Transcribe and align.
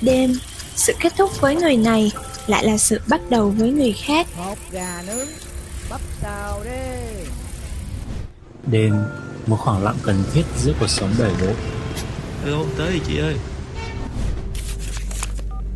đêm. 0.00 0.32
Sự 0.76 0.92
kết 1.00 1.12
thúc 1.18 1.40
với 1.40 1.56
người 1.56 1.76
này 1.76 2.12
lại 2.46 2.64
là 2.64 2.78
sự 2.78 3.00
bắt 3.08 3.20
đầu 3.30 3.50
với 3.50 3.70
người 3.70 3.92
khác. 3.92 4.26
Một 4.36 4.58
gà 4.70 5.02
nướng 5.06 5.28
bắp 5.90 6.00
xào 6.22 6.60
đi. 6.64 7.24
Đêm, 8.66 8.94
một 9.46 9.56
khoảng 9.56 9.84
lặng 9.84 9.98
cần 10.02 10.22
thiết 10.32 10.44
giữa 10.58 10.72
cuộc 10.80 10.90
sống 10.90 11.14
đời 11.18 11.32
bố. 11.40 11.52
Alo, 12.44 12.64
tới 12.78 13.00
chị 13.06 13.18
ơi. 13.18 13.36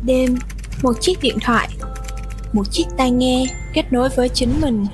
Đêm 0.05 0.35
một 0.83 0.93
chiếc 1.01 1.21
điện 1.21 1.37
thoại 1.41 1.69
một 2.55 2.71
chiếc 2.71 2.85
tai 2.97 3.11
nghe 3.11 3.45
kết 3.73 3.93
nối 3.93 4.09
với 4.09 4.29
chính 4.29 4.61
mình 4.61 4.85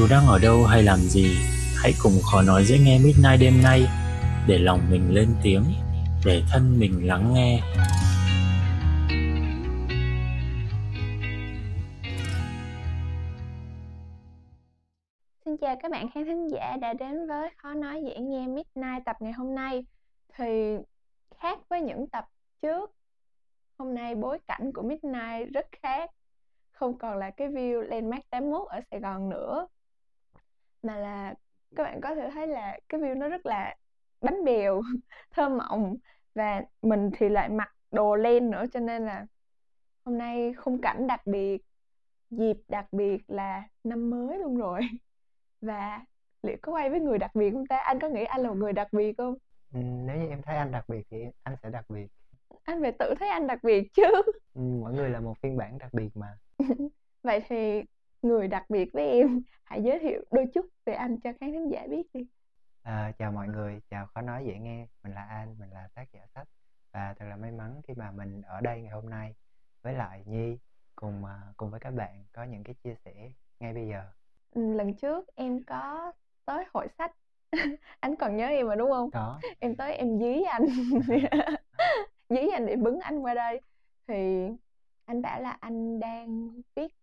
Dù 0.00 0.06
đang 0.10 0.26
ở 0.26 0.38
đâu 0.42 0.64
hay 0.64 0.82
làm 0.82 0.98
gì, 0.98 1.36
hãy 1.82 1.92
cùng 2.02 2.12
khó 2.32 2.42
nói 2.42 2.64
dễ 2.64 2.78
nghe 2.78 2.98
Midnight 2.98 3.40
đêm 3.40 3.54
nay, 3.62 3.86
để 4.48 4.58
lòng 4.58 4.80
mình 4.90 5.14
lên 5.14 5.28
tiếng, 5.42 5.64
để 6.24 6.42
thân 6.52 6.78
mình 6.78 7.06
lắng 7.06 7.34
nghe. 7.34 7.60
Xin 15.44 15.56
chào 15.56 15.76
các 15.82 15.90
bạn 15.90 16.10
khán 16.14 16.24
thính 16.24 16.48
giả 16.50 16.76
đã 16.76 16.92
đến 16.92 17.28
với 17.28 17.50
Khó 17.56 17.74
Nói 17.74 18.02
Dễ 18.04 18.18
Nghe 18.20 18.46
Midnight 18.46 19.04
tập 19.04 19.16
ngày 19.20 19.32
hôm 19.32 19.54
nay. 19.54 19.84
Thì 20.36 20.76
khác 21.40 21.58
với 21.68 21.80
những 21.80 22.06
tập 22.06 22.24
trước 22.62 22.90
Hôm 23.78 23.94
nay 23.94 24.14
bối 24.14 24.38
cảnh 24.48 24.72
của 24.72 24.82
Midnight 24.82 25.52
rất 25.54 25.66
khác. 25.82 26.10
Không 26.70 26.98
còn 26.98 27.18
là 27.18 27.30
cái 27.30 27.48
view 27.48 27.80
Landmark 27.80 28.30
81 28.30 28.68
ở 28.68 28.80
Sài 28.90 29.00
Gòn 29.00 29.28
nữa. 29.28 29.66
Mà 30.82 30.96
là 30.96 31.34
các 31.76 31.82
bạn 31.82 32.00
có 32.00 32.14
thể 32.14 32.30
thấy 32.30 32.46
là 32.46 32.78
cái 32.88 33.00
view 33.00 33.18
nó 33.18 33.28
rất 33.28 33.46
là 33.46 33.76
bánh 34.20 34.44
bèo, 34.44 34.82
thơm 35.30 35.58
mộng 35.58 35.96
Và 36.34 36.62
mình 36.82 37.10
thì 37.16 37.28
lại 37.28 37.48
mặc 37.48 37.74
đồ 37.90 38.14
len 38.16 38.50
nữa 38.50 38.64
cho 38.72 38.80
nên 38.80 39.06
là 39.06 39.26
Hôm 40.04 40.18
nay 40.18 40.52
khung 40.54 40.80
cảnh 40.80 41.06
đặc 41.06 41.26
biệt 41.26 41.62
Dịp 42.30 42.56
đặc 42.68 42.86
biệt 42.92 43.18
là 43.28 43.62
năm 43.84 44.10
mới 44.10 44.38
luôn 44.38 44.56
rồi. 44.56 44.80
Và 45.60 46.04
liệu 46.42 46.56
có 46.62 46.72
quay 46.72 46.90
với 46.90 47.00
người 47.00 47.18
đặc 47.18 47.30
biệt 47.34 47.50
không 47.50 47.66
ta? 47.66 47.76
Anh 47.76 47.98
có 48.00 48.08
nghĩ 48.08 48.24
anh 48.24 48.40
là 48.40 48.48
một 48.48 48.54
người 48.54 48.72
đặc 48.72 48.88
biệt 48.92 49.14
không? 49.18 49.34
Ừ, 49.74 49.80
nếu 49.82 50.16
như 50.16 50.28
em 50.28 50.42
thấy 50.42 50.56
anh 50.56 50.72
đặc 50.72 50.84
biệt 50.88 51.02
thì 51.10 51.16
anh 51.42 51.56
sẽ 51.62 51.70
đặc 51.70 51.84
biệt. 51.88 52.06
Anh 52.64 52.80
phải 52.82 52.92
tự 52.98 53.14
thấy 53.18 53.28
anh 53.28 53.46
đặc 53.46 53.58
biệt 53.62 53.88
chứ. 53.92 54.02
Ừ, 54.54 54.60
mỗi 54.60 54.92
người 54.92 55.10
là 55.10 55.20
một 55.20 55.34
phiên 55.42 55.56
bản 55.56 55.78
đặc 55.78 55.94
biệt 55.94 56.08
mà. 56.14 56.38
Vậy 57.22 57.42
thì 57.48 57.82
người 58.22 58.48
đặc 58.48 58.64
biệt 58.68 58.90
với 58.92 59.08
em. 59.10 59.42
Hãy 59.64 59.82
giới 59.82 59.98
thiệu 59.98 60.24
đôi 60.30 60.46
chút 60.54 60.66
về 60.84 60.92
anh 60.92 61.20
cho 61.20 61.30
khán 61.40 61.52
thính 61.52 61.70
giả 61.70 61.86
biết 61.90 62.02
đi. 62.14 62.26
À, 62.82 63.12
chào 63.18 63.32
mọi 63.32 63.48
người 63.48 63.80
chào 63.90 64.06
khó 64.06 64.20
nói 64.20 64.44
dễ 64.46 64.58
nghe. 64.58 64.86
Mình 65.02 65.14
là 65.14 65.24
An 65.24 65.56
mình 65.58 65.70
là 65.70 65.88
tác 65.94 66.12
giả 66.12 66.20
sách. 66.34 66.48
Và 66.92 67.14
thật 67.18 67.24
là 67.28 67.36
may 67.36 67.50
mắn 67.50 67.80
khi 67.88 67.94
mà 67.94 68.10
mình 68.10 68.42
ở 68.42 68.60
đây 68.60 68.82
ngày 68.82 68.90
hôm 68.90 69.10
nay. 69.10 69.34
Với 69.82 69.94
lại 69.94 70.22
Nhi 70.26 70.58
cùng 70.96 71.24
à, 71.24 71.40
cùng 71.56 71.70
với 71.70 71.80
các 71.80 71.90
bạn 71.90 72.24
có 72.32 72.44
những 72.44 72.64
cái 72.64 72.74
chia 72.74 72.94
sẻ 73.04 73.30
ngay 73.60 73.74
bây 73.74 73.88
giờ. 73.88 74.04
Ừ, 74.50 74.72
lần 74.74 74.94
trước 74.94 75.26
em 75.34 75.64
có 75.64 76.12
tới 76.44 76.64
hội 76.74 76.88
sách. 76.98 77.12
Anh 78.00 78.16
còn 78.16 78.36
nhớ 78.36 78.46
em 78.46 78.68
mà 78.68 78.74
đúng 78.74 78.90
không? 78.90 79.10
Có. 79.10 79.40
Em 79.58 79.76
tới 79.76 79.94
em 79.94 80.18
dí 80.18 80.42
anh. 80.42 80.66
Dí 82.28 82.48
anh 82.52 82.66
để 82.66 82.76
bứng 82.76 83.00
anh 83.00 83.18
qua 83.18 83.34
đây. 83.34 83.60
Thì 84.08 84.48
anh 85.04 85.22
bảo 85.22 85.40
là 85.42 85.50
anh 85.60 86.00
đang 86.00 86.50
viết 86.76 86.94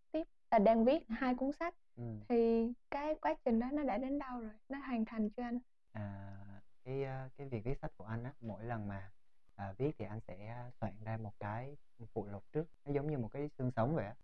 là 0.52 0.60
đang 0.60 0.86
viết 0.86 1.00
hai 1.10 1.36
cuốn 1.36 1.52
sách. 1.52 1.76
Ừ. 1.96 2.04
thì 2.30 2.68
cái 2.92 3.16
quá 3.22 3.36
trình 3.46 3.60
đó 3.60 3.70
nó 3.74 3.84
đã 3.84 3.98
đến 3.98 4.20
đâu 4.20 4.40
rồi? 4.40 4.52
Nó 4.70 4.80
hoàn 4.80 5.06
thành 5.06 5.30
chưa 5.30 5.44
anh? 5.44 5.60
À, 5.92 6.38
cái 6.84 7.04
à, 7.04 7.30
cái 7.38 7.48
việc 7.48 7.64
viết 7.66 7.78
sách 7.82 7.92
của 7.98 8.06
anh 8.06 8.24
á 8.24 8.34
mỗi 8.42 8.64
lần 8.64 8.88
mà 8.88 9.12
à, 9.56 9.74
viết 9.78 9.92
thì 10.00 10.06
anh 10.06 10.20
sẽ 10.28 10.66
soạn 10.82 10.94
ra 11.06 11.18
một 11.18 11.34
cái 11.40 11.78
phụ 12.14 12.26
lục 12.26 12.44
trước. 12.52 12.68
Nó 12.86 12.92
giống 12.92 13.12
như 13.12 13.18
một 13.18 13.28
cái 13.32 13.50
xương 13.58 13.72
sống 13.76 13.96
vậy 13.96 14.06
á. 14.06 14.16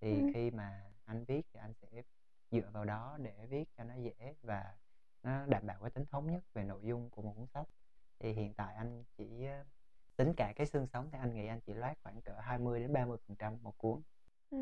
Thì 0.00 0.10
Ừ. 0.10 0.30
khi 0.34 0.50
mà 0.50 0.82
anh 1.04 1.24
viết 1.24 1.46
thì 1.52 1.60
anh 1.60 1.72
sẽ 1.82 2.02
dựa 2.50 2.70
vào 2.72 2.84
đó 2.84 3.18
để 3.22 3.46
viết 3.46 3.64
cho 3.76 3.84
nó 3.84 3.94
dễ 3.94 4.34
và 4.42 4.74
nó 5.22 5.46
đảm 5.46 5.66
bảo 5.66 5.78
cái 5.80 5.90
tính 5.90 6.04
thống 6.10 6.32
nhất 6.32 6.42
về 6.54 6.64
nội 6.64 6.80
dung 6.84 7.10
của 7.10 7.22
một 7.22 7.32
cuốn 7.36 7.46
sách. 7.46 7.66
Thì 8.18 8.32
hiện 8.32 8.54
tại 8.54 8.74
anh 8.74 9.04
chỉ 9.18 9.44
ờ, 9.46 9.64
tính 10.16 10.32
cả 10.36 10.52
cái 10.56 10.66
xương 10.66 10.86
sống 10.92 11.08
thì 11.12 11.18
anh 11.18 11.34
nghĩ 11.34 11.46
anh 11.46 11.60
chỉ 11.60 11.74
loát 11.74 11.98
khoảng 12.02 12.22
cỡ 12.22 12.32
20 12.40 12.80
đến 12.80 12.92
30 12.92 13.18
phần 13.28 13.36
trăm 13.36 13.56
một 13.62 13.78
cuốn. 13.78 14.02
Ừ. 14.50 14.58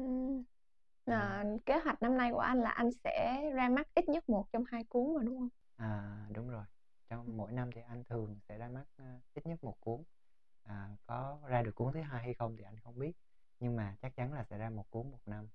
Là 1.07 1.45
kế 1.67 1.79
hoạch 1.85 2.03
năm 2.03 2.17
nay 2.17 2.31
của 2.33 2.39
anh 2.39 2.61
là 2.61 2.71
anh 2.71 2.91
sẽ 3.05 3.43
ra 3.55 3.69
mắt 3.69 3.89
ít 3.95 4.09
nhất 4.09 4.29
một 4.29 4.47
trong 4.53 4.65
hai 4.73 4.85
cuốn 4.85 5.15
mà 5.15 5.23
đúng 5.25 5.39
không? 5.39 5.49
à 5.77 6.17
đúng 6.31 6.49
rồi. 6.51 6.65
Trong 7.09 7.37
mỗi 7.37 7.53
năm 7.53 7.71
thì 7.75 7.81
anh 7.89 8.05
thường 8.05 8.39
sẽ 8.49 8.59
ra 8.59 8.69
mắt 8.69 8.85
ờ, 8.97 9.05
ít 9.35 9.47
nhất 9.47 9.65
một 9.65 9.77
cuốn. 9.81 10.03
À, 10.63 10.89
có 11.07 11.39
ra 11.47 11.63
được 11.63 11.75
cuốn 11.75 11.93
thứ 11.95 12.01
hai 12.01 12.23
hay 12.23 12.35
không 12.35 12.57
thì 12.57 12.65
anh 12.65 12.81
không 12.81 12.99
biết 12.99 13.13
nhưng 13.61 13.77
mà 13.77 13.97
chắc 14.03 14.17
chắn 14.17 14.33
là 14.33 14.45
sẽ 14.51 14.59
ra 14.59 14.71
một 14.71 14.91
cuốn 14.91 15.11
một 15.11 15.21
năm. 15.27 15.49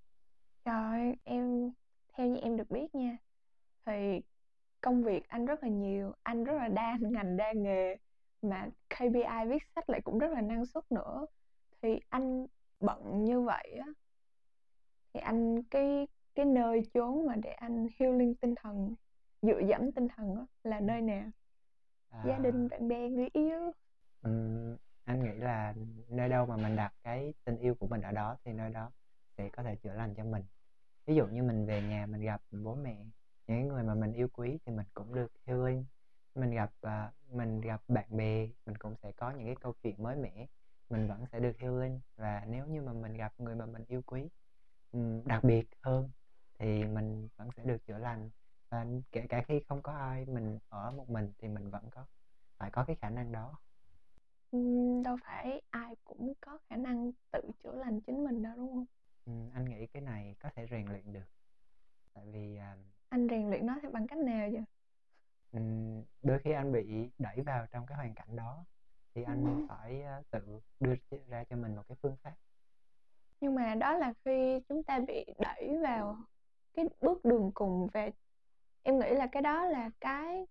Trời 0.65 1.15
em 1.23 1.71
theo 2.13 2.27
như 2.27 2.39
em 2.39 2.57
được 2.57 2.69
biết 2.69 2.95
nha 2.95 3.17
thì 3.85 3.93
công 4.81 5.03
việc 5.03 5.29
anh 5.29 5.45
rất 5.45 5.63
là 5.63 5.69
nhiều, 5.69 6.13
anh 6.23 6.43
rất 6.43 6.53
là 6.53 6.67
đa 6.67 6.97
ngành 7.01 7.37
đa 7.37 7.53
nghề 7.53 7.97
mà 8.41 8.69
KPI 8.89 9.47
viết 9.49 9.63
sách 9.75 9.89
lại 9.89 10.01
cũng 10.03 10.19
rất 10.19 10.31
là 10.31 10.41
năng 10.41 10.65
suất 10.65 10.91
nữa. 10.91 11.25
Thì 11.81 11.89
anh 12.09 12.47
bận 12.79 13.25
như 13.25 13.41
vậy 13.41 13.77
á 13.81 13.87
thì 15.13 15.19
anh 15.19 15.63
cái 15.63 16.07
cái 16.35 16.45
nơi 16.45 16.81
chốn 16.93 17.25
mà 17.25 17.35
để 17.35 17.51
anh 17.51 17.87
healing 17.99 18.35
tinh 18.35 18.55
thần, 18.55 18.95
dựa 19.41 19.59
dẫm 19.69 19.91
tinh 19.91 20.07
thần 20.15 20.35
á 20.35 20.45
là 20.63 20.79
nơi 20.79 21.01
nào? 21.01 21.29
Gia 22.23 22.37
À, 22.37 22.39
đình, 22.39 22.69
bạn 22.69 22.87
bè, 22.87 23.09
người 23.09 23.29
yêu. 23.33 23.71
Ừm, 24.21 24.77
anh 25.03 25.23
nghĩ 25.23 25.33
là 25.39 25.73
nơi 26.09 26.29
đâu 26.29 26.45
mà 26.45 26.57
mình 26.57 26.75
đặt 26.75 26.93
cái 27.03 27.33
tình 27.43 27.57
yêu 27.57 27.75
của 27.75 27.87
mình 27.87 28.01
ở 28.01 28.11
đó 28.11 28.37
thì 28.45 28.53
nơi 28.53 28.69
đó 28.71 28.91
sẽ 29.37 29.49
có 29.49 29.63
thể 29.63 29.75
chữa 29.75 29.93
lành 29.93 30.13
cho 30.15 30.23
mình. 30.23 30.43
Ví 31.07 31.15
dụ 31.15 31.27
như 31.27 31.43
mình 31.43 31.65
về 31.65 31.81
nhà 31.81 32.05
mình 32.05 32.21
gặp 32.21 32.41
bố 32.51 32.75
mẹ, 32.75 33.05
những 33.47 33.67
người 33.67 33.83
mà 33.83 33.95
mình 33.95 34.13
yêu 34.13 34.27
quý 34.33 34.59
thì 34.65 34.71
mình 34.73 34.87
cũng 34.93 35.15
được 35.15 35.31
healing. 35.47 35.85
Mình 36.35 36.51
gặp 36.51 36.71
à, 36.81 37.11
mình 37.31 37.61
gặp 37.61 37.81
bạn 37.87 38.17
bè, 38.17 38.47
mình 38.65 38.77
cũng 38.77 38.95
sẽ 39.03 39.11
có 39.11 39.31
những 39.31 39.45
cái 39.47 39.55
câu 39.61 39.73
chuyện 39.83 40.03
mới 40.03 40.15
mẻ, 40.15 40.47
mình 40.89 41.07
vẫn 41.07 41.25
sẽ 41.31 41.39
được 41.39 41.57
healing. 41.59 42.01
Và 42.17 42.45
nếu 42.47 42.67
như 42.67 42.81
mà 42.81 42.93
mình 42.93 43.13
gặp 43.13 43.33
người 43.37 43.55
mà 43.55 43.65
mình 43.65 43.83
yêu 43.87 44.01
quý 44.05 44.29
ừm, 44.91 45.27
đặc 45.27 45.43
biệt 45.43 45.67
hơn 45.83 46.11
thì 46.59 46.85
mình 46.85 47.29
vẫn 47.37 47.49
sẽ 47.57 47.63
được 47.65 47.85
chữa 47.87 47.97
lành. 47.97 48.29
Và 48.71 48.85
kể 49.11 49.25
cả 49.29 49.43
khi 49.47 49.61
không 49.67 49.81
có 49.81 49.91
ai, 49.93 50.25
mình 50.25 50.59
ở 50.69 50.91
một 50.91 51.09
mình 51.09 51.33
thì 51.39 51.47
mình 51.47 51.69
vẫn 51.69 51.89
có 51.91 52.05
phải 52.59 52.71
có 52.71 52.83
cái 52.87 52.95
khả 53.01 53.09
năng 53.09 53.31
đó. 53.31 53.57
Ừm, 54.51 55.03
đâu 55.03 55.17
phải 55.23 55.61
ai 55.69 55.95
cũng 56.03 56.33
có 56.41 56.57
khả 56.69 56.75
năng 56.75 57.11
tự 57.31 57.41
chữa 57.63 57.75
lành 57.75 58.01
chính 58.01 58.23
mình 58.23 58.41
đâu 58.43 58.55
đúng 58.57 58.73
không? 58.73 58.85
Ừ, 59.25 59.31
anh 59.53 59.65
nghĩ 59.65 59.87
cái 59.87 60.01
này 60.01 60.35
có 60.39 60.49
thể 60.55 60.65
rèn 60.71 60.87
luyện 60.87 61.13
được 61.13 61.25
tại 62.13 62.25
vì 62.31 62.57
à, 62.57 62.77
Anh 63.09 63.27
rèn 63.29 63.49
luyện 63.49 63.65
nó 63.65 63.79
thì 63.81 63.87
bằng 63.93 64.07
cách 64.07 64.19
nào 64.19 64.49
vậy? 64.51 64.63
ừm, 65.51 66.03
đôi 66.21 66.39
khi 66.43 66.51
anh 66.51 66.71
bị 66.71 67.09
đẩy 67.17 67.41
vào 67.41 67.65
trong 67.71 67.85
cái 67.85 67.97
hoàn 67.97 68.13
cảnh 68.15 68.35
đó 68.35 68.65
thì 69.15 69.23
anh 69.23 69.43
Ừm. 69.45 69.67
phải 69.67 70.01
à, 70.01 70.21
tự 70.31 70.59
đưa 70.79 70.95
ra 71.27 71.43
cho 71.49 71.55
mình 71.55 71.75
một 71.75 71.83
cái 71.87 71.97
phương 72.01 72.15
pháp 72.23 72.35
Nhưng 73.41 73.55
mà 73.55 73.75
đó 73.75 73.97
là 73.97 74.13
khi 74.25 74.59
chúng 74.69 74.83
ta 74.83 74.99
bị 74.99 75.25
đẩy 75.39 75.77
vào 75.83 76.17
cái 76.73 76.85
bước 77.01 77.25
đường 77.25 77.51
cùng 77.53 77.87
và 77.93 78.09
em 78.83 78.99
nghĩ 78.99 79.11
là 79.13 79.27
cái 79.31 79.41
đó 79.41 79.65
là 79.65 79.91
cái 80.01 80.45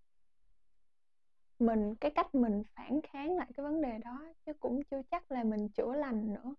mình 1.59 1.88
cái 1.99 2.11
cách 2.11 2.35
mình 2.35 2.63
phản 2.75 3.01
kháng 3.01 3.37
lại 3.37 3.47
cái 3.57 3.63
vấn 3.63 3.81
đề 3.81 3.97
đó 3.97 4.25
chứ 4.45 4.53
cũng 4.53 4.83
chưa 4.83 5.01
chắc 5.11 5.31
là 5.31 5.43
mình 5.43 5.69
chữa 5.69 5.93
lành 5.93 6.33
nữa. 6.33 6.55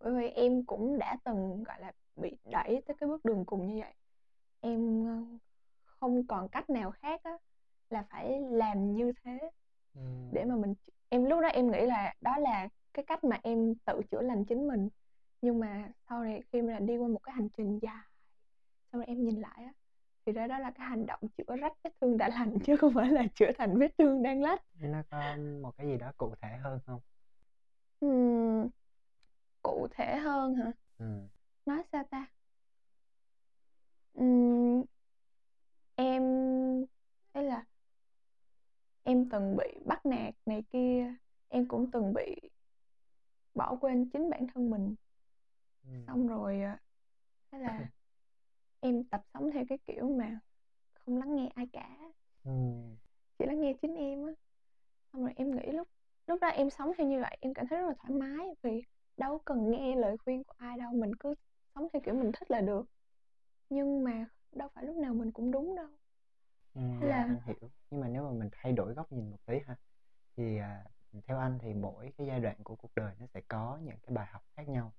Bởi 0.00 0.14
vì 0.14 0.28
em 0.28 0.64
cũng 0.64 0.98
đã 0.98 1.16
từng 1.24 1.64
gọi 1.64 1.80
là 1.80 1.92
bị 2.16 2.36
đẩy 2.44 2.82
tới 2.86 2.96
cái 3.00 3.08
bước 3.08 3.24
đường 3.24 3.44
cùng 3.44 3.66
như 3.66 3.80
vậy. 3.80 3.94
Em 4.60 5.06
ờ, 5.06 5.38
không 5.84 6.26
còn 6.26 6.48
cách 6.48 6.70
nào 6.70 6.90
khác 6.90 7.20
á 7.24 7.38
là 7.90 8.02
phải 8.10 8.40
làm 8.40 8.94
như 8.94 9.12
thế 9.24 9.50
để 10.32 10.44
mà 10.44 10.56
mình 10.56 10.74
em 11.08 11.24
lúc 11.24 11.40
đó 11.40 11.48
em 11.48 11.70
nghĩ 11.70 11.86
là 11.86 12.14
đó 12.20 12.36
là 12.38 12.68
cái 12.94 13.04
cách 13.04 13.24
mà 13.24 13.40
em 13.42 13.74
tự 13.74 14.00
chữa 14.10 14.22
lành 14.22 14.44
chính 14.44 14.68
mình 14.68 14.88
nhưng 15.42 15.58
mà 15.60 15.88
sau 16.08 16.24
này 16.24 16.42
khi 16.52 16.62
mà 16.62 16.78
đi 16.78 16.96
qua 16.96 17.08
một 17.08 17.22
cái 17.22 17.34
hành 17.34 17.48
trình 17.56 17.78
dài 17.82 18.04
xong 18.92 19.00
rồi 19.00 19.06
em 19.06 19.24
nhìn 19.24 19.40
lại 19.40 19.64
á 19.64 19.72
thì 20.26 20.32
ra 20.32 20.46
đó 20.46 20.58
là 20.58 20.70
cái 20.70 20.86
hành 20.86 21.06
động 21.06 21.20
chữa 21.38 21.56
rách 21.56 21.72
vết 21.84 21.90
thương 22.00 22.16
đã 22.16 22.28
lành 22.28 22.58
chứ 22.64 22.76
không 22.76 22.92
phải 22.94 23.08
là 23.10 23.22
chữa 23.34 23.50
thành 23.58 23.78
vết 23.78 23.88
thương 23.98 24.22
đang 24.22 24.42
lách. 24.42 24.62
Nó 24.80 25.02
có 25.10 25.36
một 25.62 25.72
cái 25.76 25.86
gì 25.86 25.98
đó 25.98 26.12
cụ 26.16 26.34
thể 26.42 26.56
hơn 26.62 26.78
không? 26.86 27.00
Ừm, 28.00 28.68
cụ 29.62 29.88
thể 29.90 30.16
hơn 30.16 30.54
hả? 30.54 30.72
Ừ. 30.98 31.06
nói 31.66 31.82
sao 31.92 32.04
ta? 32.10 32.26
Ừm, 34.14 34.82
em 35.96 36.22
ấy 37.32 37.44
là 37.44 37.64
em 39.02 39.28
từng 39.28 39.56
bị 39.56 39.64
bắt 39.86 40.06
nạt 40.06 40.34
này 40.46 40.64
kia 40.70 41.14
em 41.48 41.68
cũng 41.68 41.90
từng 41.90 42.14
bị 42.14 42.50
bỏ 43.54 43.76
quên 43.80 44.10
chính 44.12 44.30
bản 44.30 44.46
thân 44.54 44.70
mình. 44.70 44.94
Ừ. 45.84 45.90
xong 46.06 46.26
rồi 46.26 46.62
à, 46.62 46.78
thế 47.52 47.58
là 47.58 47.78
em 48.82 49.04
tập 49.04 49.22
sống 49.34 49.50
theo 49.54 49.64
cái 49.68 49.78
kiểu 49.86 50.08
mà 50.18 50.40
không 50.94 51.18
lắng 51.18 51.36
nghe 51.36 51.50
ai 51.54 51.66
cả 51.72 51.98
Ừm. 52.44 52.96
chỉ 53.38 53.44
lắng 53.46 53.60
nghe 53.60 53.74
chính 53.82 53.94
em 53.94 54.26
á 54.26 54.32
xong 55.12 55.22
rồi 55.22 55.32
em 55.36 55.50
nghĩ 55.56 55.72
lúc 55.72 55.88
lúc 56.26 56.40
đó 56.40 56.48
em 56.48 56.70
sống 56.70 56.92
theo 56.98 57.06
như 57.06 57.20
vậy 57.20 57.36
em 57.40 57.54
cảm 57.54 57.66
thấy 57.70 57.78
rất 57.78 57.86
là 57.88 57.94
thoải 57.98 58.12
mái 58.20 58.46
vì 58.62 58.82
đâu 59.16 59.38
cần 59.44 59.70
nghe 59.70 59.96
lời 59.96 60.16
khuyên 60.24 60.44
của 60.44 60.54
ai 60.58 60.78
đâu 60.78 60.92
mình 60.92 61.14
cứ 61.14 61.34
sống 61.74 61.88
theo 61.92 62.02
kiểu 62.04 62.14
mình 62.14 62.32
thích 62.32 62.50
là 62.50 62.60
được 62.60 62.86
nhưng 63.70 64.04
mà 64.04 64.26
đâu 64.52 64.68
phải 64.74 64.84
lúc 64.84 64.96
nào 64.96 65.14
mình 65.14 65.32
cũng 65.32 65.50
đúng 65.52 65.76
đâu 65.76 65.88
Thế 66.74 67.08
dạ, 67.08 67.16
là- 67.16 67.26
anh 67.28 67.40
hiểu. 67.46 67.70
Nhưng 67.90 68.00
mà 68.00 68.08
nếu 68.08 68.22
mà 68.24 68.30
mình 68.38 68.48
thay 68.52 68.72
đổi 68.72 68.94
góc 68.94 69.12
nhìn 69.12 69.30
một 69.30 69.38
tí 69.46 69.54
ha, 69.66 69.76
thì, 70.36 70.58
à, 70.58 70.84
theo 71.26 71.38
anh 71.38 71.58
thì 71.62 71.74
mỗi 71.74 72.12
cái 72.18 72.26
giai 72.26 72.40
đoạn 72.40 72.56
của 72.64 72.76
cuộc 72.76 72.90
đời 72.96 73.14
nó 73.20 73.26
sẽ 73.34 73.40
có 73.48 73.78
những 73.82 73.96
cái 74.02 74.14
bài 74.14 74.26
học 74.26 74.42
khác 74.56 74.68
nhau. 74.68 74.92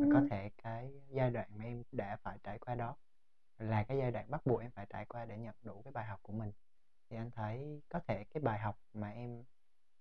Và 0.00 0.06
có 0.10 0.20
Ừm. 0.20 0.30
thể 0.30 0.50
cái 0.62 0.92
giai 1.10 1.30
đoạn 1.30 1.48
mà 1.58 1.64
em 1.64 1.82
đã 1.92 2.16
phải 2.22 2.38
trải 2.42 2.58
qua 2.58 2.74
đó 2.74 2.96
là 3.58 3.84
cái 3.84 3.98
giai 3.98 4.10
đoạn 4.10 4.30
bắt 4.30 4.46
buộc 4.46 4.60
em 4.60 4.70
phải 4.70 4.86
trải 4.90 5.04
qua 5.04 5.24
để 5.24 5.38
nhận 5.38 5.54
đủ 5.62 5.82
cái 5.82 5.92
bài 5.92 6.06
học 6.06 6.20
của 6.22 6.32
mình. 6.32 6.52
Thì 7.10 7.16
anh 7.16 7.30
thấy 7.30 7.82
có 7.88 8.00
thể 8.08 8.24
cái 8.24 8.40
bài 8.42 8.58
học 8.58 8.78
mà 8.92 9.10
em 9.10 9.44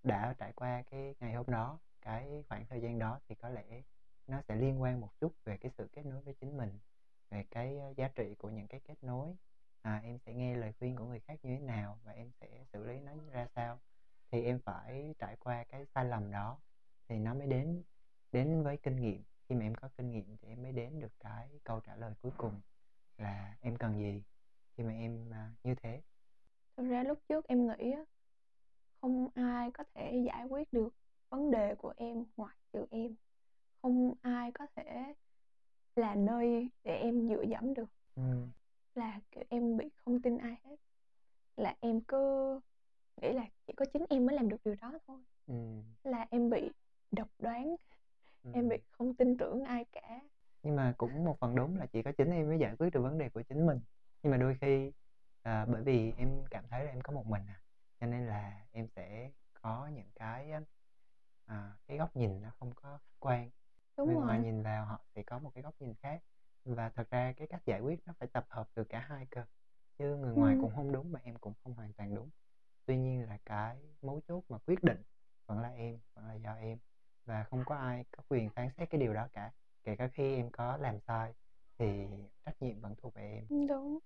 đã 0.03 0.35
trải 0.37 0.53
qua 0.53 0.83
cái 0.91 1.15
ngày 1.19 1.33
hôm 1.33 1.45
đó, 1.47 1.79
cái 2.01 2.43
khoảng 2.49 2.65
thời 2.65 2.81
gian 2.81 2.99
đó 2.99 3.19
thì 3.29 3.35
có 3.35 3.49
lẽ 3.49 3.81
nó 4.27 4.41
sẽ 4.41 4.55
liên 4.55 4.81
quan 4.81 5.01
một 5.01 5.09
chút 5.19 5.33
về 5.45 5.57
cái 5.57 5.71
sự 5.77 5.89
kết 5.93 6.05
nối 6.05 6.21
với 6.21 6.33
chính 6.33 6.57
mình, 6.57 6.79
về 7.29 7.43
cái, 7.51 7.77
ờ, 7.79 7.93
giá 7.97 8.07
trị 8.07 8.35
của 8.35 8.49
những 8.49 8.67
cái 8.67 8.79
kết 8.79 9.03
nối. 9.03 9.35
À, 9.81 10.01
em 10.03 10.19
sẽ 10.25 10.33
nghe 10.33 10.55
lời 10.55 10.73
khuyên 10.79 10.95
của 10.95 11.05
người 11.05 11.19
khác 11.19 11.39
như 11.43 11.55
thế 11.55 11.59
nào 11.59 11.99
và 12.03 12.11
em 12.11 12.31
sẽ 12.41 12.65
xử 12.73 12.83
lý 12.83 12.99
nó 12.99 13.11
ra 13.31 13.47
sao. 13.55 13.79
Thì 14.31 14.43
em 14.45 14.59
phải 14.59 15.15
trải 15.19 15.35
qua 15.39 15.63
cái 15.63 15.85
sai 15.85 16.05
lầm 16.05 16.31
đó 16.31 16.59
thì 17.09 17.19
nó 17.19 17.33
mới 17.33 17.47
đến 17.47 17.83
đến 18.31 18.63
với 18.63 18.77
kinh 18.83 18.95
nghiệm. 19.01 19.23
Khi 19.49 19.55
mà 19.55 19.65
em 19.65 19.75
có 19.75 19.89
kinh 19.97 20.11
nghiệm 20.11 20.37
thì 20.37 20.47
em 20.47 20.63
mới 20.63 20.71
đến 20.71 20.99
được 20.99 21.13
cái 21.19 21.59
câu 21.63 21.79
trả 21.79 21.95
lời 21.95 22.13
cuối 22.21 22.31
cùng 22.37 22.61
là 23.17 23.55
em 23.61 23.75
cần 23.77 23.97
gì 23.99 24.23
khi 24.77 24.83
mà 24.83 24.91
em, 24.93 25.33
à, 25.33 25.51
như 25.63 25.75
thế. 25.75 26.01
Thực 26.77 26.83
ra 26.87 27.03
lúc 27.03 27.19
trước 27.29 27.47
em 27.47 27.67
nghĩ 27.67 27.91
á, 27.91 28.05
không 29.01 29.27
ai 29.33 29.71
có 29.71 29.83
thể 29.93 30.23
giải 30.25 30.45
quyết 30.45 30.73
được 30.73 30.93
vấn 31.29 31.51
đề 31.51 31.75
của 31.75 31.93
em 31.97 32.25
ngoại 32.37 32.55
trừ 32.73 32.85
em. 32.91 33.15
Không 33.81 34.13
ai 34.21 34.51
có 34.51 34.67
thể 34.75 35.13
là 35.95 36.15
nơi 36.15 36.69
để 36.83 36.97
em 36.97 37.27
dựa 37.27 37.41
dẫm 37.41 37.73
được. 37.73 37.89
Ừm. 38.15 38.51
Là, 38.95 39.19
kiểu, 39.31 39.43
em 39.49 39.77
bị 39.77 39.89
không 39.97 40.21
tin 40.21 40.37
ai 40.37 40.55
hết. 40.63 40.75
Là 41.57 41.75
em 41.79 42.01
cứ 42.01 42.59
nghĩ 43.21 43.33
là 43.33 43.45
chỉ 43.67 43.73
có 43.77 43.85
chính 43.93 44.05
em 44.09 44.25
mới 44.25 44.35
làm 44.35 44.49
được 44.49 44.57
điều 44.65 44.75
đó 44.75 44.99
thôi. 45.07 45.23
Ừm. 45.47 45.83
Là 46.03 46.27
em 46.29 46.49
bị 46.49 46.69
độc 47.11 47.27
đoán, 47.39 47.75
em 48.43 48.63
Ừm. 48.63 48.69
bị 48.69 48.77
không 48.91 49.13
tin 49.15 49.37
tưởng 49.37 49.63
ai 49.63 49.85
cả. 49.91 50.21
Nhưng 50.65 50.75
mà 50.75 50.93
cũng 50.97 51.25
một 51.25 51.37
phần 51.39 51.55
đúng 51.55 51.77
là 51.77 51.85
chỉ 51.87 52.03
có 52.03 52.11
chính 52.17 52.31
em 52.31 52.47
mới 52.47 52.59
giải 52.59 52.75
quyết 52.79 52.89
được 52.93 53.01
vấn 53.01 53.17
đề 53.17 53.29
của 53.29 53.41
chính 53.41 53.67
mình. 53.67 53.81
Nhưng 54.23 54.31
mà 54.31 54.37
đôi 54.37 54.57
khi, 54.61 54.91
à, 55.43 55.65
bởi 55.65 55.83
vì 55.83 56.13
em 56.17 56.45
cảm 56.51 56.67
thấy 56.69 56.85
là 56.85 56.91
em 56.91 57.01
có 57.01 57.13
một 57.13 57.25
mình 57.27 57.43
à, 57.47 57.61
cho 58.01 58.07
nên 58.07 58.27
là 58.27 58.67
em 58.71 58.87
sẽ 58.95 59.31
có 59.61 59.87
những 59.87 60.11
cái 60.15 60.51
à, 61.45 61.77
cái 61.87 61.97
góc 61.97 62.15
nhìn 62.15 62.41
nó 62.41 62.51
không 62.59 62.71
có 62.75 62.97
khách 62.97 63.15
quan. 63.19 63.49
Đúng 63.97 64.07
Người 64.07 64.17
ngoài 64.17 64.39
rồi. 64.39 64.45
nhìn 64.45 64.63
vào 64.63 64.85
họ 64.85 64.99
sẽ 65.15 65.23
có 65.23 65.39
một 65.39 65.51
cái 65.55 65.63
góc 65.63 65.75
nhìn 65.79 65.95
khác. 66.01 66.21
Và 66.65 66.89
thật 66.89 67.09
ra 67.11 67.33
cái 67.37 67.47
cách 67.47 67.61
giải 67.65 67.79
quyết 67.81 67.99
nó 68.05 68.13
phải 68.19 68.27
tập 68.33 68.45
hợp 68.49 68.67
từ 68.73 68.83
cả 68.83 68.99
hai 68.99 69.27
cơ, 69.31 69.45
chứ 69.97 70.15
người 70.17 70.33
ngoài 70.35 70.55
Ừm. 70.55 70.61
cũng 70.61 70.73
hông 70.73 70.91
đúng 70.91 71.11
mà 71.11 71.19
em 71.23 71.37
cũng 71.37 71.53
không 71.63 71.73
hoàn 71.73 71.93
toàn 71.93 72.15
đúng. 72.15 72.29
Tuy 72.85 72.97
nhiên 72.97 73.29
là 73.29 73.39
cái 73.45 73.77
mấu 74.03 74.21
chốt 74.27 74.43
mà 74.49 74.57
quyết 74.67 74.83
định 74.83 75.03
vẫn 75.47 75.59
là 75.59 75.69
em, 75.69 75.99
vẫn 76.15 76.25
là 76.27 76.33
do 76.35 76.53
em 76.55 76.79
và 77.25 77.43
không 77.43 77.65
có 77.65 77.75
ai 77.75 78.05
có 78.17 78.23
quyền 78.29 78.49
phán 78.49 78.69
xét 78.77 78.89
cái 78.89 79.01
điều 79.01 79.13
đó 79.13 79.27
cả. 79.33 79.51
Kể 79.85 79.95
cả 79.95 80.07
khi 80.13 80.35
em 80.35 80.49
có 80.51 80.77
làm 80.77 80.99
sai 81.07 81.33
thì 81.77 81.85
trách 82.45 82.61
nhiệm 82.61 82.81
vẫn 82.81 82.95
thuộc 82.97 83.13
về 83.13 83.21
em. 83.35 83.45
Ừm, 83.49 83.67
đúng. 83.67 83.99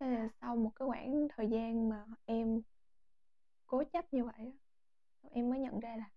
Thế 0.00 0.06
là 0.06 0.28
sau 0.40 0.56
một 0.56 0.70
cái 0.74 0.88
khoảng 0.88 1.28
thời 1.36 1.48
gian 1.48 1.88
mà 1.88 2.06
em 2.24 2.62
cố 3.66 3.82
chấp 3.92 4.12
như 4.14 4.24
vậy 4.24 4.52
em 5.30 5.50
mới 5.50 5.58
nhận 5.58 5.80
ra 5.80 5.96
là 5.96 6.10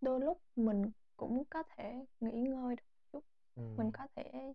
đôi 0.00 0.20
lúc 0.20 0.40
mình 0.56 0.82
cũng 1.16 1.44
có 1.50 1.62
thể 1.76 2.06
nghỉ 2.20 2.32
ngơi 2.32 2.76
được 2.76 2.82
một 2.94 3.02
chút. 3.12 3.24
Mình 3.76 3.86
Ừm. 3.86 3.92
có 3.92 4.06
thể 4.16 4.54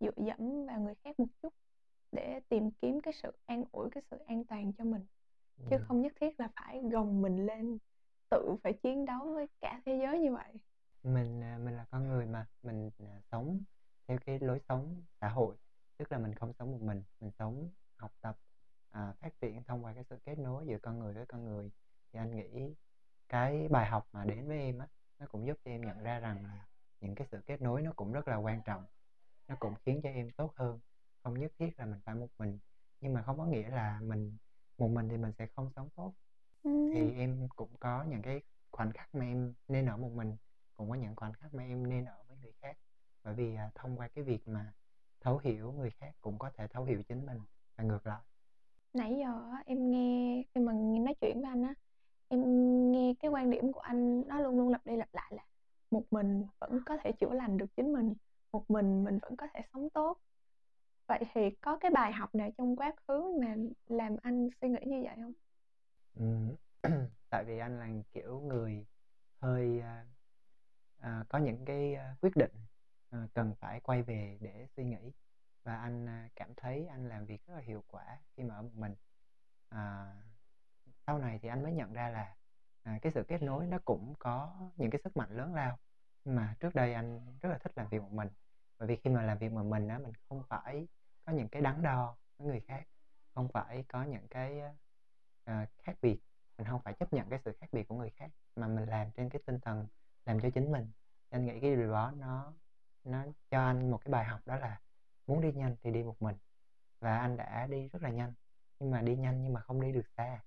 dựa 0.00 0.12
dẫm 0.16 0.66
vào 0.66 0.80
người 0.80 0.94
khác 1.04 1.20
một 1.20 1.26
chút 1.42 1.54
để 2.12 2.40
tìm 2.48 2.70
kiếm 2.82 3.00
cái 3.00 3.14
sự 3.14 3.32
an 3.46 3.64
ủi, 3.72 3.90
cái 3.90 4.02
sự 4.10 4.18
an 4.26 4.44
toàn 4.44 4.72
cho 4.78 4.84
mình. 4.84 5.06
Chứ 5.70 5.78
Ừm. 5.78 5.88
không 5.88 6.02
nhất 6.02 6.12
thiết 6.20 6.40
là 6.40 6.48
phải 6.56 6.82
gồng 6.92 7.22
mình 7.22 7.46
lên, 7.46 7.78
tự 8.30 8.56
phải 8.62 8.72
chiến 8.72 9.04
đấu 9.04 9.34
với 9.34 9.46
cả 9.60 9.82
thế 9.86 9.98
giới 10.02 10.18
như 10.20 10.34
vậy. 10.34 10.54
Mình, 11.02 11.42
à, 11.42 11.58
mình 11.58 11.74
là 11.76 11.84
con 11.90 12.08
người 12.08 12.26
mà, 12.26 12.46
mình, 12.62 12.90
à, 12.98 13.20
sống 13.30 13.62
theo 14.08 14.18
cái 14.26 14.38
lối 14.40 14.60
sống 14.68 15.02
xã 15.20 15.28
hội, 15.28 15.56
tức 15.98 16.12
là 16.12 16.18
mình 16.18 16.34
không 16.34 16.52
sống 16.58 16.72
một 16.72 16.80
mình, 16.80 17.02
mình 17.20 17.30
sống, 17.38 17.70
học 17.96 18.10
tập, 18.20 18.36
à, 18.90 19.12
phát 19.20 19.30
triển 19.40 19.64
thông 19.64 19.84
qua 19.84 19.94
cái 19.94 20.04
sự 20.10 20.18
kết 20.24 20.38
nối 20.38 20.66
giữa 20.66 20.78
con 20.82 20.98
người 20.98 21.14
với 21.14 21.26
con 21.26 21.44
người. 21.44 21.70
Thì 22.12 22.18
anh 22.18 22.36
nghĩ 22.36 22.74
cái 23.28 23.68
bài 23.68 23.86
học 23.86 24.04
mà 24.12 24.24
đến 24.24 24.48
với 24.48 24.58
em 24.58 24.78
á, 24.78 24.86
nó 25.18 25.26
cũng 25.26 25.46
giúp 25.46 25.58
cho 25.64 25.70
em 25.70 25.80
nhận 25.82 25.98
ra 26.02 26.20
rằng 26.20 26.44
là 26.46 26.66
những 27.00 27.14
cái 27.14 27.26
sự 27.30 27.40
kết 27.46 27.60
nối 27.62 27.82
nó 27.82 27.92
cũng 27.96 28.12
rất 28.12 28.28
là 28.28 28.36
quan 28.36 28.62
trọng. 28.64 28.86
Nó 29.48 29.56
cũng 29.60 29.74
khiến 29.86 30.00
cho 30.02 30.08
em 30.10 30.30
tốt 30.32 30.52
hơn, 30.56 30.80
không 31.24 31.34
nhất 31.40 31.52
thiết 31.58 31.70
là 31.78 31.86
mình 31.86 32.00
phải 32.06 32.14
một 32.14 32.28
mình, 32.38 32.58
nhưng 33.00 33.12
mà 33.14 33.22
không 33.22 33.38
có 33.38 33.46
nghĩa 33.46 33.70
là 33.70 34.00
mình 34.02 34.36
một 34.78 34.88
mình 34.88 35.08
thì 35.08 35.16
mình 35.18 35.32
sẽ 35.38 35.46
không 35.56 35.70
sống 35.76 35.88
tốt. 35.96 36.14
Thì 36.92 37.00
Ừm. 37.00 37.14
em 37.14 37.48
cũng 37.56 37.76
có 37.80 38.04
những 38.04 38.22
cái 38.22 38.42
khoảnh 38.72 38.92
khắc 38.92 39.08
mà 39.14 39.24
em 39.26 39.54
nên 39.68 39.86
ở 39.86 39.96
một 39.96 40.10
mình, 40.14 40.36
cũng 40.80 40.90
có 40.90 40.94
những 40.94 41.16
khoảnh 41.16 41.32
khắc 41.32 41.54
mà 41.54 41.62
em 41.62 41.88
nên 41.88 42.04
ở 42.04 42.22
với 42.28 42.36
người 42.42 42.52
khác. 42.62 42.76
Bởi 43.24 43.34
vì, 43.34 43.54
à, 43.54 43.70
thông 43.74 43.96
qua 43.98 44.08
cái 44.08 44.24
việc 44.24 44.48
mà 44.48 44.72
thấu 45.20 45.38
hiểu 45.38 45.72
người 45.72 45.90
khác 45.90 46.12
cũng 46.20 46.38
có 46.38 46.50
thể 46.54 46.66
thấu 46.68 46.84
hiểu 46.84 47.02
chính 47.08 47.26
mình 47.26 47.38
và 47.76 47.84
ngược 47.84 48.06
lại. 48.06 48.20
Nãy 48.92 49.16
giờ 49.20 49.40
em 49.66 49.90
nghe 49.90 50.42
khi 50.54 50.60
mà 50.60 50.72
nghe 50.72 50.98
nói 50.98 51.14
chuyện 51.20 51.40
với 51.42 51.50
anh 51.50 51.62
á, 51.62 51.74
em 52.28 52.40
nghe 52.92 53.14
cái 53.20 53.30
quan 53.30 53.50
điểm 53.50 53.72
của 53.72 53.80
anh 53.80 54.28
nó 54.28 54.40
luôn 54.40 54.58
luôn 54.58 54.68
lặp 54.68 54.86
đi 54.86 54.96
lặp 54.96 55.08
lại 55.12 55.32
là 55.36 55.42
một 55.90 56.04
mình 56.10 56.44
vẫn 56.60 56.80
có 56.86 56.96
thể 57.04 57.12
chữa 57.12 57.32
lành 57.32 57.58
được 57.58 57.66
chính 57.76 57.92
mình, 57.92 58.14
một 58.52 58.64
mình 58.70 59.04
mình 59.04 59.18
vẫn 59.22 59.36
có 59.36 59.46
thể 59.54 59.60
sống 59.72 59.90
tốt. 59.90 60.18
Vậy 61.08 61.20
thì 61.34 61.40
có 61.60 61.76
cái 61.78 61.90
bài 61.90 62.12
học 62.12 62.34
nào 62.34 62.50
trong 62.58 62.76
quá 62.76 62.92
khứ 63.08 63.38
mà 63.42 63.56
làm 63.86 64.16
anh 64.22 64.48
suy 64.60 64.68
nghĩ 64.68 64.80
như 64.86 65.02
vậy 65.04 65.16
hông? 65.22 65.32
Ừm, 66.14 66.56
tại 67.30 67.44
vì 67.44 67.58
anh 67.58 67.78
là, 67.80 67.88
kiểu, 68.12 68.40
người 68.40 68.86
hơi, 69.40 69.80
a, 69.80 70.06
à, 71.00 71.24
có 71.28 71.38
những 71.38 71.64
cái, 71.64 71.94
à, 71.94 72.16
quyết 72.20 72.36
định, 72.36 72.50
à, 73.10 73.26
cần 73.34 73.54
phải 73.60 73.80
quay 73.80 74.02
về 74.02 74.38
để 74.40 74.66
suy 74.76 74.84
nghĩ 74.84 75.12
và 75.62 75.76
anh, 75.76 76.08
à, 76.08 76.28
cảm 76.36 76.54
thấy 76.56 76.86
anh 76.86 77.08
làm 77.08 77.26
việc 77.26 77.46
rất 77.46 77.54
là 77.54 77.60
hiệu 77.60 77.84
quả 77.86 78.18
khi 78.36 78.42
mà 78.42 78.54
ở 78.56 78.62
một 78.62 78.74
mình. 78.74 78.94
À, 79.68 80.14
sau 81.06 81.18
này 81.18 81.38
thì 81.42 81.48
anh 81.48 81.62
mới 81.62 81.72
nhận 81.72 81.92
ra 81.92 82.08
là, 82.08 82.36
à, 82.82 82.98
cái 83.02 83.12
sự 83.12 83.24
kết 83.28 83.42
nối 83.42 83.66
nó 83.66 83.78
cũng 83.84 84.14
có 84.18 84.70
những 84.76 84.90
cái 84.90 85.00
sức 85.04 85.16
mạnh 85.16 85.30
lớn 85.30 85.54
lao, 85.54 85.78
mà 86.24 86.54
trước 86.60 86.74
đây 86.74 86.94
anh 86.94 87.38
rất 87.40 87.48
là 87.50 87.58
thích 87.58 87.72
làm 87.76 87.88
việc 87.88 88.02
một 88.02 88.12
mình. 88.12 88.28
Bởi 88.78 88.88
vì 88.88 88.96
khi 88.96 89.10
mà 89.10 89.22
làm 89.22 89.38
việc 89.38 89.52
một 89.52 89.64
mình 89.64 89.88
á, 89.88 89.98
mình 89.98 90.12
không 90.28 90.42
phải 90.48 90.88
có 91.24 91.32
những 91.32 91.48
cái 91.48 91.62
đắn 91.62 91.82
đo 91.82 92.16
với 92.38 92.48
người 92.48 92.60
khác, 92.60 92.84
không 93.34 93.48
phải 93.52 93.84
có 93.88 94.02
những 94.02 94.28
cái, 94.28 94.60
á, 95.44 95.66
khác 95.82 95.96
biệt, 96.02 96.20
mình 96.58 96.66
không 96.66 96.80
phải 96.84 96.94
chấp 96.94 97.12
nhận 97.12 97.30
cái 97.30 97.38
sự 97.44 97.56
khác 97.60 97.66
biệt 97.72 97.88
của 97.88 97.94
người 97.94 98.10
khác, 98.10 98.30
mà 98.56 98.66
mình 98.68 98.86
làm 98.88 99.10
trên 99.12 99.28
cái 99.28 99.42
tinh 99.46 99.60
thần 99.60 99.86
làm 100.30 100.40
cho 100.40 100.50
chính 100.54 100.72
mình. 100.72 100.92
Anh 101.30 101.44
nghĩ 101.44 101.60
cái 101.60 101.76
điều 101.76 101.90
đó 101.92 102.12
nó 102.16 102.52
nó 103.04 103.24
cho 103.50 103.58
anh 103.60 103.90
một 103.90 104.00
cái 104.04 104.12
bài 104.12 104.24
học 104.24 104.40
đó 104.46 104.56
là 104.56 104.80
muốn 105.26 105.40
đi 105.40 105.52
nhanh 105.52 105.76
thì 105.82 105.90
đi 105.90 106.02
một 106.02 106.22
mình 106.22 106.36
và 107.00 107.18
anh 107.18 107.36
đã 107.36 107.66
đi 107.66 107.88
rất 107.88 108.02
là 108.02 108.10
nhanh, 108.10 108.34
nhưng 108.78 108.90
mà 108.90 109.02
đi 109.02 109.16
nhanh 109.16 109.42
nhưng 109.42 109.52
mà 109.52 109.60
không 109.60 109.80
đi 109.80 109.92
được 109.92 110.08
xa. 110.16 110.40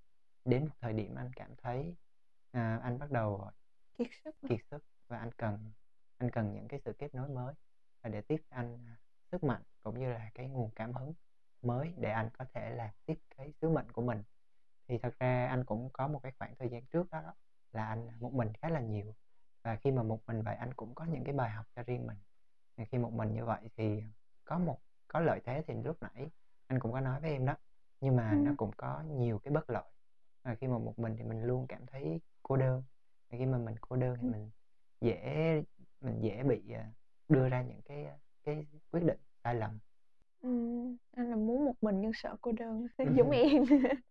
Đến 0.45 0.65
một 0.65 0.75
thời 0.81 0.93
điểm 0.93 1.15
anh 1.15 1.31
cảm 1.35 1.55
thấy, 1.55 1.95
à, 2.51 2.79
anh 2.83 2.99
bắt 2.99 3.11
đầu 3.11 3.49
Kiệt 3.97 4.07
sức 4.23 4.35
kiệt 4.49 4.59
sức 4.71 4.83
và 5.07 5.17
anh 5.19 5.31
cần 5.31 5.71
anh 6.17 6.31
cần 6.31 6.53
những 6.53 6.67
cái 6.67 6.79
sự 6.85 6.93
kết 6.99 7.15
nối 7.15 7.29
mới 7.29 7.53
và 8.01 8.09
để 8.09 8.21
tiếp 8.21 8.41
anh, 8.49 8.95
sức 9.31 9.43
mạnh 9.43 9.61
cũng 9.81 9.99
như 9.99 10.13
là 10.13 10.31
cái 10.33 10.47
nguồn 10.47 10.71
cảm 10.75 10.93
hứng 10.93 11.13
mới 11.61 11.93
để 11.97 12.11
anh 12.11 12.29
có 12.37 12.45
thể 12.53 12.69
làm 12.69 12.89
tiếp 13.05 13.19
cái 13.37 13.53
sứ 13.61 13.69
mệnh 13.69 13.91
của 13.91 14.01
mình. 14.01 14.23
Thì 14.87 14.97
thật 14.97 15.19
ra 15.19 15.47
anh 15.47 15.65
cũng 15.65 15.89
có 15.93 16.07
một 16.07 16.19
cái 16.23 16.31
khoảng 16.39 16.55
thời 16.55 16.69
gian 16.69 16.85
trước 16.85 17.11
đó 17.11 17.21
đó 17.21 17.33
là 17.71 17.85
anh 17.87 18.19
một 18.19 18.33
mình 18.33 18.53
khá 18.61 18.69
là 18.69 18.79
nhiều 18.79 19.15
và 19.63 19.75
khi 19.75 19.91
mà 19.91 20.03
một 20.03 20.19
mình 20.27 20.41
vậy 20.41 20.55
anh 20.55 20.73
cũng 20.73 20.95
có 20.95 21.05
những 21.05 21.23
cái 21.23 21.33
bài 21.35 21.49
học 21.49 21.65
cho 21.75 21.83
riêng 21.83 22.07
mình. 22.07 22.17
Thì 22.77 22.85
khi 22.85 22.97
một 22.97 23.13
mình 23.13 23.33
như 23.33 23.45
vậy 23.45 23.69
thì 23.77 24.03
có 24.45 24.59
một 24.59 24.79
có 25.07 25.19
lợi 25.19 25.39
thế 25.45 25.63
thì 25.67 25.73
lúc 25.83 25.97
nãy 26.01 26.29
anh 26.67 26.79
cũng 26.79 26.91
có 26.91 26.99
nói 27.01 27.19
với 27.21 27.29
em 27.31 27.45
đó, 27.45 27.55
nhưng 28.01 28.15
mà 28.15 28.35
nó 28.35 28.45
Ừm. 28.49 28.57
cũng 28.57 28.71
có 28.77 29.01
nhiều 29.01 29.39
cái 29.39 29.53
bất 29.53 29.69
lợi. 29.69 29.83
Và 30.43 30.55
khi 30.55 30.67
mà 30.67 30.77
một 30.77 30.99
mình 30.99 31.15
thì 31.17 31.23
mình 31.23 31.43
luôn 31.43 31.67
cảm 31.67 31.85
thấy 31.85 32.19
cô 32.43 32.57
đơn, 32.57 32.83
và 33.29 33.37
khi 33.37 33.45
mà 33.45 33.57
mình 33.57 33.75
cô 33.81 33.95
đơn 33.95 34.17
thì 34.21 34.27
mình 34.27 34.51
dễ 35.01 35.63
mình 36.01 36.21
dễ 36.21 36.43
bị, 36.43 36.71
à, 36.73 36.91
đưa 37.29 37.49
ra 37.49 37.61
những 37.61 37.81
cái, 37.81 38.05
a, 38.05 38.17
cái 38.43 38.65
quyết 38.91 39.03
định 39.03 39.17
sai 39.43 39.55
lầm. 39.55 39.79
Ừm, 40.41 40.97
anh 41.15 41.29
là 41.29 41.35
muốn 41.35 41.65
một 41.65 41.73
mình 41.81 42.01
nhưng 42.01 42.11
sợ 42.13 42.35
cô 42.41 42.51
đơn, 42.51 42.87
giống 43.15 43.29
em. 43.31 43.63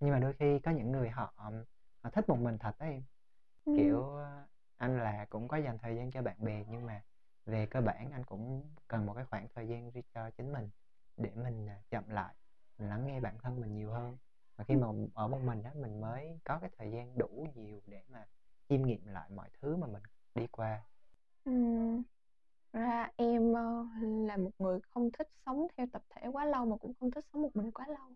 Nhưng 0.00 0.10
mà 0.10 0.18
đôi 0.18 0.32
khi 0.38 0.58
có 0.58 0.70
những 0.70 0.92
người 0.92 1.10
họ 1.10 1.32
họ 2.00 2.10
thích 2.12 2.28
một 2.28 2.36
mình 2.36 2.58
thật 2.58 2.78
á 2.78 2.86
em. 2.86 3.02
Ừm. 3.66 3.74
Kiểu, 3.74 4.14
ơ, 4.16 4.46
anh 4.76 4.98
là 4.98 5.26
cũng 5.30 5.48
có 5.48 5.56
dành 5.56 5.78
thời 5.78 5.96
gian 5.96 6.10
cho 6.10 6.22
bạn 6.22 6.36
bè 6.44 6.64
nhưng 6.68 6.86
mà 6.86 7.02
về 7.46 7.66
cơ 7.66 7.80
bản 7.80 8.10
anh 8.12 8.24
cũng 8.24 8.74
cần 8.88 9.06
một 9.06 9.14
cái 9.14 9.24
khoảng 9.24 9.48
thời 9.54 9.68
gian 9.68 9.90
riêng 9.90 10.04
cho 10.14 10.30
chính 10.30 10.52
mình 10.52 10.70
để 11.16 11.30
mình, 11.34 11.66
à, 11.68 11.82
chậm 11.90 12.08
lại, 12.08 12.34
mình 12.78 12.88
lắng 12.88 13.06
nghe 13.06 13.20
bản 13.20 13.38
thân 13.42 13.60
mình 13.60 13.74
nhiều 13.74 13.90
hơn. 13.92 14.18
Và 14.56 14.64
khi 14.64 14.76
mà 14.76 14.86
ở 15.14 15.28
một 15.28 15.38
mình 15.44 15.62
á 15.62 15.72
mình 15.74 16.00
mới 16.00 16.40
có 16.44 16.58
cái 16.60 16.70
thời 16.78 16.90
gian 16.92 17.18
đủ 17.18 17.46
nhiều 17.54 17.80
để 17.86 18.02
mà 18.08 18.26
chiêm 18.68 18.82
nghiệm 18.82 19.06
lại 19.06 19.30
mọi 19.30 19.50
thứ 19.62 19.76
mà 19.76 19.86
mình 19.86 20.02
đi 20.34 20.46
qua. 20.46 20.84
Ừm, 21.44 22.02
ra 22.72 23.10
em 23.16 23.54
ờ, 23.54 23.84
là 24.26 24.38
một 24.38 24.50
người 24.58 24.80
không 24.90 25.10
thích 25.18 25.28
sống 25.46 25.66
theo 25.76 25.86
tập 25.92 26.02
thể 26.10 26.28
quá 26.32 26.46
lâu 26.46 26.66
mà 26.66 26.76
cũng 26.76 26.94
không 27.00 27.10
thích 27.10 27.24
sống 27.32 27.42
một 27.42 27.50
mình 27.56 27.72
quá 27.72 27.86
lâu. 27.88 28.14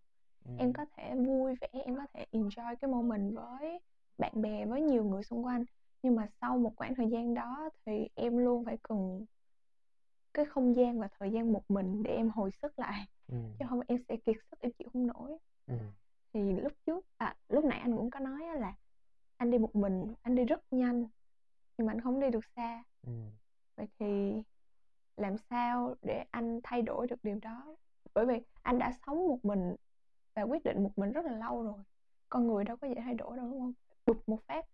Em 0.57 0.73
Ừm. 0.73 0.75
có 0.75 0.87
thể 0.97 1.15
vui 1.27 1.55
vẻ 1.61 1.69
em 1.73 1.97
có 1.97 2.07
thể 2.15 2.27
enjoy 2.33 2.77
cái 2.81 2.91
moment 2.91 3.35
với 3.37 3.81
bạn 4.19 4.33
bè 4.43 4.67
với 4.67 4.83
nhiều 4.83 5.05
người 5.05 5.23
xung 5.23 5.45
quanh. 5.45 5.65
Nhưng 6.03 6.17
mà 6.17 6.27
sau 6.41 6.59
một 6.59 6.73
khoảng 6.77 6.95
thời 6.95 7.11
gian 7.11 7.35
đó 7.35 7.71
thì 7.87 8.09
em 8.15 8.37
luôn 8.39 8.65
phải 8.65 8.79
cần 8.83 9.25
cái 10.35 10.45
không 10.45 10.77
gian 10.77 11.01
và 11.01 11.09
thời 11.19 11.31
gian 11.31 11.53
một 11.53 11.63
mình 11.69 12.03
để 12.03 12.11
em 12.17 12.29
hồi 12.29 12.51
sức 12.63 12.79
lại. 12.79 13.07
Ừm. 13.29 13.53
chứ 13.59 13.65
không 13.69 13.81
em 13.89 13.99
sẽ 14.09 14.17
kiệt 14.17 14.37
sức 14.51 14.59
em 14.61 14.73
chịu 14.79 14.89
không 14.93 15.07
nổi. 15.07 15.39
Ừm. 15.67 15.79
thì 16.33 16.53
lúc 16.53 16.73
trước 16.87 17.07
à 17.17 17.37
lúc 17.49 17.65
nãy 17.65 17.81
anh 17.81 17.97
cũng 17.97 18.11
có 18.11 18.21
nói 18.21 18.43
là 18.61 18.75
anh 19.37 19.51
đi 19.51 19.59
một 19.59 19.77
mình 19.77 20.15
anh 20.23 20.35
đi 20.35 20.45
rất 20.45 20.61
nhanh 20.71 21.07
nhưng 21.79 21.87
mà 21.87 21.93
anh 21.93 22.01
không 22.01 22.21
đi 22.21 22.31
được 22.31 22.45
xa. 22.57 22.85
Ừm. 23.07 23.31
vậy 23.77 23.87
thì 23.99 24.43
làm 25.17 25.37
sao 25.39 25.95
để 26.03 26.25
anh 26.31 26.61
thay 26.63 26.83
đổi 26.83 27.07
được 27.07 27.17
điều 27.23 27.39
đó? 27.43 27.77
Bởi 28.15 28.27
vì 28.27 28.41
anh 28.63 28.79
đã 28.79 28.93
sống 29.07 29.29
một 29.29 29.39
mình 29.43 29.77
và 30.35 30.43
quyết 30.43 30.65
định 30.65 30.83
một 30.83 30.91
mình 30.97 31.13
rất 31.13 31.25
là 31.25 31.33
lâu 31.33 31.63
rồi. 31.63 31.83
Con 32.29 32.47
người 32.47 32.65
đâu 32.65 32.77
có 32.77 32.89
dễ 32.89 32.95
thay 33.05 33.15
đổi 33.15 33.37
đâu 33.37 33.47
đúng 33.51 33.61
không 33.61 33.73
bụp 34.07 34.23
một 34.27 34.39
phát 34.49 34.65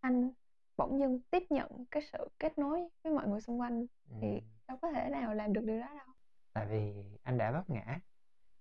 anh 0.00 0.30
bỗng 0.76 1.00
dưng 1.00 1.20
tiếp 1.30 1.42
nhận 1.50 1.84
cái 1.90 2.02
sự 2.12 2.28
kết 2.38 2.58
nối 2.58 2.88
với 3.04 3.12
mọi 3.12 3.28
người 3.28 3.40
xung 3.40 3.60
quanh 3.60 3.86
thì 4.20 4.28
Ừm. 4.28 4.40
đâu 4.68 4.78
có 4.82 4.92
thể 4.92 5.08
nào 5.10 5.34
làm 5.34 5.52
được 5.52 5.64
điều 5.64 5.80
đó 5.80 5.86
đâu 5.86 6.14
tại 6.52 6.66
vì 6.66 7.04
anh 7.22 7.38
đã 7.38 7.50
vấp 7.50 7.70
ngã 7.70 8.00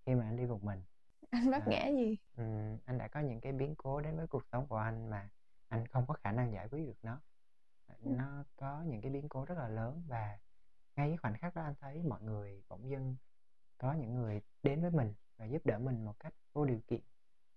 khi 0.06 0.16
mà 0.16 0.26
anh 0.26 0.38
đi 0.38 0.46
một 0.46 0.64
mình 0.64 0.82
anh 1.30 1.52
vấp 1.52 1.62
À. 1.62 1.68
ngã 1.70 1.88
gì 1.88 2.18
Ừm, 2.38 2.78
anh 2.86 2.98
đã 2.98 3.08
có 3.08 3.20
những 3.20 3.42
cái 3.42 3.52
biến 3.52 3.76
cố 3.78 4.02
đến 4.02 4.18
với 4.18 4.28
cuộc 4.28 4.44
sống 4.52 4.68
của 4.68 4.78
anh 4.78 5.10
mà 5.10 5.30
anh 5.68 5.88
không 5.88 6.06
có 6.08 6.14
khả 6.14 6.32
năng 6.32 6.54
giải 6.54 6.68
quyết 6.70 6.86
được 6.86 6.98
nó 7.04 7.20
Ừ. 7.88 8.12
nó 8.12 8.44
có 8.56 8.84
những 8.88 9.02
cái 9.02 9.12
biến 9.12 9.30
cố 9.30 9.46
rất 9.46 9.58
là 9.58 9.68
lớn 9.68 10.04
và 10.08 10.40
ngay 10.96 11.08
cái 11.10 11.18
khoảnh 11.18 11.38
khắc 11.38 11.56
đó 11.56 11.62
anh 11.62 11.74
thấy 11.82 12.04
mọi 12.04 12.22
người 12.22 12.64
bỗng 12.70 12.90
dưng 12.90 13.16
có 13.78 13.94
những 13.94 14.16
người 14.16 14.42
đến 14.64 14.82
với 14.82 14.92
mình 14.92 15.14
và 15.38 15.46
giúp 15.46 15.66
đỡ 15.66 15.80
mình 15.80 16.06
một 16.06 16.20
cách 16.20 16.34
vô 16.54 16.66
điều 16.66 16.80
kiện 16.88 17.02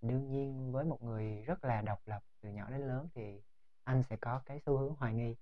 đương 0.03 0.31
nhiên 0.31 0.73
với 0.73 0.85
một 0.85 1.03
người 1.03 1.43
rất 1.43 1.65
là 1.65 1.83
độc 1.83 2.01
lập 2.07 2.23
từ 2.47 2.53
nhỏ 2.53 2.71
đến 2.71 2.81
lớn 2.81 3.09
thì 3.15 3.43
anh 3.85 4.03
sẽ 4.03 4.17
có 4.17 4.43
cái 4.47 4.61
xu 4.67 4.79
hướng 4.79 4.95
hoài 4.95 5.15
nghi 5.15 5.37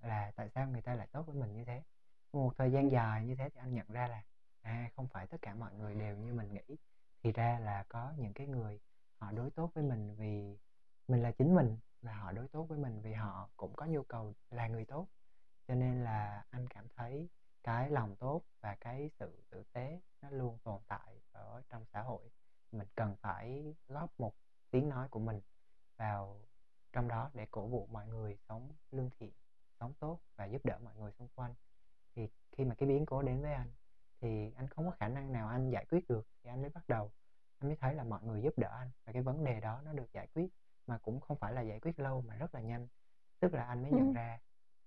là 0.00 0.32
tại 0.36 0.48
sao 0.48 0.68
người 0.68 0.82
ta 0.82 0.94
lại 0.94 1.08
tốt 1.12 1.22
với 1.22 1.36
mình 1.36 1.54
như 1.54 1.64
thế. 1.64 1.82
Một 2.32 2.52
thời 2.56 2.72
gian 2.72 2.90
dài 2.90 3.24
như 3.24 3.34
thế 3.36 3.48
thì 3.48 3.60
anh 3.60 3.74
nhận 3.74 3.86
ra 3.88 4.08
là 4.08 4.22
à 4.60 4.90
không 4.96 5.08
phải 5.08 5.26
tất 5.26 5.36
cả 5.42 5.54
mọi 5.54 5.74
người 5.74 5.94
đều 5.94 6.16
như 6.16 6.34
mình 6.34 6.52
nghĩ. 6.52 6.76
Thì 7.22 7.32
ra 7.32 7.58
là 7.58 7.84
có 7.88 8.12
những 8.16 8.32
cái 8.32 8.46
người 8.46 8.80
họ 9.18 9.32
đối 9.32 9.50
tốt 9.50 9.70
với 9.74 9.84
mình 9.84 10.14
vì 10.14 10.58
mình 11.08 11.22
là 11.22 11.30
chính 11.30 11.54
mình 11.54 11.78
và 12.02 12.14
họ 12.14 12.32
đối 12.32 12.48
tốt 12.48 12.64
với 12.64 12.78
mình 12.78 13.00
vì 13.02 13.12
họ 13.12 13.50
cũng 13.56 13.74
có 13.76 13.86
nhu 13.86 14.02
cầu 14.02 14.34
là 14.50 14.68
người 14.68 14.84
tốt. 14.84 15.06
Cho 15.68 15.74
nên 15.74 16.04
là 16.04 16.44
anh 16.50 16.68
cảm 16.68 16.86
thấy 16.96 17.28
cái 17.62 17.90
lòng 17.90 18.16
tốt 18.16 18.42
và 18.60 18.76
cái 18.80 19.10
sự 19.18 19.42
tử 19.50 19.64
tế 19.72 20.00
nó 20.22 20.30
luôn 20.30 20.58
tồn 20.58 20.80
tại 20.88 21.20
ở 21.32 21.62
trong 21.68 21.84
xã 21.92 22.02
hội. 22.02 22.30
Mình 22.72 22.88
cần 22.94 23.16
phải 23.20 23.74
góp 23.88 24.20
một 24.20 24.34
tiếng 24.70 24.88
nói 24.88 25.08
của 25.08 25.20
mình 25.20 25.40
vào 25.98 26.46
trong 26.92 27.08
đó 27.08 27.30
để 27.34 27.46
cổ 27.50 27.66
vũ 27.68 27.88
mọi 27.92 28.06
người 28.08 28.38
sống 28.48 28.72
lương 28.92 29.10
thiện 29.20 29.32
sống 29.80 29.94
tốt 30.00 30.20
và 30.36 30.46
giúp 30.46 30.66
đỡ 30.66 30.78
mọi 30.84 30.94
người 30.96 31.12
xung 31.12 31.28
quanh. 31.34 31.54
Thì 32.16 32.28
khi 32.52 32.64
mà 32.64 32.74
cái 32.74 32.88
biến 32.88 33.06
cố 33.06 33.22
đến 33.22 33.42
với 33.42 33.54
anh 33.54 33.72
thì 34.20 34.52
anh 34.56 34.68
không 34.68 34.86
có 34.86 34.92
khả 35.00 35.08
năng 35.08 35.32
nào 35.32 35.48
anh 35.48 35.70
giải 35.70 35.86
quyết 35.90 36.08
được 36.08 36.26
thì 36.44 36.50
anh 36.50 36.60
mới 36.62 36.70
bắt 36.70 36.84
đầu. 36.88 37.12
Anh 37.58 37.68
mới 37.68 37.76
thấy 37.80 37.94
là 37.94 38.04
mọi 38.04 38.22
người 38.24 38.42
giúp 38.42 38.54
đỡ 38.58 38.68
anh 38.78 38.90
và 39.06 39.12
cái 39.12 39.22
vấn 39.22 39.44
đề 39.44 39.60
đó 39.60 39.80
nó 39.84 39.92
được 39.92 40.12
giải 40.12 40.26
quyết 40.34 40.48
mà 40.86 40.98
cũng 40.98 41.20
không 41.20 41.38
phải 41.40 41.52
là 41.52 41.62
giải 41.62 41.80
quyết 41.80 42.00
lâu 42.00 42.22
mà 42.22 42.36
rất 42.36 42.54
là 42.54 42.60
nhanh. 42.60 42.88
Tức 43.40 43.54
là 43.54 43.64
anh 43.64 43.82
mới 43.82 43.92
nhận 43.92 44.12
Ừ. 44.12 44.12
ra 44.12 44.38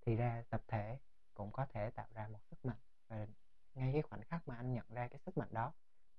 thì 0.06 0.16
ra 0.16 0.44
tập 0.50 0.62
thể 0.68 1.00
cũng 1.34 1.52
có 1.52 1.66
thể 1.74 1.90
tạo 1.90 2.08
ra 2.14 2.28
một 2.28 2.40
sức 2.50 2.66
mạnh 2.66 2.78
và 3.08 3.28
ngay 3.74 3.94
cái 3.94 4.02
khoảnh 4.02 4.24
khắc 4.24 4.48
mà 4.48 4.56
anh 4.56 4.74
nhận 4.74 4.86
ra 4.90 5.08
cái 5.08 5.20
sức 5.26 5.38
mạnh 5.38 5.50
đó 5.52 5.74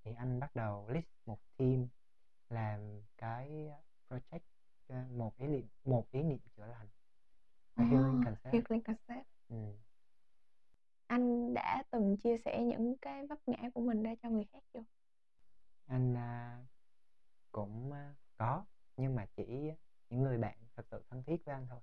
thì 0.04 0.14
anh 0.14 0.40
bắt 0.40 0.54
đầu 0.56 0.88
list 0.88 1.06
một 1.26 1.38
team 1.56 1.88
làm 2.50 3.02
cái 3.18 3.70
project 4.08 4.40
ờ, 4.88 4.96
một 5.16 5.36
ý 5.38 5.46
niệm 5.46 5.68
một 5.84 6.06
ý 6.10 6.22
niệm 6.22 6.38
chữa 6.56 6.66
lành. 6.66 6.88
Và 7.76 7.84
healing 7.84 8.18
Oh, 8.18 8.24
concept 8.24 8.66
healing 8.68 8.82
concept 8.82 9.26
ừ. 9.48 9.56
anh 11.06 11.54
đã 11.54 11.82
từng 11.90 12.16
chia 12.16 12.36
sẻ 12.38 12.62
những 12.64 12.94
cái 13.02 13.26
vấp 13.26 13.38
ngã 13.46 13.70
của 13.74 13.80
mình 13.80 14.02
ra 14.02 14.14
cho 14.22 14.30
người 14.30 14.44
khác 14.52 14.58
chưa? 14.74 14.80
Anh 15.86 16.14
à, 16.16 16.58
cũng 17.52 17.92
à, 17.92 18.14
có. 18.36 18.64
Nhưng 18.96 19.14
mà 19.16 19.26
chỉ 19.36 19.44
những 20.10 20.22
người 20.22 20.38
bạn 20.38 20.58
thật 20.76 20.82
sự 20.90 21.04
thân 21.10 21.22
thiết 21.24 21.36
với 21.46 21.54
anh 21.54 21.66
thôi. 21.70 21.80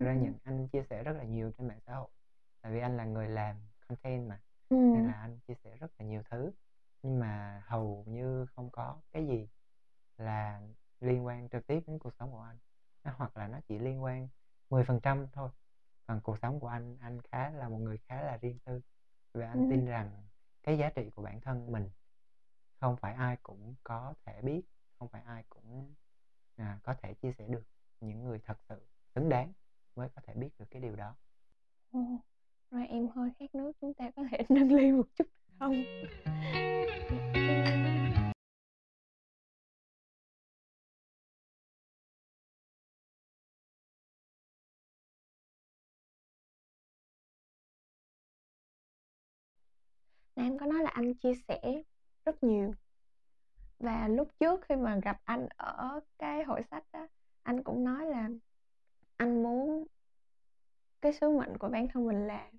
Thực 0.00 0.06
ra 0.06 0.14
Ừ. 0.14 0.16
những 0.16 0.38
anh 0.44 0.68
chia 0.68 0.82
sẻ 0.90 1.02
rất 1.04 1.12
là 1.12 1.24
nhiều 1.24 1.52
trên 1.58 1.68
mạng 1.68 1.80
xã 1.86 1.94
hội. 1.96 2.08
Tại 2.62 2.72
vì 2.72 2.80
anh 2.80 2.96
là 2.96 3.04
người 3.04 3.28
làm 3.28 3.56
content 3.88 4.28
mà 4.28 4.40
ừ. 4.70 4.76
nên 4.92 5.06
là 5.06 5.12
anh 5.14 5.40
chia 5.48 5.54
sẻ 5.64 5.76
rất 5.76 5.92
là 5.98 6.06
nhiều 6.06 6.22
thứ. 6.30 6.52
Nhưng 7.02 7.20
mà 7.20 7.62
hầu 7.66 8.04
như 8.08 8.46
không 8.56 8.70
có 8.72 9.02
cái 9.12 9.26
gì 9.26 9.48
là 10.18 10.62
liên 11.00 11.26
quan 11.26 11.48
trực 11.48 11.66
tiếp 11.66 11.80
đến 11.86 11.98
cuộc 11.98 12.14
sống 12.18 12.30
của 12.32 12.40
anh. 12.40 12.58
Nó 13.04 13.12
hoặc 13.16 13.36
là 13.36 13.48
nó 13.48 13.60
chỉ 13.68 13.78
liên 13.78 14.02
quan 14.02 14.28
10% 14.70 15.26
thôi. 15.32 15.50
Còn 16.06 16.20
cuộc 16.20 16.38
sống 16.42 16.60
của 16.60 16.68
anh 16.68 16.98
anh 17.00 17.20
khá 17.22 17.50
là 17.50 17.68
một 17.68 17.78
người 17.78 17.98
khá 18.08 18.22
là 18.22 18.36
riêng 18.36 18.58
tư. 18.64 18.80
Và 19.34 19.48
anh 19.50 19.64
Ừ. 19.64 19.70
tin 19.70 19.86
rằng 19.86 20.28
cái 20.62 20.78
giá 20.78 20.90
trị 20.90 21.10
của 21.10 21.22
bản 21.22 21.40
thân 21.40 21.72
mình 21.72 21.90
không 22.80 22.96
phải 22.96 23.14
ai 23.14 23.36
cũng 23.42 23.74
có 23.84 24.14
thể 24.26 24.42
biết 24.42 24.62
không 24.98 25.08
phải 25.08 25.22
ai 25.22 25.44
cũng 25.48 25.94
à, 26.56 26.78
có 26.82 26.94
thể 27.02 27.14
chia 27.14 27.32
sẻ 27.32 27.48
được. 27.48 27.62
Những 28.00 28.24
người 28.24 28.38
thật 28.46 28.58
sự 28.68 28.86
xứng 29.14 29.28
đáng 29.28 29.52
mới 29.96 30.08
có 30.08 30.22
thể 30.24 30.34
biết 30.34 30.50
được 30.58 30.66
cái 30.70 30.82
điều 30.82 30.96
đó. 30.96 31.14
Ồ, 31.92 32.00
rồi 32.70 32.86
em 32.86 33.08
hơi 33.08 33.30
khát 33.38 33.54
nước 33.54 33.72
chúng 33.80 33.94
ta 33.94 34.10
có 34.16 34.22
thể 34.30 34.38
nâng 34.48 34.72
ly 34.72 34.92
một 34.92 35.06
chút 35.14 35.24
được 35.24 35.54
không 35.58 35.84
Nãy 50.40 50.48
anh 50.48 50.58
có 50.58 50.66
nói 50.66 50.82
là 50.82 50.90
anh 50.90 51.14
chia 51.14 51.34
sẻ 51.48 51.82
rất 52.24 52.42
nhiều. 52.42 52.72
Và 53.78 54.08
lúc 54.08 54.28
trước 54.40 54.60
khi 54.62 54.76
mà 54.76 55.00
gặp 55.02 55.20
anh 55.24 55.48
ở 55.56 56.00
cái 56.18 56.44
hội 56.44 56.62
sách 56.70 56.84
đó 56.92 57.06
anh 57.42 57.62
cũng 57.62 57.84
nói 57.84 58.06
là 58.06 58.28
anh 59.16 59.42
muốn 59.42 59.86
cái 61.00 61.12
sứ 61.12 61.28
mệnh 61.30 61.58
của 61.58 61.68
bản 61.68 61.88
thân 61.88 62.06
mình 62.06 62.26
là 62.26 62.50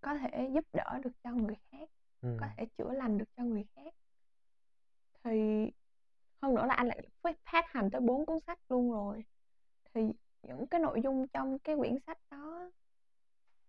có 0.00 0.14
thể 0.14 0.50
giúp 0.54 0.64
đỡ 0.72 1.00
được 1.04 1.10
cho 1.24 1.30
người 1.30 1.56
khác 1.70 1.88
ừ. 2.22 2.36
có 2.40 2.46
thể 2.56 2.66
chữa 2.78 2.92
lành 2.92 3.18
được 3.18 3.28
cho 3.36 3.42
người 3.42 3.64
khác. 3.74 3.94
Thì 5.24 5.70
hơn 6.42 6.54
nữa 6.54 6.66
là 6.66 6.74
anh 6.74 6.86
lại 6.86 7.02
phát 7.44 7.64
hành 7.68 7.90
tới 7.90 8.00
bốn 8.00 8.26
cuốn 8.26 8.40
sách 8.46 8.58
luôn 8.68 8.92
rồi. 8.92 9.24
Thì 9.94 10.02
những 10.42 10.66
cái 10.66 10.80
nội 10.80 11.00
dung 11.04 11.28
trong 11.28 11.58
cái 11.58 11.76
quyển 11.76 11.98
sách 12.06 12.18
đó 12.30 12.70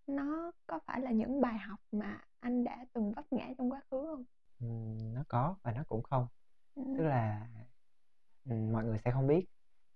nó 0.07 0.51
có 0.67 0.79
phải 0.87 1.01
là 1.01 1.11
những 1.11 1.41
bài 1.41 1.57
học 1.59 1.79
mà 1.91 2.21
anh 2.39 2.63
đã 2.63 2.85
từng 2.93 3.13
vấp 3.13 3.25
ngã 3.31 3.49
trong 3.57 3.71
quá 3.71 3.81
khứ 3.91 4.05
không 4.05 4.23
Ừ, 4.59 4.65
nó 5.13 5.23
có 5.27 5.55
và 5.63 5.71
nó 5.71 5.83
cũng 5.87 6.03
không 6.03 6.27
Ừ. 6.75 6.81
tức 6.93 7.03
là 7.03 7.47
mọi 8.47 8.85
người 8.85 8.99
sẽ 9.05 9.11
không 9.11 9.27
biết 9.27 9.45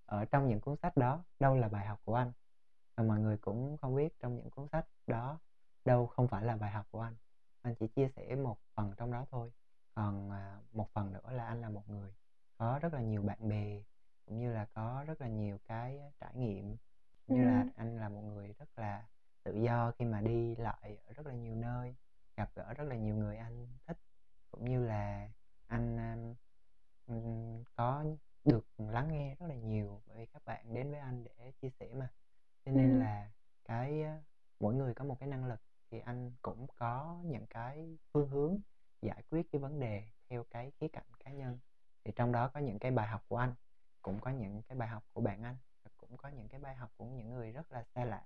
ở 0.05 0.25
trong 0.25 0.47
những 0.47 0.61
cuốn 0.61 0.75
sách 0.81 0.97
đó 0.97 1.23
đâu 1.39 1.55
là 1.55 1.67
bài 1.69 1.85
học 1.85 1.99
của 2.03 2.15
anh 2.15 2.31
và 2.97 3.03
mọi 3.03 3.19
người 3.19 3.37
cũng 3.37 3.77
không 3.81 3.95
biết 3.95 4.13
trong 4.19 4.35
những 4.35 4.49
cuốn 4.49 4.67
sách 4.71 4.85
đó 5.07 5.39
đâu 5.85 6.07
không 6.07 6.27
phải 6.27 6.43
là 6.45 6.57
bài 6.57 6.71
học 6.71 6.87
của 6.91 7.01
anh 7.01 7.15
anh 7.61 7.75
chỉ 7.75 7.87
chia 7.87 8.09
sẻ 8.15 8.35
một 8.35 8.57
phần 8.75 8.93
trong 8.97 9.11
đó 9.11 9.25
thôi 9.31 9.51
còn 9.95 10.31
à, 10.31 10.59
một 10.71 10.89
phần 10.93 11.13
nữa 11.13 11.31
là 11.31 11.45
anh 11.47 11.61
là 11.61 11.69
một 11.69 11.89
người 11.89 12.13
có 12.57 12.79
rất 12.81 12.93
là 12.93 13.01
nhiều 13.01 13.23
bạn 13.23 13.49
bè 13.49 13.83
cũng 14.25 14.39
như 14.39 14.53
là 14.53 14.65
có 14.73 15.03
rất 15.07 15.21
là 15.21 15.27
nhiều 15.27 15.57
cái 15.67 15.99
trải 16.19 16.35
nghiệm 16.35 16.77
như 17.27 17.45
là 17.45 17.65
Ừ. 17.65 17.71
anh 17.75 17.99
là 17.99 18.09
một 18.09 18.21
người 18.21 18.53
rất 18.59 18.69
là 18.79 19.07
tự 19.43 19.55
do 19.55 19.91
khi 20.00 20.05
mà 20.05 20.22
đi 20.22 20.55
lại 20.55 20.98
ở 21.05 21.13
rất 21.13 21.25
là 21.27 21.34
nhiều 21.34 21.55
nơi 21.55 21.96
gặp 22.38 22.51
gỡ 22.55 22.74
rất 22.74 22.84
là 22.84 22.96
nhiều 22.96 23.15
người 23.15 23.38
anh 23.38 23.67
thích 23.88 23.98
cũng 24.51 24.65
như 24.65 24.86
là 24.86 25.29
anh 25.67 25.98
um, 27.08 27.63
có 27.75 28.05
được 28.46 28.67
lắng 28.77 29.08
nghe 29.12 29.36
rất 29.36 29.46
là 29.48 29.55
nhiều 29.55 30.01
bởi 30.08 30.17
vì 30.17 30.25
các 30.25 30.46
bạn 30.46 30.74
đến 30.74 30.91
với 30.91 31.00
anh 31.00 31.24
để 31.24 31.51
chia 31.62 31.69
sẻ 31.69 31.93
mà. 31.93 32.10
Cho 32.65 32.72
nên 32.72 32.91
Ừ. 32.93 33.00
là 33.00 33.31
cái 33.65 34.03
mỗi 34.60 34.75
người 34.75 34.93
có 34.93 35.03
một 35.05 35.19
cái 35.19 35.29
năng 35.29 35.46
lực 35.46 35.62
thì 35.91 36.00
anh 36.00 36.31
cũng 36.41 36.67
có 36.75 37.22
những 37.25 37.46
cái 37.48 37.98
phương 38.13 38.29
hướng 38.29 38.60
giải 39.01 39.24
quyết 39.29 39.51
cái 39.51 39.60
vấn 39.62 39.79
đề 39.79 40.03
theo 40.29 40.43
cái 40.50 40.72
khía 40.79 40.88
cạnh 40.88 41.08
cá 41.19 41.31
nhân. 41.31 41.60
Thì 42.03 42.12
trong 42.15 42.31
đó 42.31 42.48
có 42.53 42.60
những 42.60 42.79
cái 42.79 42.91
bài 42.91 43.08
học 43.08 43.24
của 43.27 43.38
anh 43.38 43.53
cũng 44.01 44.19
có 44.19 44.31
những 44.31 44.62
cái 44.63 44.77
bài 44.77 44.89
học 44.89 45.03
của 45.13 45.22
bạn 45.22 45.43
anh 45.43 45.58
cũng 45.98 46.17
có 46.17 46.29
những 46.29 46.48
cái 46.48 46.60
bài 46.60 46.75
học 46.75 46.91
của 46.98 47.05
những 47.05 47.29
người 47.34 47.51
rất 47.51 47.72
là 47.72 47.84
xa 47.84 48.05
lạ 48.05 48.25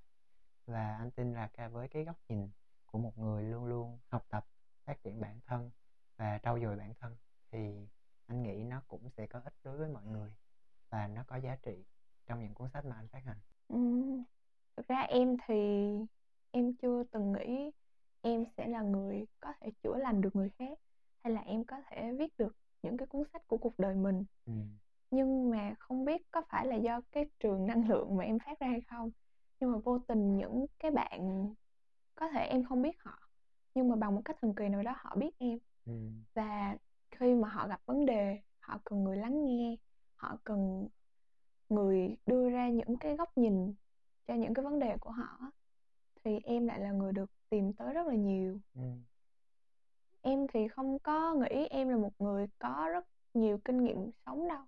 và 0.66 0.98
anh 0.98 1.12
tin 1.12 1.34
là 1.34 1.50
với 1.72 1.88
cái 1.88 2.04
góc 2.04 2.16
nhìn 2.30 2.52
của 2.86 2.98
một 3.00 3.18
người 3.18 3.44
luôn 3.44 3.66
luôn 3.66 4.00
học 4.08 4.26
tập 4.30 4.46
phát 4.86 5.04
triển 5.04 5.22
bản 5.22 5.40
thân 5.46 5.72
và 6.18 6.40
trau 6.44 6.60
dồi 6.60 6.78
bản 6.78 6.94
thân 7.00 7.16
thì 7.52 7.88
anh 8.28 8.44
nghĩ 8.44 8.64
nó 8.64 8.82
cũng 8.88 9.10
sẽ 9.18 9.28
có 9.28 9.40
ích 9.44 9.54
đối 9.64 9.78
với 9.78 9.90
mọi 9.90 10.04
người 10.06 10.32
và 10.90 11.08
nó 11.08 11.24
có 11.28 11.36
giá 11.38 11.56
trị 11.64 11.86
trong 12.28 12.44
những 12.44 12.54
cuốn 12.54 12.70
sách 12.74 12.86
mà 12.86 12.96
anh 12.96 13.08
phát 13.08 13.24
hành. 13.26 13.38
Ừm, 13.68 14.24
thực 14.78 14.88
ra 14.88 15.02
em 15.02 15.38
thì 15.48 15.54
em 16.52 16.74
chưa 16.82 17.04
từng 17.12 17.34
nghĩ 17.34 17.72
em 18.22 18.46
sẽ 18.58 18.68
là 18.68 18.82
người 18.82 19.26
có 19.40 19.54
thể 19.62 19.72
chữa 19.84 19.98
lành 19.98 20.22
được 20.22 20.36
người 20.36 20.50
khác 20.60 20.80
hay 21.24 21.34
là 21.34 21.42
em 21.42 21.64
có 21.66 21.78
thể 21.90 22.12
viết 22.20 22.38
được 22.38 22.56
những 22.84 22.98
cái 22.98 23.08
cuốn 23.08 23.24
sách 23.34 23.42
của 23.48 23.58
cuộc 23.58 23.80
đời 23.80 23.96
mình. 23.96 24.24
Ừ. 24.46 24.54
nhưng 25.12 25.50
mà 25.50 25.76
không 25.80 26.06
biết 26.06 26.22
có 26.32 26.42
phải 26.50 26.68
là 26.68 26.76
do 26.76 27.02
cái 27.12 27.26
trường 27.40 27.66
năng 27.68 27.90
lượng 27.90 28.18
mà 28.18 28.24
em 28.24 28.40
phát 28.40 28.60
ra 28.60 28.68
hay 28.68 28.82
không 28.82 29.12
nhưng 29.60 29.72
mà 29.72 29.78
vô 29.78 30.00
tình 30.00 30.38
những 30.38 30.66
cái 30.80 30.92
bạn 30.92 31.54
có 32.16 32.30
thể 32.30 32.46
em 32.46 32.64
không 32.64 32.82
biết 32.82 33.00
họ 33.04 33.20
nhưng 33.76 33.90
mà 33.90 33.96
bằng 33.96 34.16
một 34.16 34.22
cách 34.26 34.38
thần 34.42 34.54
kỳ 34.56 34.70
nào 34.70 34.84
đó 34.84 34.94
họ 34.98 35.16
biết 35.16 35.40
em 35.40 35.60
Ừ. 35.86 35.94
và 36.34 36.78
khi 37.12 37.34
mà 37.36 37.50
họ 37.50 37.68
gặp 37.68 37.82
vấn 37.86 38.06
đề 38.06 38.40
họ 38.60 38.80
cần 38.84 39.04
người 39.04 39.18
lắng 39.18 39.46
nghe 39.46 39.76
họ 40.16 40.38
cần 40.44 40.88
người 41.70 42.18
đưa 42.26 42.50
ra 42.50 42.70
những 42.70 42.98
cái 42.98 43.16
góc 43.16 43.38
nhìn 43.38 43.74
cho 44.28 44.34
những 44.34 44.54
cái 44.54 44.66
vấn 44.66 44.80
đề 44.80 44.98
của 44.98 45.12
họ 45.12 45.52
thì 46.24 46.40
em 46.44 46.68
lại 46.68 46.80
là 46.80 46.92
người 46.92 47.14
được 47.14 47.32
tìm 47.50 47.74
tới 47.74 47.94
rất 47.94 48.08
là 48.08 48.16
nhiều 48.16 48.60
Ừ. 48.76 48.82
em 50.22 50.48
thì 50.54 50.68
không 50.68 51.00
có 51.00 51.34
nghĩ 51.34 51.68
em 51.70 51.90
là 51.90 51.98
một 51.98 52.22
người 52.22 52.48
có 52.60 52.90
rất 52.94 53.06
nhiều 53.34 53.60
kinh 53.66 53.84
nghiệm 53.84 54.12
sống 54.26 54.48
đâu 54.48 54.64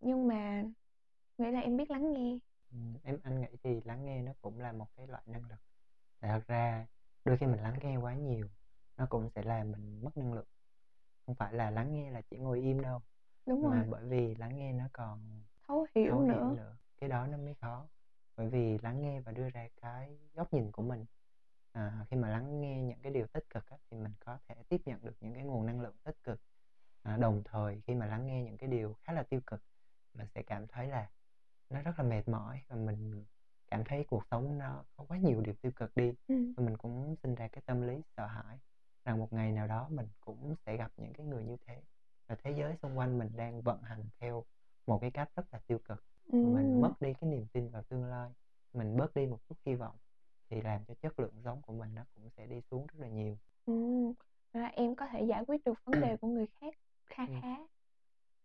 nhưng 0.00 0.28
mà 0.28 0.64
nghĩ 1.38 1.50
là 1.50 1.60
em 1.60 1.76
biết 1.76 1.90
lắng 1.90 2.12
nghe 2.12 2.38
Ừ, 2.72 2.78
em 3.02 3.18
anh 3.24 3.40
nghĩ 3.40 3.48
thì 3.64 3.80
lắng 3.84 4.04
nghe 4.04 4.22
nó 4.22 4.32
cũng 4.42 4.60
là 4.60 4.72
một 4.72 4.86
cái 4.96 5.06
loại 5.06 5.22
năng 5.26 5.44
lực. 5.44 5.58
Tại 6.20 6.30
thật 6.30 6.42
ra 6.46 6.86
đôi 7.24 7.36
khi 7.38 7.46
mình 7.46 7.60
lắng 7.62 7.78
nghe 7.82 7.96
quá 7.96 8.14
nhiều 8.14 8.48
nó 8.96 9.06
cũng 9.10 9.30
sẽ 9.34 9.42
làm 9.42 9.72
mình 9.72 10.04
mất 10.04 10.16
năng 10.16 10.32
lượng. 10.34 10.46
Không 11.26 11.34
phải 11.34 11.52
là 11.54 11.70
lắng 11.70 11.92
nghe 11.94 12.10
là 12.10 12.22
chỉ 12.30 12.38
ngồi 12.38 12.60
im 12.60 12.82
đâu 12.82 13.02
đúng 13.46 13.62
mà 13.62 13.84
rồi. 13.84 13.86
bởi 13.90 14.06
vì 14.08 14.34
lắng 14.34 14.58
nghe 14.58 14.72
nó 14.72 14.84
còn 14.92 15.44
thấu 15.68 15.86
hiểu 15.94 16.12
thấu 16.12 16.20
nữa. 16.22 16.34
hiểu 16.34 16.56
nữa 16.56 16.76
cái 17.00 17.08
đó 17.08 17.26
nó 17.26 17.38
mới 17.38 17.54
khó. 17.60 17.88
Bởi 18.36 18.48
vì 18.48 18.78
lắng 18.78 19.00
nghe 19.02 19.20
và 19.20 19.32
đưa 19.32 19.50
ra 19.50 19.68
cái 19.82 20.18
góc 20.34 20.52
nhìn 20.52 20.72
của 20.72 20.82
mình 20.82 21.06
à, 21.72 22.06
khi 22.10 22.16
mà 22.16 22.28
lắng 22.28 22.60
nghe 22.60 22.82
những 22.82 23.00
cái 23.02 23.12
điều 23.12 23.26
tích 23.26 23.44
cực 23.50 23.66
á, 23.66 23.76
thì 23.90 23.96
mình 23.96 24.12
có 24.20 24.38
thể 24.48 24.54
tiếp 24.68 24.80
nhận 24.86 25.04
được 25.04 25.14
những 25.20 25.34
cái 25.34 25.44
nguồn 25.44 25.66
năng 25.66 25.80
lượng 25.80 25.96
tích 26.04 26.16
cực. 26.24 26.40
À, 27.02 27.16
đồng 27.16 27.42
thời 27.44 27.82
khi 27.86 27.94
mà 27.94 28.06
lắng 28.06 28.26
nghe 28.26 28.42
những 28.42 28.58
cái 28.58 28.68
điều 28.68 28.94
khá 29.04 29.12
là 29.12 29.22
tiêu 29.22 29.40
cực 29.46 29.62
mình 30.14 30.26
sẽ 30.34 30.42
cảm 30.42 30.66
thấy 30.68 30.88
là 30.88 31.10
nó 31.74 31.82
rất 31.82 31.92
là 31.98 32.04
mệt 32.04 32.28
mỏi 32.28 32.60
và 32.68 32.76
mình 32.76 33.24
cảm 33.70 33.84
thấy 33.84 34.04
cuộc 34.08 34.22
sống 34.30 34.58
nó 34.58 34.84
có 34.96 35.04
quá 35.08 35.18
nhiều 35.18 35.40
điều 35.40 35.54
tiêu 35.62 35.72
cực 35.76 35.96
đi 35.96 36.12
ừ. 36.28 36.34
và 36.56 36.64
mình 36.64 36.76
cũng 36.76 37.16
sinh 37.22 37.34
ra 37.34 37.48
cái 37.48 37.62
tâm 37.66 37.82
lý 37.82 38.02
sợ 38.16 38.26
hãi 38.26 38.58
rằng 39.04 39.18
một 39.18 39.32
ngày 39.32 39.52
nào 39.52 39.66
đó 39.66 39.88
mình 39.90 40.06
cũng 40.20 40.54
sẽ 40.66 40.76
gặp 40.76 40.92
những 40.96 41.12
cái 41.12 41.26
người 41.26 41.44
như 41.44 41.56
thế 41.66 41.82
và 42.26 42.36
thế 42.44 42.50
giới 42.58 42.76
xung 42.82 42.98
quanh 42.98 43.18
mình 43.18 43.28
đang 43.36 43.62
vận 43.62 43.82
hành 43.82 44.04
theo 44.20 44.44
một 44.86 44.98
cái 45.00 45.10
cách 45.10 45.28
rất 45.36 45.44
là 45.52 45.60
tiêu 45.66 45.78
cực 45.84 46.04
Ừ. 46.32 46.38
mình 46.38 46.80
mất 46.80 46.92
đi 47.00 47.12
cái 47.20 47.30
niềm 47.30 47.46
tin 47.52 47.68
vào 47.70 47.82
tương 47.82 48.04
lai 48.04 48.30
mình 48.72 48.96
bớt 48.96 49.14
đi 49.14 49.26
một 49.26 49.38
chút 49.48 49.56
hy 49.66 49.74
vọng 49.74 49.96
thì 50.50 50.60
làm 50.62 50.84
cho 50.84 50.94
chất 51.02 51.20
lượng 51.20 51.34
sống 51.44 51.62
của 51.62 51.72
mình 51.72 51.94
nó 51.94 52.02
cũng 52.14 52.30
sẽ 52.36 52.46
đi 52.46 52.60
xuống 52.70 52.86
rất 52.86 53.00
là 53.00 53.08
nhiều 53.08 53.38
Ừ. 53.66 53.72
Thật 54.52 54.60
ra 54.60 54.66
em 54.66 54.94
có 54.94 55.06
thể 55.12 55.22
giải 55.28 55.44
quyết 55.46 55.64
được 55.64 55.74
vấn 55.84 56.00
đề 56.00 56.16
của 56.16 56.28
người 56.28 56.46
khác 56.60 56.74
kha 57.06 57.26
Ừ. 57.26 57.32
khá 57.42 57.56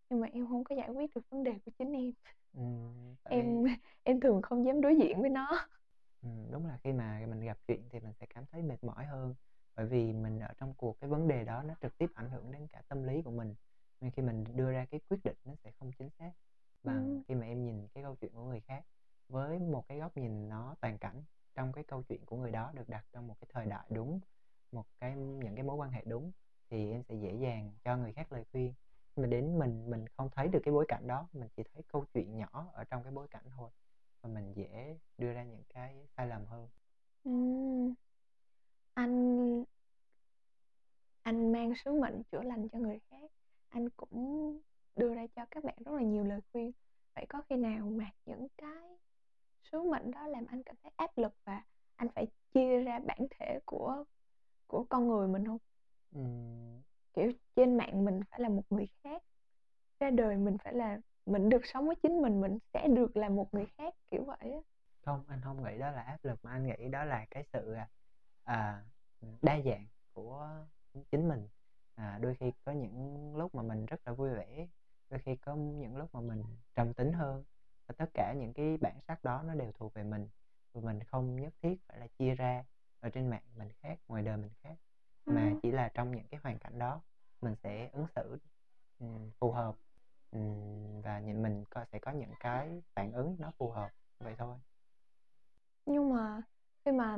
nhưng 0.10 0.20
mà 0.20 0.28
em 0.32 0.48
không 0.48 0.64
có 0.64 0.76
giải 0.76 0.90
quyết 0.90 1.10
được 1.16 1.22
vấn 1.30 1.44
đề 1.44 1.54
của 1.66 1.72
chính 1.80 1.92
em 1.94 2.12
Ừm, 2.54 3.16
tại 3.24 3.34
em 3.36 3.64
vì 3.64 3.72
em 4.04 4.20
thường 4.20 4.42
không 4.42 4.66
dám 4.66 4.82
đối 4.82 4.96
diện 4.96 5.22
với 5.22 5.30
nó 5.30 5.68
ừm, 6.22 6.52
đúng 6.52 6.66
là 6.66 6.78
khi 6.84 6.94
mà 6.94 7.26
mình 7.30 7.40
gặp 7.40 7.58
chuyện 7.68 7.90
thì 7.90 8.00
mình 8.00 8.14
sẽ 8.20 8.26
cảm 8.36 8.46
thấy 8.52 8.62
mệt 8.62 8.84
mỏi 8.84 9.06
hơn 9.06 9.36
bởi 9.76 9.86
vì 9.86 10.14
mình 10.14 10.40
ở 10.40 10.54
trong 10.58 10.74
cuộc 10.74 11.00
cái 11.00 11.10
vấn 11.10 11.28
đề 11.28 11.44
đó 11.44 11.64
nó 11.64 11.74
trực 11.82 11.98
tiếp 11.98 12.08
ảnh 12.14 12.30
hưởng 12.30 12.52
đến 12.52 12.68
cả 12.68 12.82
tâm 12.88 13.04
lý 13.04 13.22
của 13.22 13.32
mình 13.32 13.56
nên 14.02 14.12
khi 14.12 14.22
mình 14.22 14.44
đưa 14.56 14.72
ra 14.72 14.86
cái 14.92 15.00
quyết 15.10 15.18
định 15.24 15.36
nó 15.46 15.54
sẽ 15.64 15.72
không 15.80 15.92
chính 16.00 16.10
xác 16.20 16.32
bằng 16.84 17.06
Ừ. 17.08 17.22
khi 17.28 17.36
mà 17.36 17.46
em 17.46 17.66
nhìn 17.66 17.88
cái 17.94 18.04
câu 18.04 18.16
chuyện 18.22 18.32
của 18.34 18.44
người 18.46 18.62
khác 18.68 18.84
với 19.30 19.60
một 19.60 19.88
cái 19.88 19.98
góc 20.00 20.18
nhìn 20.18 20.50
nó 20.50 20.76
toàn 20.82 20.98
cảnh 20.98 21.24
trong 21.56 21.72
cái 21.74 21.84
câu 21.84 22.04
chuyện 22.10 22.26
của 22.26 22.38
người 22.38 22.52
đó 22.52 22.72
được 22.76 22.90
đặt 22.90 23.06
trong 23.14 23.28
một 23.28 23.36
cái 23.42 23.48
thời 23.54 23.66
đại 23.66 23.86
đúng 23.90 24.20
một 24.72 24.86
cái 25.00 25.16
những 25.16 25.56
cái 25.56 25.64
mối 25.64 25.76
quan 25.76 25.92
hệ 25.92 26.04
đúng 26.06 26.32
thì 26.70 26.92
em 26.92 27.04
sẽ 27.10 27.16
dễ 27.16 27.34
dàng 27.34 27.72
cho 27.84 27.98
người 27.98 28.14
khác 28.14 28.32
lời 28.32 28.44
khuyên 28.52 28.74
Nhưng 29.16 29.24
mà 29.24 29.28
đến 29.28 29.60
mình 29.60 29.90
mình 29.90 30.06
không 30.18 30.30
thấy 30.36 30.48
được 30.48 30.60
cái 30.64 30.74
bối 30.74 30.86
cảnh 30.88 31.08
đó 31.08 31.28
mình 31.34 31.50
chỉ 31.58 31.64
thấy 31.74 31.84
câu 31.88 32.06
chuyện 32.14 32.38
nhỏ 32.38 32.70
ở 32.74 32.84
trong 32.84 33.04
cái 33.04 33.12
bối 33.12 33.28
cảnh 33.28 33.44
thôi 33.58 33.70
và 34.22 34.30
mình 34.30 34.54
dễ 34.56 34.98
đưa 35.18 35.34
ra 35.34 35.44
những 35.44 35.64
cái 35.74 36.08
sai 36.18 36.28
lầm 36.28 36.46
hơn 36.46 36.68
Ừm. 37.24 37.94
anh 38.96 39.66
anh 41.24 41.52
mang 41.52 41.74
sứ 41.76 41.92
mệnh 41.94 42.24
chữa 42.32 42.42
lành 42.42 42.68
cho 42.70 42.80
người 42.80 43.00
khác 43.10 43.32
anh 43.70 43.90
cũng 43.90 44.60
đưa 44.96 45.14
ra 45.16 45.26
cho 45.36 45.46
các 45.52 45.64
bạn 45.64 45.76
rất 45.86 45.92
là 45.96 46.02
nhiều 46.02 46.24
lời 46.24 46.40
khuyên 46.52 46.72
vậy 47.16 47.26
có 47.30 47.42
khi 47.50 47.56
nào 47.56 47.90
mà 47.90 48.12
những 48.26 48.48
cái 48.58 48.98
sứ 49.72 49.84
mệnh 49.84 50.12
đó 50.12 50.28
làm 50.28 50.46
anh 50.46 50.64
cảm 50.64 50.76
thấy 50.84 50.92
áp 50.96 51.18
lực 51.18 51.34
và 51.46 51.64
anh 51.96 52.08
phải 52.16 52.28
chia 52.54 52.80
ra 52.80 53.00
bản 53.00 53.28
thể 53.40 53.60
của 53.66 54.04
của 54.68 54.86
con 54.90 55.08
người 55.08 55.28
mình 55.28 55.46
không 55.46 55.58
Ừm, 56.16 56.82
kiểu 57.14 57.32
trên 57.56 57.78
mạng 57.78 58.06
mình 58.06 58.20
phải 58.30 58.40
là 58.40 58.50
một 58.50 58.64
người 58.70 58.88
khác 59.04 59.24
ra 60.00 60.10
đời 60.10 60.38
mình 60.38 60.58
phải 60.64 60.74
là 60.74 61.00
mình 61.26 61.50
được 61.50 61.66
sống 61.66 61.88
với 61.88 61.96
chính 62.04 62.22
mình 62.22 62.42
mình 62.42 62.58
sẽ 62.74 62.88
được 62.88 63.18
là 63.18 63.30
một 63.30 63.54
người 63.54 63.66
khác 63.78 63.94
kiểu 64.12 64.24
vậy 64.24 64.38
á 64.52 64.60
không 65.06 65.24
anh 65.28 65.42
không 65.44 65.64
nghĩ 65.64 65.78
đó 65.78 65.92
là 65.92 66.02
áp 66.02 66.18
lực 66.26 66.40
mà 66.44 66.52
anh 66.52 66.66
nghĩ 66.68 66.90
đó 66.92 67.04
là 67.06 67.26
cái 67.32 67.44
sự 67.54 67.74
à, 67.74 67.88
à, 68.44 68.84
đa 69.42 69.60
dạng 69.66 69.88
của 70.14 70.50
chính 71.12 71.28
mình 71.28 71.48
à, 71.96 72.18
đôi 72.22 72.36
khi 72.40 72.52
có 72.66 72.72
những 72.72 73.36
lúc 73.38 73.56
mà 73.56 73.62
mình 73.64 73.86
rất 73.86 74.02
là 74.08 74.14
vui 74.14 74.30
vẻ 74.30 74.68
đôi 75.10 75.20
khi 75.20 75.36
có 75.36 75.56
những 75.56 75.98
lúc 75.98 76.10
mà 76.16 76.22
mình 76.22 76.44
trầm 76.76 76.94
tính 76.94 77.14
hơn 77.14 77.44
và 77.88 77.94
tất 77.98 78.10
cả 78.14 78.34
những 78.34 78.54
cái 78.54 78.78
bản 78.78 79.00
sắc 79.08 79.24
đó 79.24 79.44
nó 79.44 79.54
đều 79.56 79.72
thuộc 79.72 79.94
về 79.94 80.04
mình 80.04 80.28
và 80.74 80.82
mình 80.82 81.04
không 81.04 81.36
nhất 81.42 81.54
thiết 81.62 81.76
phải 81.88 82.00
là 82.00 82.08
chia 82.08 82.36
ra 82.36 82.64
ở 83.00 83.10
trên 83.10 83.30
mạng 83.30 83.44
mình 83.58 83.70
khác 83.82 84.00
ngoài 84.08 84.24
đời 84.24 84.38
mình 84.38 84.52
khác 84.64 84.76
mà 85.28 85.54
Ừ. 85.54 85.60
chỉ 85.64 85.67
là 85.78 85.90
trong 85.94 86.12
những 86.16 86.28
cái 86.32 86.40
hoàn 86.44 86.60
cảnh 86.60 86.80
đó 86.80 87.02
mình 87.42 87.56
sẽ 87.64 87.90
ứng 87.94 88.08
xử 88.16 88.38
ừm, 89.00 89.32
phù 89.40 89.52
hợp 89.52 89.76
ừm, 90.32 91.02
và 91.02 91.20
nhìn 91.20 91.44
mình 91.44 91.66
có 91.70 91.86
sẽ 91.92 92.00
có 92.00 92.12
những 92.12 92.34
cái 92.40 92.82
phản 92.96 93.12
ứng 93.14 93.36
nó 93.40 93.52
phù 93.60 93.72
hợp 93.72 93.90
vậy 94.20 94.36
thôi 94.38 94.56
nhưng 95.86 96.10
mà 96.14 96.42
khi 96.86 96.92
mà 96.92 97.18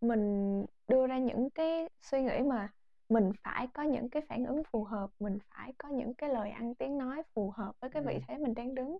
mình 0.00 0.64
đưa 0.88 1.06
ra 1.06 1.18
những 1.18 1.50
cái 1.50 1.88
suy 2.02 2.22
nghĩ 2.22 2.40
mà 2.42 2.72
mình 3.08 3.32
phải 3.42 3.66
có 3.74 3.82
những 3.82 4.08
cái 4.10 4.22
phản 4.28 4.44
ứng 4.46 4.62
phù 4.72 4.84
hợp 4.84 5.10
mình 5.20 5.38
phải 5.50 5.72
có 5.78 5.88
những 5.88 6.14
cái 6.14 6.30
lời 6.30 6.50
ăn 6.50 6.74
tiếng 6.74 6.98
nói 6.98 7.22
phù 7.34 7.50
hợp 7.50 7.72
với 7.80 7.90
cái 7.90 8.02
vị 8.06 8.18
Ừ. 8.18 8.24
thế 8.28 8.38
mình 8.38 8.54
đang 8.54 8.74
đứng 8.74 8.98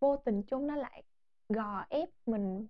vô 0.00 0.16
tình 0.16 0.42
chung 0.42 0.66
nó 0.66 0.76
lại 0.76 1.02
gò 1.48 1.84
ép 1.90 2.08
mình 2.26 2.66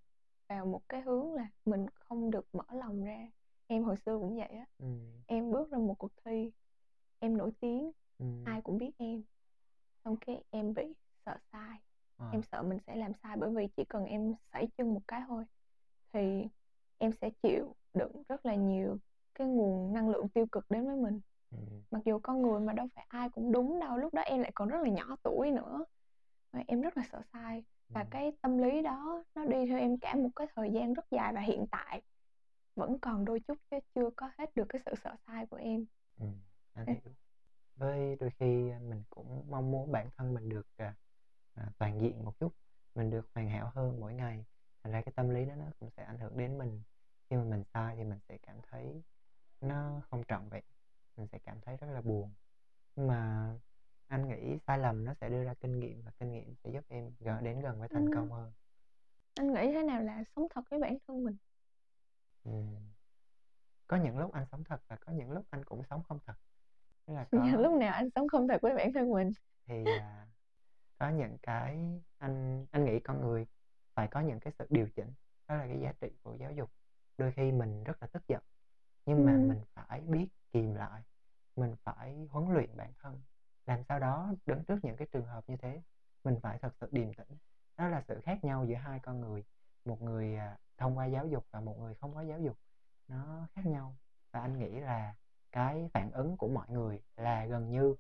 vào 0.49 0.67
một 0.67 0.81
cái 0.89 1.01
hướng 1.03 1.35
là 1.35 1.49
mình 1.65 1.87
không 1.95 2.31
được 2.31 2.47
mở 2.55 2.65
lòng 2.73 3.05
ra 3.05 3.29
em 3.69 3.85
hồi 3.85 3.97
xưa 3.97 4.19
cũng 4.19 4.37
vậy 4.37 4.49
á. 4.49 4.67
Ừm, 4.79 4.99
em 5.27 5.51
bước 5.51 5.71
ra 5.71 5.79
một 5.79 5.95
cuộc 5.99 6.13
thi 6.25 6.51
em 7.19 7.37
nổi 7.37 7.51
tiếng 7.61 7.91
ừm, 8.19 8.45
ai 8.45 8.63
cũng 8.63 8.79
biết 8.79 8.91
em. 8.99 9.23
Xong 10.05 10.17
cái 10.17 10.43
em 10.51 10.75
bị 10.75 10.95
sợ 11.27 11.37
sai. 11.53 11.79
Ờ, 12.17 12.27
em 12.33 12.43
sợ 12.43 12.63
mình 12.63 12.79
sẽ 12.87 12.97
làm 12.97 13.13
sai 13.23 13.37
bởi 13.37 13.51
vì 13.51 13.69
chỉ 13.77 13.85
cần 13.85 14.05
em 14.05 14.35
sảy 14.53 14.69
chân 14.77 14.95
một 14.95 15.01
cái 15.09 15.23
thôi 15.29 15.45
thì 16.13 16.47
em 16.99 17.13
sẽ 17.13 17.31
chịu 17.43 17.75
đựng 17.95 18.23
rất 18.29 18.47
là 18.47 18.55
nhiều 18.55 18.99
cái 19.35 19.47
nguồn 19.49 19.95
năng 19.95 20.09
lượng 20.09 20.29
tiêu 20.29 20.47
cực 20.53 20.65
đến 20.71 20.87
với 20.87 20.97
mình. 20.97 21.21
Ừm, 21.51 21.83
mặc 21.91 22.03
dù 22.05 22.19
con 22.23 22.43
người 22.43 22.61
mà 22.61 22.73
đâu 22.73 22.87
phải 22.95 23.07
ai 23.09 23.29
cũng 23.31 23.53
đúng 23.53 23.81
đâu 23.81 23.97
lúc 23.97 24.15
đó 24.15 24.23
em 24.23 24.41
lại 24.41 24.53
còn 24.55 24.69
rất 24.69 24.79
là 24.83 24.89
nhỏ 24.91 25.17
tuổi 25.23 25.51
nữa. 25.51 25.85
Và 26.53 26.63
em 26.67 26.81
rất 26.83 26.97
là 26.97 27.03
sợ 27.13 27.23
sai. 27.33 27.65
Và 27.95 28.01
ừm, 28.01 28.11
cái 28.11 28.33
tâm 28.43 28.59
lý 28.59 28.83
đó 28.83 29.25
nó 29.35 29.45
đi 29.45 29.67
theo 29.67 29.79
em 29.79 29.99
cả 29.99 30.15
một 30.15 30.31
cái 30.37 30.47
thời 30.55 30.71
gian 30.73 30.95
rất 30.95 31.05
dài 31.11 31.33
và 31.35 31.41
hiện 31.41 31.67
tại 31.71 32.03
vẫn 32.79 32.99
còn 33.03 33.25
đôi 33.25 33.41
chút 33.41 33.59
chứ 33.71 33.77
chưa 33.95 34.11
có 34.17 34.31
hết 34.39 34.55
được 34.55 34.65
cái 34.69 34.83
sự 34.87 34.93
sợ 35.05 35.17
sai 35.27 35.47
của 35.47 35.57
em. 35.57 35.87
Ừm, 36.21 36.35
anh 36.75 36.87
Ừ. 36.87 36.93
hiểu 36.93 37.15
với 37.77 38.17
đôi 38.21 38.31
khi 38.41 38.47
mình 38.91 39.05
cũng 39.11 39.45
mong 39.51 39.71
muốn 39.71 39.93
bản 39.93 40.11
thân 40.17 40.35
mình 40.35 40.49
được 40.49 40.67
à, 40.77 40.95
à, 41.55 41.71
toàn 41.79 42.01
diện 42.01 42.25
một 42.25 42.33
chút 42.41 42.53
mình 42.95 43.11
được 43.11 43.29
hoàn 43.35 43.51
hảo 43.51 43.73
hơn 43.75 44.01
mỗi 44.01 44.15
ngày. 44.15 44.45
Thành 44.85 44.93
ra 44.93 45.03
cái 45.03 45.13
tâm 45.17 45.31
lý 45.31 45.47
đó 45.47 45.55
nó 45.57 45.65
cũng 45.81 45.91
sẽ 45.97 46.05
ảnh 46.05 46.19
hưởng 46.19 46.39
đến 46.39 46.59
mình. 46.59 46.83
Khi 47.31 47.37
mà 47.37 47.45
mình 47.45 47.65
sai 47.75 47.97
thì 47.97 48.05
mình 48.05 48.19
sẽ 48.29 48.39
cảm 48.43 48.57
thấy 48.71 49.03
nó 49.61 50.03
không 50.11 50.23
trọn 50.29 50.49
vẹn 50.49 50.65
mình 51.17 51.27
sẽ 51.33 51.39
cảm 51.45 51.61
thấy 51.61 51.77
rất 51.77 51.87
là 51.91 52.01
buồn. 52.01 52.33
Nhưng 52.97 53.09
mà 53.09 53.49
anh 54.09 54.29
nghĩ 54.29 54.59
sai 54.67 54.79
lầm 54.79 55.05
nó 55.05 55.15
sẽ 55.21 55.29
đưa 55.29 55.45
ra 55.45 55.55
kinh 55.61 55.81
nghiệm 55.81 56.03
và 56.03 56.13
kinh 56.21 56.33
nghiệm 56.33 56.55
sẽ 56.65 56.71
giúp 56.71 56.85
em 56.89 57.13
gần 57.21 57.45
đến 57.45 57.61
gần 57.61 57.81
với 57.81 57.89
thành 57.89 58.05
Ừ. 58.07 58.13
công 58.15 58.33
hơn. 58.33 58.53
Anh 59.35 59.53
nghĩ 59.55 59.73
thế 59.73 59.83
nào 59.83 60.03
là 60.03 60.25
sống 60.37 60.47
thật 60.51 60.63
với 60.71 60.81
bản 60.81 60.99
thân 61.09 61.25
mình 61.25 61.37
Ừm. 62.53 62.77
có 63.87 63.97
những 63.97 64.19
lúc 64.19 64.33
anh 64.33 64.47
sống 64.53 64.65
thật 64.65 64.81
và 64.89 64.97
có 64.97 65.13
những 65.13 65.31
lúc 65.31 65.45
anh 65.51 65.65
cũng 65.65 65.83
sống 65.91 66.03
không 66.09 66.19
thật. 66.27 66.35
Tức 67.07 67.15
là 67.15 67.27
có 67.33 67.45
lúc 67.59 67.81
nào 67.81 67.93
anh 67.93 68.09
sống 68.15 68.29
không 68.29 68.49
thật 68.49 68.59
với 68.63 68.75
bản 68.75 68.93
thân 68.93 69.11
mình? 69.11 69.31
Thì 69.67 69.85
à, 69.85 70.27
có 70.99 71.09
những 71.09 71.39
cái 71.43 71.79
anh 72.19 72.67
anh 72.71 72.85
nghĩ 72.85 73.01
con 73.01 73.21
người 73.21 73.47
phải 73.95 74.09
có 74.09 74.21
những 74.21 74.41
cái 74.41 74.53
sự 74.59 74.67
điều 74.71 74.89
chỉnh 74.97 75.13
đó 75.49 75.55
là 75.57 75.67
cái 75.67 75.81
giá 75.83 75.93
trị 76.01 76.09
của 76.23 76.35
giáo 76.41 76.53
dục. 76.53 76.71
Đôi 77.19 77.33
khi 77.33 77.53
mình 77.53 77.85
rất 77.85 78.03
là 78.03 78.09
tức 78.13 78.23
giận 78.29 78.43
nhưng 79.07 79.25
mà 79.25 79.33
Ừ. 79.33 79.39
mình 79.49 79.63
phải 79.75 80.01
biết 80.01 80.29
kìm 80.53 80.75
lại 80.75 81.03
mình 81.57 81.75
phải 81.85 82.27
huấn 82.31 82.55
luyện 82.55 82.77
bản 82.77 82.93
thân. 82.99 83.23
Làm 83.67 83.85
sao 83.89 83.99
đó 83.99 84.35
đứng 84.47 84.65
trước 84.65 84.79
những 84.85 84.97
cái 84.97 85.09
trường 85.13 85.27
hợp 85.27 85.45
như 85.49 85.57
thế 85.57 85.83
mình 86.25 86.39
phải 86.43 86.59
thật 86.59 86.75
sự 86.81 86.89
điềm 86.93 87.15
tĩnh. 87.15 87.29
Đó 87.77 87.89
là 87.89 88.03
sự 88.09 88.21
khác 88.21 88.45
nhau 88.45 88.65
giữa 88.69 88.75
hai 88.75 89.01
con 89.01 89.21
người. 89.21 89.45
Một 89.85 90.03
người 90.03 90.37
à, 90.37 90.59
thông 90.79 90.99
qua 90.99 91.07
giáo 91.07 91.27
dục 91.27 91.47
và 91.51 91.61
một 91.61 91.79
người 91.79 91.95
không 91.95 92.15
có 92.15 92.21
giáo 92.21 92.41
dục, 92.41 92.59
nó 93.09 93.47
khác 93.55 93.67
nhau. 93.67 93.97
Và 94.31 94.41
anh 94.41 94.59
nghĩ 94.59 94.81
là 94.81 95.15
cái 95.53 95.91
phản 95.95 96.11
ứng 96.13 96.37
của 96.37 96.49
mọi 96.49 96.69
người 96.69 97.03
là 97.17 97.47
gần 97.47 97.71
như 97.71 97.97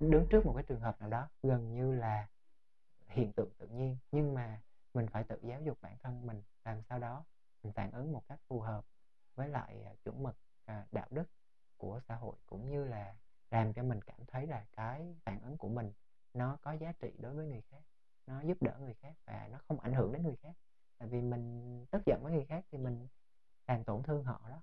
đứng 0.00 0.26
trước 0.30 0.46
một 0.46 0.52
cái 0.56 0.64
trường 0.64 0.80
hợp 0.80 1.00
nào 1.00 1.08
đó, 1.08 1.28
gần 1.42 1.74
như 1.74 1.94
là 1.94 2.28
hiện 3.08 3.32
tượng 3.32 3.50
tự 3.58 3.66
nhiên. 3.68 3.96
Nhưng 4.12 4.34
mà 4.34 4.60
mình 4.94 5.06
phải 5.06 5.24
tự 5.24 5.38
giáo 5.42 5.62
dục 5.62 5.78
bản 5.80 5.96
thân 6.02 6.26
mình 6.26 6.42
làm 6.64 6.82
sao 6.82 6.98
đó 6.98 7.24
mình 7.62 7.72
phản 7.72 7.90
ứng 7.90 8.12
một 8.12 8.22
cách 8.28 8.40
phù 8.48 8.60
hợp 8.60 8.84
với 9.34 9.48
lại 9.48 9.82
à, 9.84 9.92
chuẩn 10.04 10.22
mực 10.22 10.36
à, 10.64 10.86
đạo 10.92 11.06
đức 11.10 11.24
của 11.76 12.00
xã 12.08 12.16
hội, 12.16 12.36
cũng 12.46 12.70
như 12.70 12.84
là 12.84 13.16
làm 13.50 13.72
cho 13.72 13.82
mình 13.82 14.02
cảm 14.02 14.26
thấy 14.26 14.46
là 14.46 14.66
cái 14.72 15.14
phản 15.24 15.40
ứng 15.40 15.56
của 15.56 15.68
mình 15.68 15.92
nó 16.34 16.58
có 16.62 16.72
giá 16.72 16.92
trị 16.92 17.12
đối 17.18 17.34
với 17.34 17.46
người 17.46 17.62
khác, 17.70 17.82
nó 18.26 18.40
giúp 18.40 18.62
đỡ 18.62 18.78
người 18.78 18.94
khác 18.94 19.14
và 19.24 19.48
nó 19.52 19.58
không 19.68 19.80
ảnh 19.80 19.92
hưởng 19.92 20.12
đến 20.12 20.22
người 20.22 20.36
khác 20.36 20.56
tại 20.98 21.08
vì 21.08 21.20
mình 21.20 21.86
tức 21.90 22.02
giận 22.06 22.22
với 22.22 22.32
người 22.32 22.44
khác 22.44 22.64
thì 22.70 22.78
mình 22.78 23.06
làm 23.66 23.84
tổn 23.84 24.02
thương 24.02 24.24
họ 24.24 24.40
đó. 24.50 24.62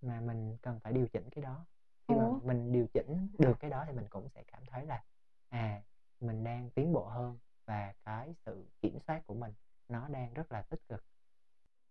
Mà 0.00 0.20
mình 0.20 0.56
cần 0.62 0.80
phải 0.80 0.92
điều 0.92 1.06
chỉnh 1.06 1.30
cái 1.30 1.42
đó. 1.42 1.64
Khi 2.08 2.14
mà 2.14 2.28
mình 2.44 2.72
điều 2.72 2.86
chỉnh 2.86 3.28
được 3.38 3.60
cái 3.60 3.70
đó 3.70 3.84
thì 3.86 3.92
mình 3.92 4.06
cũng 4.10 4.28
sẽ 4.28 4.42
cảm 4.42 4.62
thấy 4.66 4.86
là 4.86 5.04
à 5.48 5.82
mình 6.20 6.44
đang 6.44 6.70
tiến 6.70 6.92
bộ 6.92 7.04
hơn 7.08 7.38
và 7.66 7.94
cái 8.04 8.34
sự 8.46 8.66
kiểm 8.80 8.98
soát 9.06 9.22
của 9.26 9.34
mình 9.34 9.52
nó 9.88 10.08
đang 10.08 10.34
rất 10.34 10.52
là 10.52 10.62
tích 10.62 10.88
cực. 10.88 11.04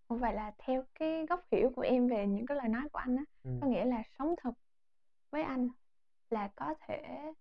Vậy 0.08 0.34
là 0.34 0.52
theo 0.58 0.84
cái 0.96 1.26
góc 1.30 1.44
hiểu 1.52 1.72
của 1.76 1.82
em 1.82 2.08
về 2.08 2.28
những 2.28 2.46
cái 2.46 2.58
lời 2.58 2.68
nói 2.68 2.90
của 2.92 3.00
anh 3.00 3.16
á, 3.16 3.24
ừ. 3.44 3.52
có 3.62 3.68
nghĩa 3.68 3.86
là 3.86 4.04
sống 4.18 4.36
thực 4.44 4.54
với 5.30 5.44
anh 5.44 5.70
là 6.30 6.52
có 6.56 6.76
thể 6.88 7.34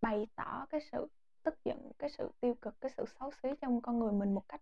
bày 0.00 0.26
tỏ 0.34 0.66
cái 0.70 0.80
sự 0.92 1.06
tức 1.42 1.64
giận, 1.64 1.92
cái 1.98 2.10
sự 2.10 2.30
tiêu 2.40 2.54
cực, 2.62 2.80
cái 2.80 2.90
sự 2.96 3.04
xấu 3.20 3.30
xí 3.42 3.48
trong 3.60 3.82
con 3.82 3.98
người 3.98 4.12
mình 4.12 4.34
một 4.34 4.48
cách 4.48 4.60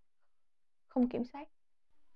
không 0.90 1.08
kiểm 1.08 1.24
soát. 1.24 1.48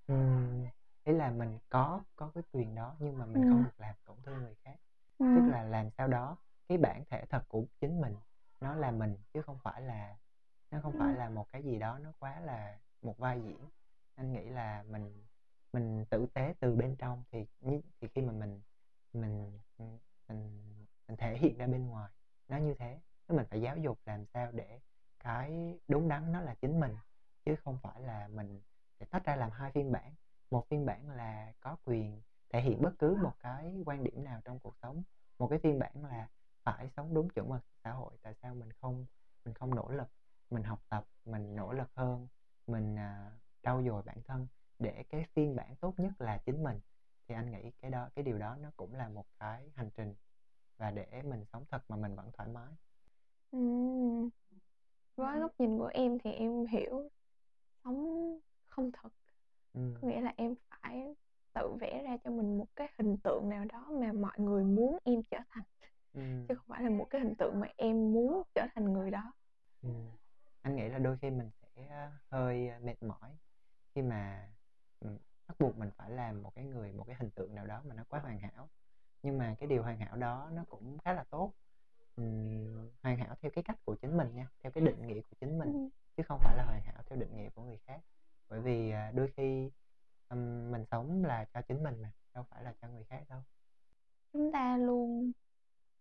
Ừm, 0.07 0.65
ý 1.05 1.13
là 1.13 1.31
mình 1.31 1.59
có 1.69 2.03
có 2.17 2.31
cái 2.35 2.43
quyền 2.53 2.75
đó 2.75 2.97
nhưng 3.01 3.19
mà 3.19 3.27
mình 3.27 3.43
Ừ. 3.43 3.49
không 3.51 3.65
được 3.65 3.81
làm 3.81 3.95
tổn 4.05 4.17
thương 4.27 4.39
người 4.43 4.55
khác 4.65 4.77
Ừ. 5.19 5.27
tức 5.35 5.49
là 5.49 5.63
làm 5.63 5.91
sao 5.99 6.09
đó 6.09 6.37
cái 6.69 6.79
bản 6.79 7.05
thể 7.11 7.25
thật 7.31 7.45
của 7.49 7.65
chính 7.81 8.01
mình 8.01 8.17
nó 8.61 8.75
là 8.75 8.91
mình 8.91 9.17
chứ 9.35 9.43
không 9.43 9.59
phải 9.63 9.83
là 9.83 10.17
nó 10.71 10.81
không 10.83 10.93
phải 10.99 11.15
Ừ. 11.15 11.19
là 11.19 11.31
một 11.31 11.47
cái 11.53 11.63
gì 11.63 11.79
đó 11.79 11.99
nó 11.99 12.13
quá 12.19 12.41
là 12.41 12.79
một 13.03 13.19
vai 13.19 13.41
diễn 13.45 13.59
anh 14.17 14.33
nghĩ 14.33 14.45
là 14.51 14.83
mình 14.89 15.25
mình 15.73 16.05
tử 16.11 16.27
tế 16.35 16.55
từ 16.61 16.75
bên 16.77 16.97
trong 16.97 17.25
thì 17.33 17.47
thì 18.01 18.09
khi 18.15 18.23
mà 18.23 18.33
mình 18.33 18.63
mình 19.13 19.61
mình 20.29 20.63
mình 21.09 21.17
thể 21.19 21.39
hiện 21.39 21.59
ra 21.59 21.67
bên 21.67 21.87
ngoài 21.89 22.11
nó 22.49 22.57
như 22.57 22.75
thế 22.75 23.01
mình 23.29 23.47
phải 23.51 23.61
giáo 23.61 23.77
dục 23.77 23.99
làm 24.07 24.27
sao 24.27 24.53
để 24.53 24.81
cái 25.19 25.79
đúng 25.89 26.09
đắn 26.09 26.33
nó 26.33 26.41
là 26.41 26.55
chính 26.55 26.81
mình 26.81 26.99
chứ 27.45 27.57
không 27.65 27.79
phải 27.83 28.03
là 28.03 28.29
mình 28.29 28.61
sẽ 29.01 29.07
tách 29.07 29.25
ra 29.25 29.37
làm 29.37 29.51
hai 29.51 29.73
phiên 29.73 29.93
bản. 29.93 30.15
Một 30.51 30.67
phiên 30.69 30.87
bản 30.87 31.11
là 31.11 31.53
có 31.61 31.77
quyền 31.85 32.23
thể 32.49 32.61
hiện 32.61 32.83
bất 32.83 32.93
cứ 32.99 33.17
một 33.23 33.33
cái 33.41 33.83
quan 33.87 34.05
điểm 34.05 34.25
nào 34.25 34.41
trong 34.45 34.61
cuộc 34.61 34.77
sống. 34.83 35.03
Một 35.39 35.49
cái 35.49 35.59
phiên 35.59 35.79
bản 35.79 36.05
là 36.05 36.29
phải 36.63 36.89
sống 36.97 37.15
đúng 37.15 37.29
chuẩn 37.29 37.49
mực 37.49 37.61
xã 37.85 37.91
hội 37.91 38.17
tại 38.23 38.35
sao 38.35 38.55
mình 38.55 38.73
không 38.73 39.07
mình 39.45 39.55
không 39.55 39.75
nỗ 39.75 39.91
lực? 39.91 40.09
Mình 40.51 40.63
học 40.63 40.83
tập 40.89 41.05
mình 41.25 41.57
nỗ 41.57 41.73
lực 41.73 41.89
hơn 41.95 42.29
mình 42.67 42.95
uh, 42.95 43.33
trau 43.63 43.83
dồi 43.83 44.03
bản 44.03 44.23
thân 44.27 44.47
để 44.79 45.05
cái 45.09 45.27
phiên 45.35 45.57
bản 45.57 45.77
tốt 45.77 45.95
nhất 45.97 46.13
là 46.19 46.39
chính 46.39 46.63
mình. 46.63 46.81
Thì 47.29 47.35
anh 47.35 47.51
nghĩ 47.51 47.71
cái 47.81 47.91
đó 47.91 48.09
cái 48.15 48.23
điều 48.25 48.39
đó 48.39 48.57
nó 48.57 48.71
cũng 48.77 48.95
là 48.95 49.09
một 49.09 49.27
cái 49.39 49.71
hành 49.75 49.91
trình 49.97 50.15
và 50.77 50.91
để 50.91 51.23
mình 51.23 51.45
sống 51.53 51.65
thật 51.71 51.83
mà 51.89 51.97
mình 51.97 52.15
vẫn 52.15 52.31
thoải 52.33 52.49
mái. 52.49 52.73
Ừ. 53.51 53.59
Với 55.17 55.41
góc 55.41 55.53
nhìn 55.59 55.79
của 55.79 55.91
em 55.95 56.19
thì 56.19 56.33
em 56.33 56.67
hiểu 56.67 57.09
sống 57.85 58.39
không 58.69 58.91
thật 58.93 59.09
ừ. 59.75 59.81
có 60.03 60.09
nghĩa 60.09 60.21
là 60.21 60.35
em 60.37 60.55
phải 60.71 61.15
tự 61.55 61.73
vẽ 61.81 62.03
ra 62.05 62.17
cho 62.25 62.31
mình 62.31 62.59
một 62.59 62.67
cái 62.77 62.89
hình 62.99 63.17
tượng 63.25 63.49
nào 63.49 63.65
đó 63.65 63.89
mà 64.01 64.13
mọi 64.13 64.39
người 64.39 64.65
muốn 64.65 64.99
em 65.05 65.23
trở 65.31 65.39
thành 65.51 65.65
Ừ. 66.15 66.21
chứ 66.49 66.55
không 66.55 66.67
phải 66.69 66.83
là 66.83 66.91
một 66.91 67.07
cái 67.11 67.21
hình 67.21 67.35
tượng 67.39 67.61
mà 67.61 67.69
em 67.77 68.13
muốn 68.13 68.43
trở 68.55 68.67
thành 68.75 68.93
người 68.93 69.11
đó 69.11 69.33
Ừ. 69.83 69.89
Anh 70.63 70.77
nghĩ 70.77 70.89
là 70.89 70.99
đôi 70.99 71.17
khi 71.23 71.31
mình 71.31 71.51
sẽ 71.77 72.09
hơi 72.31 72.69
ờ, 72.69 72.79
mệt 72.81 73.03
mỏi 73.03 73.31
khi 73.95 74.03
mà 74.03 74.49
ừ, 75.01 75.09
bắt 75.49 75.55
buộc 75.61 75.79
mình 75.79 75.91
phải 75.97 76.11
làm 76.11 76.43
một 76.43 76.53
cái 76.55 76.65
người 76.65 76.93
một 76.93 77.05
cái 77.07 77.17
hình 77.21 77.31
tượng 77.31 77.55
nào 77.55 77.67
đó 77.67 77.83
mà 77.87 77.95
nó 77.95 78.05
quá 78.09 78.21
hoàn 78.21 78.39
hảo 78.41 78.69
nhưng 79.23 79.39
mà 79.39 79.55
cái 79.59 79.69
điều 79.69 79.83
hoàn 79.83 79.99
hảo 79.99 80.17
đó 80.17 80.51
nó 80.55 80.65
cũng 80.69 80.99
khá 81.05 81.13
là 81.13 81.25
tốt 81.31 81.53
Ừm, 82.17 82.91
hoàn 83.03 83.19
hảo 83.19 83.35
theo 83.43 83.51
cái 83.55 83.65
cách 83.65 83.77
của 83.85 83.95
chính 84.03 84.17
mình 84.17 84.35
nha 84.35 84.49
theo 84.63 84.73
cái 84.73 84.85
định 84.85 85.07
nghĩa 85.07 85.21
của 85.23 85.37
chính 85.41 85.59
mình 85.59 85.73
Ừ. 85.73 85.89
chứ 86.17 86.23
không 86.29 86.41
phải 86.45 86.57
là 86.57 86.65
hoàn 86.65 86.81
hảo 86.83 87.03
theo 87.07 87.19
định 87.19 87.37
nghĩa 87.37 87.51
của 87.51 87.63
người 87.63 87.79
khác 87.87 88.01
bởi 88.49 88.61
vì 88.61 88.91
à, 88.91 89.11
đôi 89.15 89.33
khi 89.37 89.71
mình 90.71 90.85
sống 90.91 91.25
là 91.25 91.45
cho 91.45 91.61
chính 91.63 91.83
mình 91.83 92.03
mà 92.03 92.13
đâu 92.35 92.45
phải 92.51 92.63
là 92.65 92.75
cho 92.83 92.89
người 92.89 93.05
khác 93.05 93.25
đâu 93.29 93.41
chúng 94.33 94.53
ta 94.53 94.77
luôn 94.77 95.33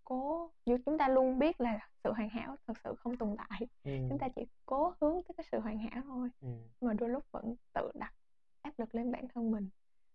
cố 0.03 0.51
chúng 0.85 0.97
ta 0.97 1.07
luôn 1.07 1.39
biết 1.39 1.61
là 1.61 1.89
sự 2.03 2.11
hoàn 2.13 2.29
hảo 2.29 2.55
thật 2.67 2.73
sự 2.83 2.95
không 2.95 3.17
tồn 3.17 3.35
tại 3.37 3.67
ừ. 3.83 3.91
chúng 4.09 4.17
ta 4.19 4.27
chỉ 4.35 4.41
cố 4.65 4.93
hướng 5.01 5.13
tới 5.13 5.33
cái 5.37 5.45
sự 5.51 5.59
hoàn 5.59 5.77
hảo 5.77 6.01
thôi 6.03 6.29
Ừ. 6.41 6.47
mà 6.81 6.93
đôi 6.93 7.09
lúc 7.09 7.23
vẫn 7.31 7.55
tự 7.73 7.91
đặt 7.93 8.13
áp 8.61 8.71
lực 8.79 8.95
lên 8.95 9.11
bản 9.11 9.27
thân 9.27 9.51
mình 9.51 9.69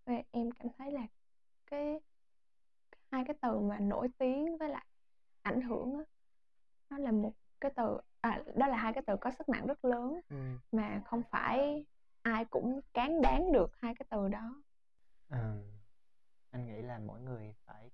và 0.05 0.23
em 0.31 0.51
cảm 0.51 0.67
thấy 0.79 0.93
là 0.93 1.07
cái 1.67 2.01
hai 3.11 3.25
cái 3.27 3.37
từ 3.43 3.59
mà 3.61 3.79
nổi 3.79 4.09
tiếng 4.19 4.59
với 4.59 4.69
lại 4.69 4.87
ảnh 5.43 5.61
hưởng 5.61 5.99
á 5.99 6.05
nó 6.91 6.99
là 6.99 7.13
một 7.13 7.33
cái 7.61 7.73
từ 7.77 8.01
à 8.21 8.43
đó 8.57 8.67
là 8.67 8.77
hai 8.77 8.93
cái 8.93 9.03
từ 9.07 9.17
có 9.21 9.31
sức 9.31 9.49
nặng 9.49 9.67
rất 9.67 9.85
lớn 9.85 10.21
Ừ. 10.29 10.37
mà 10.73 11.03
không 11.05 11.23
phải 11.31 11.85
ai 12.23 12.45
cũng 12.45 12.81
cán 12.95 13.23
đáng 13.23 13.53
được 13.53 13.71
hai 13.79 13.95
cái 13.95 14.07
từ 14.11 14.29
đó 14.29 14.63
Ừ. 15.31 15.63
anh 16.51 16.67
nghĩ 16.67 16.83
là 16.83 16.99
mỗi 16.99 17.21
người 17.21 17.55
phải 17.65 17.91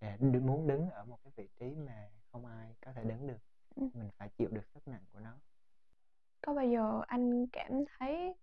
à, 0.00 0.16
muốn 0.20 0.66
đứng 0.66 0.90
ở 0.90 1.04
một 1.04 1.18
cái 1.24 1.32
vị 1.36 1.48
trí 1.60 1.74
mà 1.74 2.08
không 2.32 2.46
ai 2.46 2.74
có 2.84 2.92
thể 2.92 3.04
đứng 3.04 3.26
được 3.26 3.38
Ừ. 3.76 3.82
mình 3.94 4.10
phải 4.18 4.28
chịu 4.28 4.48
được 4.52 4.66
sức 4.74 4.88
nặng 4.88 5.04
của 5.12 5.20
nó 5.20 5.32
có 6.40 6.54
bao 6.54 6.64
giờ 6.66 7.02
anh 7.06 7.46
cảm 7.46 7.84
thấy 7.98 8.34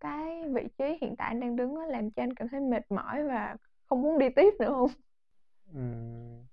cái 0.00 0.48
vị 0.54 0.68
trí 0.78 0.98
hiện 1.00 1.16
tại 1.18 1.28
anh 1.28 1.40
đang 1.40 1.56
đứng 1.56 1.76
á 1.76 1.86
làm 1.86 2.10
cho 2.10 2.22
anh 2.22 2.34
cảm 2.34 2.48
thấy 2.48 2.60
mệt 2.60 2.90
mỏi 2.90 3.24
và 3.24 3.56
không 3.86 4.02
muốn 4.02 4.18
đi 4.18 4.28
tiếp 4.36 4.54
nữa 4.58 4.70
không 4.70 4.90
Ừm, 5.74 6.46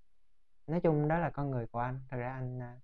nói 0.68 0.80
chung 0.84 1.08
đó 1.08 1.18
là 1.20 1.30
con 1.30 1.52
người 1.52 1.68
của 1.68 1.80
anh 1.80 2.00
thật 2.10 2.18
ra 2.18 2.34
anh 2.34 2.60
à, 2.62 2.80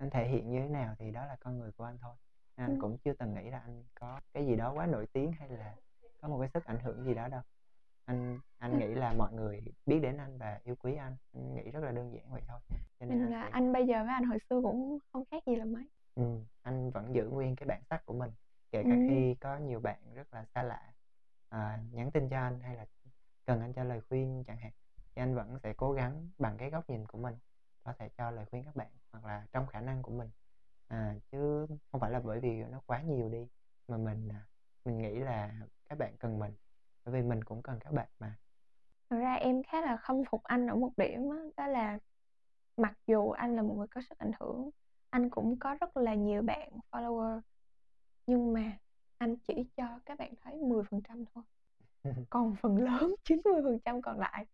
anh 0.00 0.10
thể 0.10 0.28
hiện 0.28 0.50
như 0.50 0.60
thế 0.60 0.68
nào 0.68 0.94
thì 0.98 1.10
đó 1.10 1.26
là 1.26 1.36
con 1.40 1.58
người 1.58 1.72
của 1.72 1.84
anh 1.84 1.98
thôi 1.98 2.14
anh 2.54 2.70
Ừ. 2.74 2.78
cũng 2.80 2.98
chưa 3.04 3.12
từng 3.12 3.34
nghĩ 3.34 3.50
là 3.50 3.58
anh 3.58 3.84
có 4.00 4.20
cái 4.34 4.46
gì 4.46 4.56
đó 4.56 4.72
quá 4.72 4.86
nổi 4.86 5.06
tiếng 5.12 5.32
hay 5.32 5.48
là 5.48 5.74
có 6.20 6.28
một 6.28 6.38
cái 6.40 6.48
sức 6.54 6.64
ảnh 6.64 6.78
hưởng 6.80 7.04
gì 7.04 7.14
đó 7.14 7.28
đâu 7.28 7.42
anh 8.04 8.38
anh 8.58 8.72
Ừ. 8.72 8.78
nghĩ 8.78 8.94
là 8.94 9.12
mọi 9.12 9.32
người 9.32 9.62
biết 9.86 9.98
đến 10.00 10.16
anh 10.16 10.38
và 10.38 10.60
yêu 10.64 10.74
quý 10.76 10.94
anh 10.96 11.16
anh 11.34 11.54
nghĩ 11.54 11.70
rất 11.70 11.80
là 11.84 11.92
đơn 11.92 12.12
giản 12.14 12.32
vậy 12.32 12.42
thôi 12.48 12.60
cho 13.00 13.06
nên 13.06 13.08
nên 13.08 13.20
anh 13.20 13.30
là 13.30 13.44
sẽ 13.44 13.50
anh 13.52 13.72
bây 13.72 13.86
giờ 13.86 14.04
với 14.04 14.12
anh 14.14 14.24
hồi 14.24 14.38
xưa 14.50 14.60
cũng 14.62 14.98
không 15.12 15.24
khác 15.30 15.42
gì 15.46 15.56
là 15.56 15.64
mấy 15.64 15.84
Ừ, 16.14 16.22
anh 16.62 16.90
vẫn 16.90 17.14
giữ 17.14 17.28
nguyên 17.28 17.56
cái 17.56 17.66
bản 17.66 17.82
sắc 17.90 18.06
của 18.06 18.14
mình 18.14 18.30
kể 18.72 18.82
cả 18.84 18.96
Ừ. 18.96 19.04
khi 19.06 19.34
có 19.40 19.56
nhiều 19.58 19.80
bạn 19.80 20.14
rất 20.14 20.34
là 20.34 20.44
xa 20.54 20.62
lạ 20.62 20.92
à, 21.48 21.78
nhắn 21.92 22.10
tin 22.10 22.28
cho 22.28 22.36
anh 22.40 22.60
hay 22.60 22.76
là 22.76 22.86
cần 23.46 23.60
anh 23.60 23.72
cho 23.72 23.84
lời 23.84 24.00
khuyên 24.08 24.44
chẳng 24.46 24.58
hạn 24.58 24.72
thì 25.14 25.22
anh 25.22 25.34
vẫn 25.34 25.58
sẽ 25.62 25.72
cố 25.76 25.92
gắng 25.92 26.30
bằng 26.38 26.56
cái 26.58 26.70
góc 26.70 26.90
nhìn 26.90 27.06
của 27.06 27.18
mình 27.18 27.34
có 27.84 27.92
thể 27.98 28.08
cho 28.18 28.30
lời 28.30 28.44
khuyên 28.50 28.64
các 28.64 28.76
bạn 28.76 28.88
hoặc 29.12 29.24
là 29.24 29.46
trong 29.52 29.66
khả 29.66 29.80
năng 29.80 30.02
của 30.02 30.12
mình 30.12 30.30
à, 30.88 31.14
chứ 31.32 31.66
không 31.92 32.00
phải 32.00 32.10
là 32.10 32.20
bởi 32.24 32.40
vì 32.40 32.64
nó 32.64 32.80
quá 32.86 33.02
nhiều 33.02 33.28
đi 33.28 33.48
mà 33.88 33.96
mình 33.96 34.28
à, 34.32 34.46
mình 34.84 34.98
nghĩ 34.98 35.18
là 35.20 35.52
các 35.88 35.98
bạn 35.98 36.16
cần 36.20 36.38
mình 36.38 36.54
bởi 37.04 37.14
vì 37.14 37.28
mình 37.28 37.44
cũng 37.44 37.62
cần 37.62 37.78
các 37.80 37.92
bạn 37.92 38.08
mà 38.18 38.36
Thật 39.10 39.16
ra 39.20 39.34
em 39.34 39.62
khá 39.62 39.80
là 39.80 39.96
khâm 39.96 40.24
phục 40.30 40.42
anh 40.44 40.66
ở 40.66 40.76
một 40.76 40.92
điểm 40.96 41.30
á, 41.30 41.38
đó 41.56 41.66
là 41.66 41.98
mặc 42.76 42.94
dù 43.06 43.30
anh 43.30 43.56
là 43.56 43.62
một 43.62 43.74
người 43.78 43.86
có 43.88 44.00
sức 44.08 44.18
ảnh 44.18 44.32
hưởng, 44.40 44.70
anh 45.10 45.30
cũng 45.30 45.58
có 45.58 45.74
rất 45.80 45.96
là 45.96 46.14
nhiều 46.14 46.42
bạn 46.42 46.70
follower, 46.90 47.40
nhưng 48.26 48.52
mà 48.52 48.78
anh 49.18 49.36
chỉ 49.48 49.54
cho 49.76 50.00
các 50.06 50.18
bạn 50.18 50.34
thấy 50.42 50.54
10% 50.56 51.24
thôi. 51.34 51.44
Còn 52.30 52.56
phần 52.62 52.78
lớn 52.78 53.14
90% 53.24 54.02
còn 54.02 54.18
lại 54.20 54.46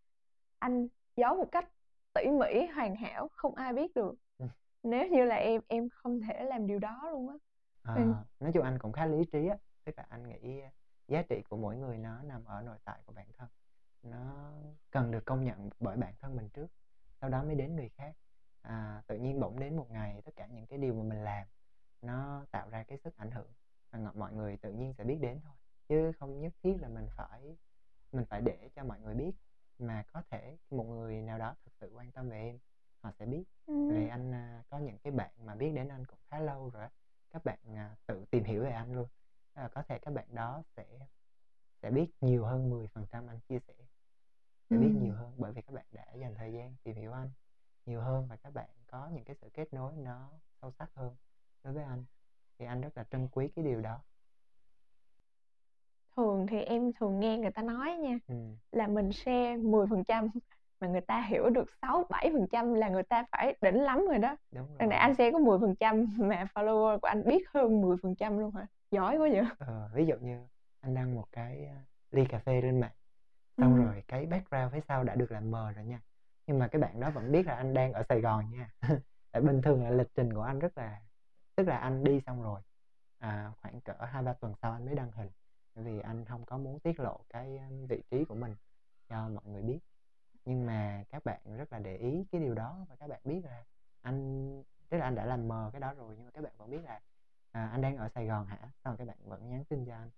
anh 0.59 0.89
giấu 1.17 1.37
một 1.37 1.49
cách 1.53 1.69
tỉ 2.15 2.23
mỉ, 2.31 2.67
hoàn 2.75 2.97
hảo, 2.97 3.29
không 3.33 3.55
ai 3.55 3.73
biết 3.73 3.95
được. 3.95 4.15
Ừ. 4.87 4.91
Nếu 4.91 5.09
như 5.09 5.25
là 5.25 5.37
em, 5.37 5.61
em 5.69 5.89
không 5.89 6.21
thể 6.21 6.45
làm 6.45 6.67
điều 6.67 6.79
đó 6.79 7.11
luôn 7.11 7.29
á. 7.29 7.35
Ừ. 7.95 8.01
À, 8.01 8.25
nói 8.41 8.51
chung 8.55 8.65
anh 8.65 8.79
cũng 8.79 8.93
khá 8.93 9.07
lý 9.07 9.25
trí 9.33 9.47
á 9.49 9.57
tức 9.85 9.93
là 9.99 10.07
anh 10.09 10.29
nghĩ 10.29 10.63
giá 11.09 11.23
trị 11.23 11.43
của 11.49 11.57
mỗi 11.57 11.77
người 11.77 11.99
nó 11.99 12.23
nằm 12.23 12.45
ở 12.45 12.63
nội 12.63 12.79
tại 12.85 12.99
của 13.07 13.13
bản 13.13 13.27
thân 13.39 13.49
nó 14.03 14.53
cần 14.91 15.11
được 15.11 15.25
công 15.27 15.45
nhận 15.45 15.71
bởi 15.81 15.97
bản 15.97 16.15
thân 16.21 16.37
mình 16.37 16.49
trước 16.51 16.67
sau 17.21 17.31
đó 17.31 17.45
mới 17.45 17.55
đến 17.55 17.77
người 17.77 17.89
khác 17.97 18.13
à, 18.63 19.03
tự 19.07 19.19
nhiên 19.19 19.41
bỗng 19.41 19.59
đến 19.61 19.77
một 19.77 19.91
ngày 19.91 20.23
tất 20.25 20.37
cả 20.37 20.47
những 20.47 20.67
cái 20.67 20.79
điều 20.79 20.95
mà 20.95 21.03
mình 21.03 21.25
làm 21.25 21.47
nó 22.03 22.45
tạo 22.51 22.71
ra 22.71 22.83
cái 22.83 22.99
sức 22.99 23.17
ảnh 23.17 23.31
hưởng 23.31 23.53
và 23.91 23.99
ngọ- 23.99 24.13
mọi 24.15 24.33
người 24.33 24.57
tự 24.57 24.73
nhiên 24.73 24.95
sẽ 24.99 25.05
biết 25.05 25.19
đến 25.21 25.41
thôi 25.45 25.55
chứ 25.89 26.13
không 26.21 26.41
nhất 26.41 26.53
thiết 26.63 26.77
là 26.81 26.89
mình 26.89 27.09
phải 27.17 27.57
mình 28.13 28.25
phải 28.31 28.41
để 28.41 28.71
cho 28.77 28.85
mọi 28.85 29.01
người 29.01 29.15
biết 29.15 29.33
mà 29.79 30.05
có 30.13 30.23
thể 30.31 30.59
một 30.71 30.85
người 30.85 31.23
nào 31.23 31.39
đó 31.39 31.55
thực 31.65 31.73
sự 31.81 31.91
quan 31.95 32.13
tâm 32.13 32.29
về 32.31 32.39
em 32.43 32.59
họ 33.01 33.11
sẽ 33.19 33.27
biết 33.27 33.45
Ừm. 33.67 33.89
vì 33.89 34.09
anh 34.09 34.33
à, 34.35 34.63
có 34.71 34.79
những 34.79 34.99
cái 34.99 35.13
bạn 35.13 35.31
mà 35.45 35.55
biết 35.55 35.73
đến 35.75 35.89
anh 35.89 36.07
cũng 36.07 36.19
khá 36.31 36.39
lâu 36.41 36.71
rồi 36.71 36.83
á 36.83 36.91
các 37.31 37.45
bạn 37.45 37.59
à, 37.77 37.97
tự 38.07 38.25
tìm 38.31 38.45
hiểu 38.45 38.63
về 38.63 38.71
anh 38.71 38.95
luôn 38.95 39.09
là 39.55 39.69
có 39.69 39.83
thể 39.83 39.99
các 39.99 40.15
bạn 40.15 40.27
đó 40.35 40.63
sẽ 40.77 40.87
sẽ 41.83 41.91
biết 41.91 42.11
nhiều 42.21 42.45
hơn 42.45 42.71
10% 42.71 43.27
anh 43.27 43.41
chia 43.49 43.59
sẻ 43.59 43.75
sẽ 44.71 44.77
biết 44.79 44.91
Ừm. 44.95 45.03
nhiều 45.03 45.15
hơn 45.15 45.35
bởi 45.39 45.53
vì 45.53 45.63
các 45.63 45.73
bạn 45.73 45.87
đã 45.93 46.05
dành 46.15 46.35
thời 46.35 46.53
gian 46.53 46.75
tìm 46.83 46.97
hiểu 46.97 47.13
anh 47.13 47.31
nhiều 47.87 48.01
hơn 48.01 48.27
và 48.29 48.37
các 48.37 48.53
bạn 48.55 48.71
có 48.87 49.09
những 49.15 49.25
cái 49.25 49.37
sự 49.41 49.49
kết 49.55 49.73
nối 49.75 49.97
nó 49.97 50.31
sâu 50.63 50.73
sắc 50.79 50.91
hơn 50.95 51.17
đối 51.65 51.73
với 51.75 51.85
anh 51.85 52.05
thì 52.59 52.67
anh 52.67 52.81
rất 52.81 52.97
là 52.97 53.05
trân 53.05 53.29
quý 53.33 53.49
cái 53.57 53.65
điều 53.65 53.81
đó 53.81 54.03
Thường 56.17 56.47
thì 56.51 56.59
em 56.59 56.93
thường 56.93 57.21
nghe 57.21 57.39
người 57.39 57.51
ta 57.51 57.63
nói 57.63 57.97
nha, 57.97 58.19
ừ. 58.27 58.35
là 58.73 58.87
mình 58.87 59.13
share 59.13 59.57
10% 59.57 60.29
mà 60.81 60.89
người 60.89 61.01
ta 61.01 61.21
hiểu 61.23 61.51
được 61.51 61.65
6-7% 61.83 62.75
là 62.75 62.89
người 62.89 63.03
ta 63.03 63.25
phải 63.33 63.57
đỉnh 63.61 63.83
lắm 63.83 64.07
rồi 64.09 64.19
đó. 64.19 64.37
đúng 64.51 64.77
Đằng 64.79 64.89
này 64.89 64.99
rồi 64.99 64.99
anh 64.99 65.15
share 65.15 65.31
có 65.33 65.39
10% 65.39 66.07
mà 66.19 66.47
follower 66.55 66.99
của 66.99 67.09
anh 67.09 67.25
biết 67.27 67.49
hơn 67.55 67.81
10% 67.83 68.39
luôn 68.39 68.55
hả? 68.55 68.67
Giỏi 68.91 69.17
quá 69.19 69.29
vậy. 69.33 69.45
Ờ, 69.59 69.91
ví 69.95 70.07
dụ 70.07 70.17
như 70.17 70.47
anh 70.81 70.95
đăng 70.95 71.15
một 71.15 71.27
cái 71.33 71.67
à, 71.67 71.85
ly 72.11 72.25
cà 72.29 72.39
phê 72.39 72.61
lên 72.61 72.81
mạng 72.81 72.93
xong 73.61 73.77
Ừm. 73.77 73.87
rồi 73.87 74.03
cái 74.09 74.27
background 74.27 74.73
phía 74.73 74.81
sau 74.89 75.05
đã 75.05 75.15
được 75.15 75.33
làm 75.33 75.51
mờ 75.51 75.73
rồi 75.73 75.85
nha 75.85 76.01
nhưng 76.47 76.59
mà 76.59 76.69
cái 76.69 76.81
bạn 76.81 77.01
đó 77.01 77.11
vẫn 77.11 77.33
biết 77.33 77.47
là 77.47 77.55
anh 77.57 77.75
đang 77.75 77.93
ở 77.93 78.03
Sài 78.09 78.21
Gòn 78.21 78.51
nha 78.51 78.71
tại 79.33 79.43
bình 79.43 79.63
thường 79.63 79.85
là 79.85 79.91
lịch 79.91 80.09
trình 80.15 80.35
của 80.35 80.43
anh 80.43 80.59
rất 80.59 80.79
là 80.79 81.01
tức 81.57 81.69
là 81.69 81.79
anh 81.79 82.05
đi 82.05 82.21
xong 82.27 82.43
rồi 82.43 82.61
à, 83.19 83.53
khoảng 83.63 83.81
cỡ 83.81 83.95
hai 84.13 84.23
ba 84.23 84.33
tuần 84.33 84.55
sau 84.63 84.73
anh 84.73 84.85
mới 84.87 84.95
đăng 84.95 85.13
hình 85.13 85.29
bởi 85.75 85.85
vì 85.85 86.01
anh 86.01 86.25
không 86.25 86.45
có 86.45 86.59
muốn 86.59 86.81
tiết 86.81 87.01
lộ 87.01 87.21
cái 87.29 87.61
vị 87.89 88.03
trí 88.11 88.25
của 88.25 88.35
mình 88.35 88.55
cho 89.09 89.29
mọi 89.29 89.45
người 89.47 89.63
biết 89.63 89.79
nhưng 90.47 90.67
mà 90.67 91.05
các 91.11 91.25
bạn 91.25 91.41
rất 91.57 91.73
là 91.73 91.79
để 91.79 91.97
ý 91.97 92.25
cái 92.33 92.41
điều 92.41 92.55
đó 92.55 92.87
và 92.89 92.97
các 92.97 93.09
bạn 93.09 93.21
biết 93.25 93.41
là 93.45 93.65
anh 94.03 94.63
tức 94.89 94.99
là 94.99 95.05
anh 95.05 95.15
đã 95.15 95.27
làm 95.27 95.49
mờ 95.49 95.71
cái 95.73 95.81
đó 95.81 95.95
rồi 95.95 96.15
nhưng 96.17 96.25
mà 96.25 96.31
các 96.31 96.45
bạn 96.45 96.53
vẫn 96.59 96.71
biết 96.71 96.85
là 96.85 97.01
à, 97.53 97.69
anh 97.69 97.81
đang 97.81 97.97
ở 97.97 98.09
Sài 98.09 98.27
Gòn 98.27 98.47
hả? 98.47 98.71
Xong 98.85 98.97
các 98.97 99.07
bạn 99.09 99.17
vẫn 99.25 99.49
nhắn 99.49 99.65
tin 99.65 99.87
cho 99.87 99.95
anh. 99.95 100.11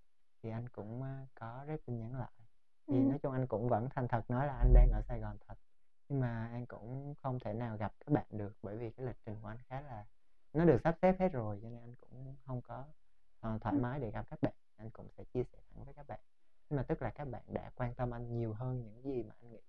Thì 0.43 0.51
anh 0.51 0.69
cũng 0.69 1.03
à, 1.03 1.27
có 1.35 1.65
rep 1.67 1.81
tin 1.87 1.99
nhắn 1.99 2.21
lại. 2.21 2.33
Thì 2.91 2.97
Ừm. 2.97 3.09
nói 3.09 3.19
chung 3.19 3.33
anh 3.33 3.47
cũng 3.47 3.69
vẫn 3.69 3.89
thành 3.91 4.09
thật 4.09 4.31
nói 4.31 4.47
là 4.47 4.57
anh 4.57 4.75
đang 4.75 4.91
ở 4.93 5.03
Sài 5.03 5.21
Gòn 5.21 5.37
thật. 5.49 5.55
Nhưng 6.09 6.21
mà 6.21 6.49
anh 6.53 6.67
cũng 6.67 7.15
không 7.23 7.39
thể 7.41 7.53
nào 7.55 7.77
gặp 7.77 7.93
các 8.01 8.13
bạn 8.13 8.27
được 8.31 8.53
bởi 8.63 8.77
vì 8.77 8.91
cái 8.91 9.07
lịch 9.07 9.17
trình 9.27 9.37
của 9.43 9.49
anh 9.49 9.59
khá 9.69 9.81
là 9.81 10.07
nó 10.53 10.65
được 10.65 10.81
sắp 10.85 10.97
xếp 11.03 11.17
hết 11.21 11.33
rồi 11.33 11.61
cho 11.63 11.71
nên 11.71 11.81
anh 11.81 11.95
cũng 11.97 12.37
không 12.47 12.63
có 12.63 12.85
ờ, 13.41 13.59
thoải 13.61 13.75
Ừm. 13.75 13.83
mái 13.83 14.01
để 14.01 14.11
gặp 14.11 14.27
các 14.31 14.39
bạn. 14.43 14.55
Anh 14.77 14.91
cũng 14.91 15.09
sẽ 15.17 15.25
chia 15.25 15.45
sẻ 15.45 15.59
thẳng 15.71 15.85
với 15.85 15.95
các 15.95 16.07
bạn. 16.09 16.21
Nhưng 16.71 16.77
mà 16.77 16.83
tức 16.83 17.03
là 17.03 17.11
các 17.11 17.29
bạn 17.29 17.43
đã 17.47 17.71
quan 17.75 17.95
tâm 17.95 18.15
anh 18.15 18.35
nhiều 18.35 18.53
hơn 18.53 18.83
những 18.83 19.03
gì 19.03 19.23
mà 19.23 19.35
anh 19.41 19.51
nghĩ 19.51 19.61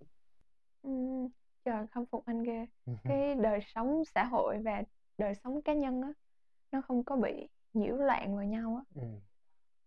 Ừm, 0.81 1.27
trời 1.65 1.87
khâm 1.91 2.05
phục 2.05 2.25
anh 2.25 2.43
ghê. 2.43 2.65
Cái 3.03 3.35
đời 3.35 3.59
sống 3.75 4.03
xã 4.15 4.23
hội 4.23 4.57
và 4.65 4.83
đời 5.17 5.33
sống 5.43 5.61
cá 5.61 5.73
nhân 5.73 6.01
á, 6.01 6.13
nó 6.71 6.81
không 6.81 7.03
có 7.03 7.15
bị 7.15 7.47
nhiễu 7.73 7.95
loạn 7.95 8.35
vào 8.35 8.45
nhau 8.45 8.75
á. 8.95 9.01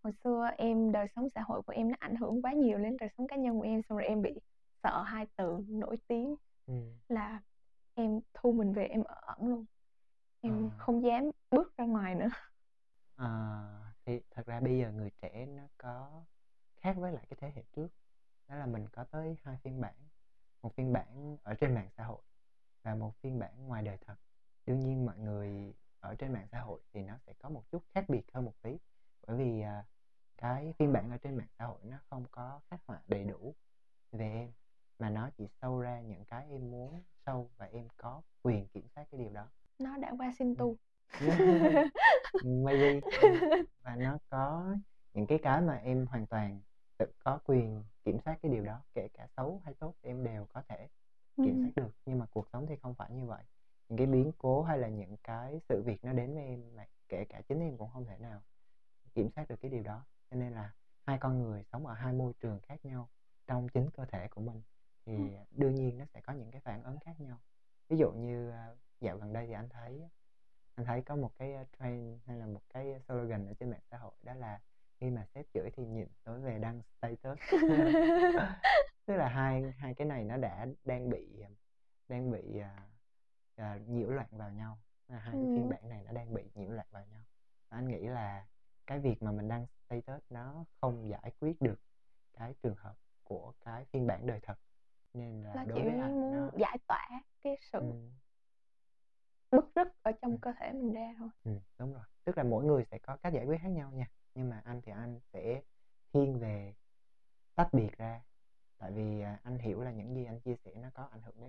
Hồi 0.02 0.12
xưa 0.24 0.50
em 0.58 0.92
đời 0.92 1.06
sống 1.16 1.28
xã 1.34 1.40
hội 1.42 1.62
của 1.62 1.72
em 1.72 1.88
nó 1.88 1.96
ảnh 1.98 2.16
hưởng 2.16 2.42
quá 2.42 2.52
nhiều 2.52 2.78
đến 2.78 2.96
đời 3.00 3.08
sống 3.18 3.26
cá 3.26 3.36
nhân 3.36 3.58
của 3.58 3.64
em 3.64 3.82
xong 3.88 3.98
rồi 3.98 4.06
em 4.06 4.22
bị 4.22 4.30
sợ 4.82 5.02
hai 5.02 5.26
từ 5.36 5.58
nổi 5.68 5.96
tiếng 6.08 6.34
là 7.08 7.40
em 7.94 8.20
thu 8.34 8.52
mình 8.52 8.72
về 8.72 8.84
em 8.86 9.04
ở 9.04 9.14
ẩn 9.22 9.48
luôn. 9.48 9.64
Em 10.40 10.70
Ờ. 10.70 10.76
không 10.78 11.04
dám 11.04 11.24
bước 11.50 11.76
ra 11.76 11.84
ngoài 11.84 12.14
nữa. 12.14 12.28
Ờ, 13.16 13.26
thì 14.06 14.20
thật 14.30 14.46
ra 14.46 14.60
bây 14.60 14.78
giờ 14.78 14.92
người 14.92 15.10
trẻ 15.22 15.46
nó 15.46 15.62
có 15.78 16.24
khác 16.80 16.96
với 16.98 17.12
lại 17.12 17.26
cái 17.30 17.36
thế 17.40 17.52
hệ 17.56 17.62
trước 17.76 17.88
đó 18.48 18.56
là 18.56 18.66
mình 18.66 18.88
có 18.92 19.04
tới 19.04 19.36
hai 19.42 19.58
phiên 19.64 19.80
bản 19.80 19.94
một 20.62 20.74
phiên 20.76 20.92
bản 20.92 21.36
ở 21.42 21.54
trên 21.54 21.74
mạng 21.74 21.88
xã 21.96 22.04
hội 22.04 22.22
và 22.82 22.94
một 22.94 23.12
phiên 23.20 23.38
bản 23.38 23.66
ngoài 23.66 23.82
đời 23.82 23.98
thật. 24.06 24.16
Đương 24.66 24.80
nhiên 24.80 25.06
mọi 25.06 25.18
người 25.18 25.74
ở 26.00 26.14
trên 26.14 26.32
mạng 26.32 26.46
xã 26.52 26.60
hội 26.60 26.80
thì 26.92 27.02
nó 27.02 27.18
sẽ 27.26 27.32
có 27.38 27.48
một 27.48 27.62
chút 27.70 27.82
khác 27.94 28.04
biệt 28.08 28.22
hơn 28.32 28.44
một 28.44 28.54
tí 28.62 28.78
bởi 29.26 29.36
vì 29.36 29.60
à, 29.60 29.84
cái 30.36 30.74
phiên 30.78 30.92
bản 30.92 31.10
ở 31.10 31.16
trên 31.16 31.36
mạng 31.36 31.48
xã 31.58 31.64
hội 31.64 31.78
nó 31.82 31.96
không 32.10 32.24
có 32.30 32.60
khắc 32.70 32.80
họa 32.86 33.02
đầy 33.06 33.24
đủ 33.24 33.54
về 34.12 34.32
em 34.32 34.52
mà 34.98 35.10
nó 35.10 35.30
chỉ 35.38 35.48
sâu 35.60 35.80
ra 35.80 36.00
những 36.00 36.24
cái 36.24 36.46
em 36.50 36.70
muốn 36.70 37.02
sâu 37.26 37.50
và 37.56 37.66
em 37.66 37.88
có 37.96 38.22
quyền 38.42 38.68
kiểm 38.68 38.88
soát 38.94 39.04
cái 39.10 39.20
điều 39.20 39.32
đó. 39.32 39.48
Nó 39.78 39.96
đã 39.96 40.12
qua 40.18 40.32
xin 40.38 40.56
tu. 40.56 40.76
maybe 42.44 43.00
và 43.82 43.96
nó 43.96 44.18
có 44.28 44.76
những 45.14 45.26
cái 45.26 45.38
cái 45.42 45.60
mà 45.60 45.74
em 45.74 46.06
hoàn 46.06 46.26
toàn 46.26 46.60
tự 47.02 47.12
có 47.24 47.38
quyền 47.44 47.84
kiểm 48.04 48.18
soát 48.24 48.38
cái 48.42 48.52
điều 48.52 48.64
đó 48.64 48.82
kể 48.94 49.08
cả 49.14 49.26
xấu 49.36 49.60
hay 49.64 49.74
tốt 49.74 49.94
em 50.02 50.24
đều 50.24 50.46
có 50.52 50.62
thể 50.68 50.88
kiểm 51.36 51.54
Ừm. 51.54 51.62
soát 51.62 51.72
được. 51.76 51.92
Nhưng 52.06 52.18
mà 52.18 52.26
cuộc 52.30 52.48
sống 52.52 52.66
thì 52.66 52.76
không 52.76 52.94
phải 52.94 53.10
như 53.10 53.26
vậy. 53.26 53.42
Những 53.88 53.98
cái 53.98 54.06
biến 54.06 54.32
cố 54.38 54.62
hay 54.62 54.78
là 54.78 54.88
những 54.88 55.16
cái 55.16 55.60
sự 55.68 55.82
việc 55.82 56.04
nó 56.04 56.12
đến 56.12 56.34
với 56.34 56.44
em 56.44 56.76
mà 56.76 56.86
kể 57.08 57.24
cả 57.24 57.40
chính 57.48 57.60
em 57.60 57.76
cũng 57.76 57.90
không 57.90 58.04
thể 58.04 58.18
nào 58.18 58.42
kiểm 59.14 59.30
soát 59.30 59.48
được 59.48 59.56
cái 59.60 59.70
điều 59.70 59.82
đó. 59.82 60.04
Cho 60.30 60.36
nên 60.36 60.52
là 60.52 60.72
hai 61.06 61.18
con 61.18 61.42
người 61.42 61.64
sống 61.72 61.86
ở 61.86 61.94
hai 61.94 62.12
môi 62.12 62.32
trường 62.40 62.60
khác 62.60 62.84
nhau 62.84 63.08
trong 63.46 63.68
chính 63.68 63.90
cơ 63.90 64.04
thể 64.04 64.28
của 64.28 64.40
mình 64.40 64.62
thì 65.06 65.36
đương 65.50 65.74
nhiên 65.74 65.98
nó 65.98 66.04
sẽ 66.14 66.20
có 66.20 66.32
những 66.32 66.50
cái 66.50 66.60
phản 66.60 66.82
ứng 66.82 66.98
khác 66.98 67.20
nhau. 67.20 67.38
Ví 67.88 67.96
dụ 67.96 68.12
như 68.12 68.50
à, 68.50 68.68
dạo 69.00 69.18
gần 69.18 69.32
đây 69.32 69.46
thì 69.46 69.52
anh 69.52 69.68
thấy 69.68 70.08
anh 70.74 70.86
thấy 70.86 71.02
có 71.02 71.16
một 71.16 71.30
cái 71.36 71.54
uh, 71.62 71.68
trend 71.78 72.20
hay 72.26 72.36
là 72.36 72.46
một 72.46 72.62
cái 72.68 73.00
slogan 73.06 73.46
ở 73.46 73.54
trên 73.54 73.70
mạng 73.70 73.80
xã 73.90 73.98
hội 73.98 74.12
đó 74.22 74.34
là 74.34 74.60
khi 75.02 75.10
mà 75.10 75.24
sếp 75.34 75.46
chửi 75.54 75.70
thì 75.76 75.86
nhịn 75.86 76.08
tối 76.24 76.40
về 76.40 76.58
đăng 76.58 76.80
status 76.98 77.38
tức 79.06 79.16
là 79.16 79.28
hai 79.28 79.72
hai 79.78 79.94
cái 79.94 80.06
này 80.06 80.24
nó 80.24 80.36
đã 80.36 80.66
đang 80.84 81.10
bị 81.10 81.42
uh, 81.44 81.50
đang 82.08 82.30
bị 82.30 82.58
à, 82.58 82.82
à, 83.56 83.78
nhiễu 83.86 84.10
loạn 84.10 84.28
vào 84.30 84.50
nhau 84.50 84.78
là 85.08 85.18
hai 85.18 85.34
cái 85.40 85.48
phiên 85.54 85.68
bản 85.68 85.88
này 85.88 86.02
nó 86.04 86.12
đang 86.12 86.34
bị 86.34 86.42
nhiễu 86.54 86.70
loạn 86.70 86.86
vào 86.90 87.04
nhau 87.10 87.22
và 87.70 87.76
anh 87.78 87.88
nghĩ 87.88 87.98
là 87.98 88.46
cái 88.86 88.98
việc 88.98 89.22
mà 89.22 89.32
mình 89.32 89.48
đăng 89.48 89.66
status 89.86 90.22
nó 90.30 90.64
không 90.80 91.08
giải 91.08 91.32
quyết 91.40 91.60
được 91.60 91.80
cái 92.32 92.54
trường 92.62 92.76
hợp 92.76 92.94
của 93.24 93.52
cái 93.64 93.84
phiên 93.84 94.06
bản 94.06 94.26
đời 94.26 94.40
thật 94.42 94.58
nên 95.14 95.42
là 95.42 95.54
Nó 95.54 95.64
đối 95.64 95.84
với 95.84 95.98
anh 95.98 96.20
muốn 96.20 96.32
nó 96.32 96.50
giải 96.58 96.78
tỏa 96.86 97.08
cái 97.42 97.56
sự 97.72 97.78
ừ, 97.78 97.92
bứt 99.50 99.64
rứt 99.74 99.88
ở 100.02 100.12
trong 100.22 100.32
Ừ. 100.32 100.38
cơ 100.42 100.52
thể 100.60 100.72
mình 100.72 100.92
ra 100.92 101.14
thôi. 101.18 101.28
Ừ, 101.44 101.58
đúng 101.78 101.92
rồi. 101.92 102.02
Tức 102.24 102.38
là 102.38 102.44
mỗi 102.44 102.64
người 102.64 102.84
sẽ 102.90 102.98
có 102.98 103.16
cách 103.16 103.32
giải 103.32 103.44
quyết 103.44 103.60
khác 103.60 103.68
nhau 103.68 103.90
nha. 103.90 104.06
Nhưng 104.34 104.50
mà 104.50 104.60
anh 104.64 104.80
thì 104.82 104.92
anh 104.92 105.20
sẽ 105.32 105.62
thiên 106.12 106.38
về 106.38 106.74
tách 107.54 107.68
biệt 107.72 107.98
ra. 107.98 108.22
Tại 108.78 108.90
vì 108.92 109.20
à, 109.20 109.40
anh 109.42 109.58
hiểu 109.58 109.82
là 109.82 109.90
những 109.90 110.14
gì 110.14 110.24
anh 110.24 110.40
chia 110.40 110.56
sẻ 110.64 110.74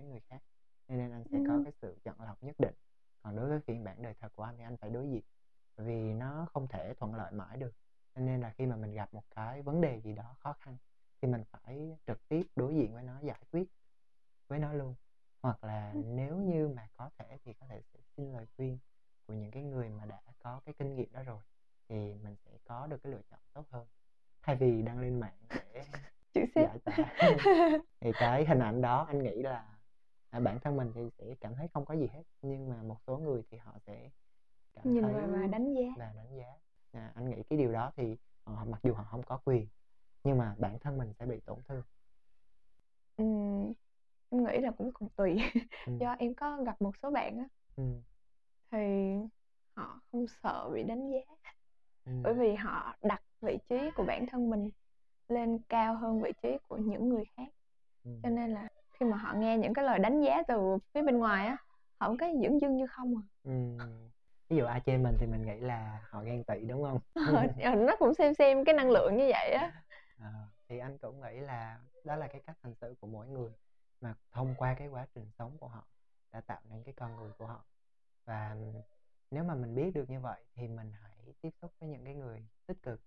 có 0.02 0.02
ảnh 0.02 0.02
hưởng 0.02 0.02
đến 0.02 0.10
người 0.10 0.20
khác. 0.28 0.42
Cho 0.88 0.94
nên 0.94 1.12
anh 1.12 1.24
sẽ 1.32 1.38
có 1.48 1.54
Ừm. 1.54 1.64
cái 1.64 1.72
sự 1.82 1.96
chọn 2.04 2.20
lọc 2.20 2.42
nhất 2.42 2.56
định. 2.58 2.74
Còn 3.22 3.36
đối 3.36 3.48
với 3.48 3.60
phiên 3.60 3.84
bản 3.84 4.02
đời 4.02 4.14
thật 4.20 4.32
của 4.36 4.42
anh 4.42 4.56
thì 4.58 4.64
anh 4.64 4.76
phải 4.76 4.90
đối 4.90 5.08
diện. 5.08 5.22
Bởi 5.76 5.86
vì 5.86 6.12
nó 6.12 6.46
không 6.52 6.68
thể 6.68 6.94
thuận 6.94 7.14
lợi 7.14 7.32
mãi 7.32 7.56
được. 7.56 7.72
Cho 8.14 8.20
nên 8.20 8.40
là 8.40 8.50
khi 8.50 8.66
mà 8.66 8.76
mình 8.76 8.94
gặp 8.94 9.14
một 9.14 9.24
cái 9.36 9.62
vấn 9.62 9.80
đề 9.80 10.00
gì 10.00 10.14
đó 10.14 10.34
khó 10.38 10.52
khăn 10.60 10.76
thì 11.22 11.28
mình 11.28 11.44
phải 11.50 11.96
trực 12.06 12.28
tiếp 12.28 12.42
đối 12.56 12.74
diện 12.74 12.94
với 12.94 13.02
nó, 13.02 13.20
giải 13.20 13.40
quyết 13.52 13.68
với 14.48 14.58
nó 14.58 14.72
luôn. 14.72 14.94
Hoặc 15.42 15.64
là 15.64 15.92
Ừm. 15.94 16.16
nếu 16.16 16.36
như 16.36 16.68
mà 16.68 16.88
có 16.96 17.10
thể 17.18 17.38
thì 17.44 17.52
có 17.52 17.66
thể 17.66 17.82
sẽ 17.94 18.00
xin 18.16 18.32
lời 18.32 18.46
khuyên 18.56 18.78
của 19.26 19.34
những 19.34 19.50
cái 19.50 19.62
người 19.62 19.88
mà 19.90 20.04
đã 20.04 20.20
có 20.38 20.60
cái 20.64 20.74
kinh 20.78 20.96
nghiệm 20.96 21.12
đó 21.12 21.22
rồi 21.22 21.42
thì 21.88 22.14
mình 22.24 22.36
sẽ 22.44 22.58
có 22.64 22.86
được 22.86 23.02
cái 23.02 23.12
lựa 23.12 23.22
chọn 23.30 23.40
tốt 23.52 23.64
hơn 23.70 23.86
thay 24.42 24.56
vì 24.56 24.82
đăng 24.82 24.98
lên 25.00 25.20
mạng 25.20 25.38
để 25.50 25.84
Chữ 26.34 26.40
sếp. 26.54 26.68
giải 26.68 26.78
tỏa 26.84 27.10
thì 28.00 28.12
cái 28.18 28.44
hình 28.46 28.58
ảnh 28.58 28.80
đó 28.82 29.04
anh 29.04 29.22
nghĩ 29.22 29.42
là 29.42 29.78
à, 30.30 30.40
bản 30.40 30.60
thân 30.60 30.76
mình 30.76 30.92
thì 30.94 31.10
sẽ 31.18 31.34
cảm 31.40 31.54
thấy 31.54 31.68
không 31.68 31.84
có 31.84 31.94
gì 31.94 32.06
hết 32.12 32.22
nhưng 32.42 32.68
mà 32.70 32.82
một 32.82 32.96
số 33.06 33.18
người 33.18 33.42
thì 33.50 33.58
họ 33.58 33.72
sẽ 33.86 34.10
cảm 34.74 34.94
Nhìn 34.94 35.02
thấy 35.02 35.14
vào 35.14 35.28
và 35.28 35.46
đánh 35.46 35.74
giá. 35.74 35.82
và 35.96 36.12
đánh 36.16 36.36
giá 36.38 36.56
à, 36.92 37.12
anh 37.14 37.30
nghĩ 37.30 37.42
cái 37.50 37.58
điều 37.58 37.72
đó 37.72 37.92
thì 37.96 38.16
họ 38.44 38.64
mặc 38.64 38.80
dù 38.82 38.94
họ 38.94 39.04
không 39.04 39.22
có 39.22 39.38
quyền 39.44 39.66
nhưng 40.24 40.38
mà 40.38 40.54
bản 40.58 40.78
thân 40.78 40.98
mình 40.98 41.12
sẽ 41.18 41.26
bị 41.26 41.40
tổn 41.40 41.58
thương 41.68 41.82
Ừm, 43.16 43.72
em 44.30 44.44
nghĩ 44.44 44.58
là 44.60 44.70
cũng 44.78 44.90
còn 44.94 45.08
tùy. 45.16 45.36
ừ. 45.86 45.92
Do 46.00 46.16
em 46.18 46.33
có 46.44 46.62
gặp 46.66 46.82
một 46.82 46.96
số 47.02 47.10
bạn 47.10 47.38
á, 47.38 47.44
Ừ. 47.76 47.82
thì 48.70 49.14
họ 49.76 50.00
không 50.12 50.26
sợ 50.42 50.70
bị 50.74 50.82
đánh 50.82 51.10
giá. 51.10 51.34
Ừ. 52.04 52.12
Bởi 52.22 52.34
vì 52.34 52.54
họ 52.54 52.96
đặt 53.02 53.22
vị 53.40 53.58
trí 53.68 53.90
của 53.96 54.04
bản 54.04 54.26
thân 54.26 54.50
mình 54.50 54.70
lên 55.28 55.58
cao 55.68 55.94
hơn 55.94 56.20
vị 56.22 56.32
trí 56.42 56.58
của 56.68 56.76
những 56.76 57.08
người 57.08 57.24
khác. 57.36 57.48
Ừ. 58.04 58.10
Cho 58.22 58.28
nên 58.28 58.50
là 58.50 58.68
khi 58.92 59.06
mà 59.06 59.16
họ 59.16 59.34
nghe 59.36 59.58
những 59.58 59.74
cái 59.74 59.84
lời 59.84 59.98
đánh 59.98 60.20
giá 60.20 60.42
từ 60.48 60.78
phía 60.94 61.02
bên 61.02 61.18
ngoài 61.18 61.46
á, 61.46 61.56
họ 62.00 62.08
cũng 62.08 62.16
cái 62.18 62.34
dửng 62.42 62.60
dưng 62.60 62.76
như 62.76 62.86
không 62.86 63.14
à. 63.16 63.22
Ừ. 63.44 63.76
ví 64.48 64.56
dụ 64.56 64.64
ai 64.64 64.80
chê 64.86 64.96
mình 64.96 65.16
thì 65.20 65.26
mình 65.26 65.46
nghĩ 65.46 65.60
là 65.60 66.00
họ 66.10 66.22
ghen 66.22 66.44
tị 66.44 66.60
đúng 66.68 66.82
không 66.82 66.98
Ờ, 67.62 67.74
nó 67.74 67.96
cũng 67.98 68.14
xem 68.14 68.34
xem 68.34 68.64
cái 68.64 68.74
năng 68.74 68.90
lượng 68.90 69.16
như 69.16 69.28
vậy 69.32 69.50
á. 69.52 69.72
Ờ, 70.20 70.30
thì 70.68 70.78
anh 70.78 70.98
cũng 70.98 71.20
nghĩ 71.20 71.40
là 71.40 71.78
đó 72.04 72.16
là 72.16 72.26
cái 72.26 72.40
cách 72.46 72.56
hành 72.62 72.74
xử 72.74 72.94
của 73.00 73.06
mỗi 73.06 73.26
người 73.28 73.50
mà 74.00 74.14
thông 74.32 74.54
qua 74.58 74.74
cái 74.74 74.88
quá 74.88 75.06
trình 75.14 75.30
sống 75.38 75.58
của 75.58 75.68
họ 75.68 75.86
đã 76.34 76.40
tạo 76.40 76.60
nên 76.70 76.82
cái 76.84 76.94
con 76.94 77.16
người 77.16 77.32
của 77.38 77.46
họ 77.46 77.64
và 78.24 78.56
nếu 79.30 79.44
mà 79.44 79.54
mình 79.54 79.74
biết 79.74 79.90
được 79.94 80.10
như 80.10 80.20
vậy 80.20 80.44
thì 80.54 80.68
mình 80.68 80.92
hãy 80.92 81.34
tiếp 81.40 81.50
xúc 81.62 81.72
với 81.80 81.88
những 81.88 82.04
cái 82.04 82.14
người 82.14 82.46
tích 82.66 82.82
cực, 82.82 83.00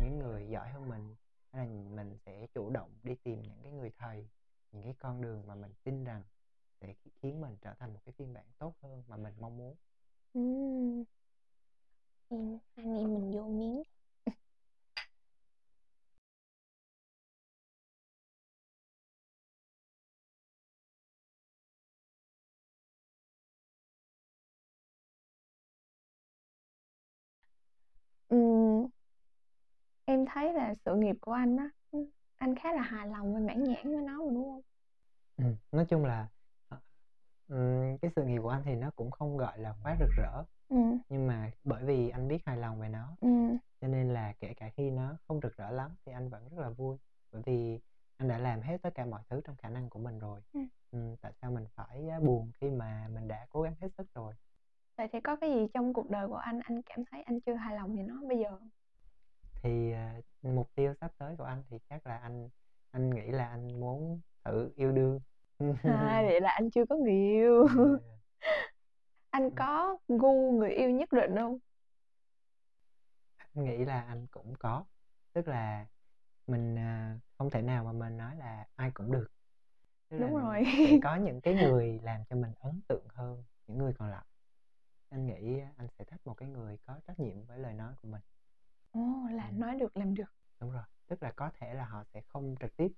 những 0.00 0.18
người 0.18 0.48
giỏi 0.48 0.68
hơn 0.68 0.88
mình, 0.88 1.16
hay 1.52 1.66
là 1.66 1.72
mình 1.90 2.18
sẽ 2.26 2.46
chủ 2.54 2.70
động 2.70 2.90
đi 3.02 3.14
tìm 3.14 3.42
những 3.42 3.62
cái 3.62 3.72
người 3.72 3.90
thầy, 3.98 4.28
những 4.72 4.82
cái 4.84 4.94
con 4.98 5.20
đường 5.22 5.46
mà 5.46 5.54
mình 5.54 5.72
tin 5.84 6.04
rằng 6.04 6.22
sẽ 6.80 6.94
khiến 7.14 7.40
mình 7.40 7.56
trở 7.60 7.74
thành 7.74 7.94
một 7.94 8.00
cái 8.04 8.12
phiên 8.18 8.34
bản 8.34 8.46
tốt 8.58 8.74
hơn 8.82 9.02
mà 9.08 9.16
mình 9.16 9.34
mong 9.40 9.56
muốn 9.58 9.76
ừ. 10.34 10.40
Em 12.28 12.58
anh 12.74 12.94
em 12.94 13.14
mình 13.14 13.32
vô 13.34 13.48
miếng. 13.48 13.82
Em 30.24 30.28
thấy 30.34 30.52
là 30.52 30.74
sự 30.84 30.94
nghiệp 30.96 31.16
của 31.20 31.32
anh 31.32 31.56
á, 31.56 31.70
ưm, 31.90 32.04
anh 32.36 32.54
khá 32.54 32.72
là 32.72 32.82
hài 32.82 33.08
lòng 33.08 33.34
và 33.34 33.40
mãn 33.40 33.64
nhãn 33.64 33.82
với 33.84 34.02
nó 34.02 34.18
đúng 34.18 34.44
hông? 34.50 34.62
Ừm, 35.36 35.56
nói 35.72 35.84
chung 35.88 36.04
là, 36.04 36.28
ờ, 36.68 36.80
ừm, 37.48 37.98
cái 37.98 38.10
sự 38.16 38.24
nghiệp 38.24 38.38
của 38.42 38.48
anh 38.48 38.62
thì 38.64 38.74
nó 38.76 38.90
cũng 38.96 39.10
không, 39.10 39.36
gọi 39.36 39.58
là, 39.58 39.74
quá 39.82 39.96
rực 40.00 40.10
rỡ. 40.16 40.44
Ừm. 40.68 40.98
Nhưng 41.08 41.26
mà 41.28 41.50
bởi 41.64 41.84
vì 41.84 42.10
anh 42.10 42.28
biết 42.28 42.38
hài 42.46 42.56
lòng 42.56 42.80
về 42.80 42.88
nó, 42.88 43.16
Ừm. 43.20 43.58
cho 43.80 43.88
nên 43.88 44.08
là 44.14 44.34
kể 44.40 44.54
cả 44.54 44.70
khi 44.76 44.90
nó 44.90 45.16
không 45.28 45.40
rực 45.42 45.56
rỡ 45.56 45.70
lắm 45.70 45.96
thì 46.06 46.12
anh 46.12 46.30
vẫn 46.30 46.48
rất 46.48 46.58
là 46.62 46.70
vui, 46.70 46.98
bởi 47.32 47.42
vì 47.46 47.80
anh 48.18 48.28
đã 48.28 48.38
làm 48.38 48.62
hết 48.62 48.78
tất 48.82 48.90
cả 48.94 49.06
mọi 49.06 49.22
thứ 49.30 49.42
trong 49.44 49.56
khả 49.56 49.70
năng 49.70 49.90
của 49.90 49.98
mình 49.98 50.18
rồi. 50.18 50.42
Ừm. 50.52 50.68
Ừm, 50.92 51.16
tại 51.16 51.32
sao 51.42 51.52
mình 51.52 51.66
phải, 51.76 52.08
á, 52.08 52.20
buồn 52.20 52.52
khi 52.60 52.70
mà 52.70 53.08
mình 53.14 53.28
đã 53.28 53.46
cố 53.50 53.62
gắng 53.62 53.74
hết 53.80 53.88
sức 53.98 54.06
rồi. 54.14 54.34
Vậy 54.98 55.08
thì 55.12 55.20
có 55.20 55.36
cái 55.36 55.50
gì 55.50 55.66
trong 55.74 55.92
cuộc 55.92 56.10
đời 56.10 56.28
của 56.28 56.34
anh, 56.36 56.60
anh 56.64 56.82
cảm 56.82 57.04
thấy 57.10 57.22
anh 57.22 57.40
chưa 57.40 57.54
hài 57.54 57.74
lòng 57.76 57.96
về 57.96 58.02
nó 58.02 58.22
bây 58.28 58.38
giờ? 58.38 58.58
Thì, 59.64 59.92
à, 59.92 60.20
mục 60.42 60.70
tiêu 60.74 60.94
sắp 61.00 61.12
tới 61.18 61.36
của 61.36 61.44
anh 61.44 61.62
thì 61.70 61.78
chắc 61.90 62.06
là 62.06 62.16
anh 62.18 62.48
anh 62.90 63.10
nghĩ 63.10 63.30
là 63.30 63.48
anh 63.48 63.80
muốn 63.80 64.20
thử 64.44 64.72
yêu 64.76 64.92
đương. 64.92 65.20
À, 65.82 66.22
vậy 66.26 66.40
là 66.40 66.50
anh 66.50 66.70
chưa 66.70 66.86
có 66.86 66.96
người 66.96 67.12
yêu. 67.12 67.66
Yeah. 67.76 68.00
Anh 69.30 69.42
Ừm. 69.42 69.54
có 69.56 69.98
gu 70.08 70.52
người 70.52 70.70
yêu 70.70 70.90
nhất 70.90 71.12
định 71.12 71.36
hông? 71.36 71.58
Anh 73.54 73.64
nghĩ 73.64 73.84
là 73.84 74.02
anh 74.02 74.26
cũng 74.26 74.54
có, 74.58 74.84
tức 75.32 75.48
là 75.48 75.86
mình, 76.46 76.76
à, 76.78 77.18
không 77.38 77.50
thể 77.50 77.62
nào 77.62 77.84
mà 77.84 77.92
mình 77.92 78.16
nói 78.16 78.36
là 78.36 78.66
ai 78.76 78.90
cũng 78.94 79.12
được. 79.12 79.28
Tức 80.08 80.18
Đúng 80.18 80.36
rồi. 80.36 80.64
có 81.02 81.16
những 81.16 81.40
cái 81.40 81.54
người 81.54 82.00
làm 82.02 82.24
cho 82.30 82.36
mình 82.36 82.52
ấn 82.60 82.80
tượng 82.88 83.06
hơn 83.08 83.44
những 83.66 83.78
người 83.78 83.92
còn 83.98 84.10
lại. 84.10 84.24
Anh 85.10 85.26
nghĩ 85.26 85.60
anh 85.76 85.88
sẽ 85.98 86.04
thích 86.04 86.20
một 86.24 86.34
cái 86.34 86.48
người 86.48 86.78
có 86.86 87.00
trách 87.06 87.20
nhiệm 87.20 87.44
với 87.46 87.58
lời 87.58 87.72
nói 87.74 87.94
của 88.02 88.08
mình. 88.08 88.22
Ồ, 88.94 89.00
là 89.30 89.50
nói 89.50 89.74
được 89.76 89.96
làm 89.96 90.14
được. 90.14 90.24
Đúng 90.60 90.70
rồi, 90.70 90.82
tức 91.06 91.22
là 91.22 91.30
có 91.36 91.50
thể 91.58 91.74
là 91.74 91.84
họ 91.84 92.04
sẽ 92.14 92.20
không 92.28 92.54
trực 92.60 92.76
tiếp, 92.76 92.88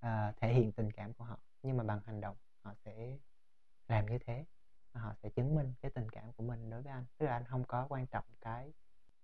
ờ, 0.00 0.32
thể 0.36 0.52
hiện 0.54 0.72
tình 0.72 0.90
cảm 0.90 1.12
của 1.14 1.24
họ, 1.24 1.38
nhưng 1.62 1.76
mà 1.76 1.84
bằng 1.84 2.00
hành 2.06 2.20
động 2.20 2.36
họ 2.62 2.74
sẽ 2.84 3.18
làm 3.88 4.06
như 4.06 4.18
thế, 4.26 4.44
họ 4.94 5.14
sẽ 5.22 5.28
chứng 5.30 5.54
minh 5.54 5.74
cái 5.82 5.90
tình 5.90 6.08
cảm 6.10 6.32
của 6.32 6.44
mình 6.44 6.70
đối 6.70 6.82
với 6.82 6.92
anh. 6.92 7.04
Tức 7.18 7.26
là 7.26 7.32
anh 7.32 7.44
hông 7.44 7.64
có 7.64 7.86
quan 7.88 8.06
trọng 8.06 8.24
cái, 8.40 8.72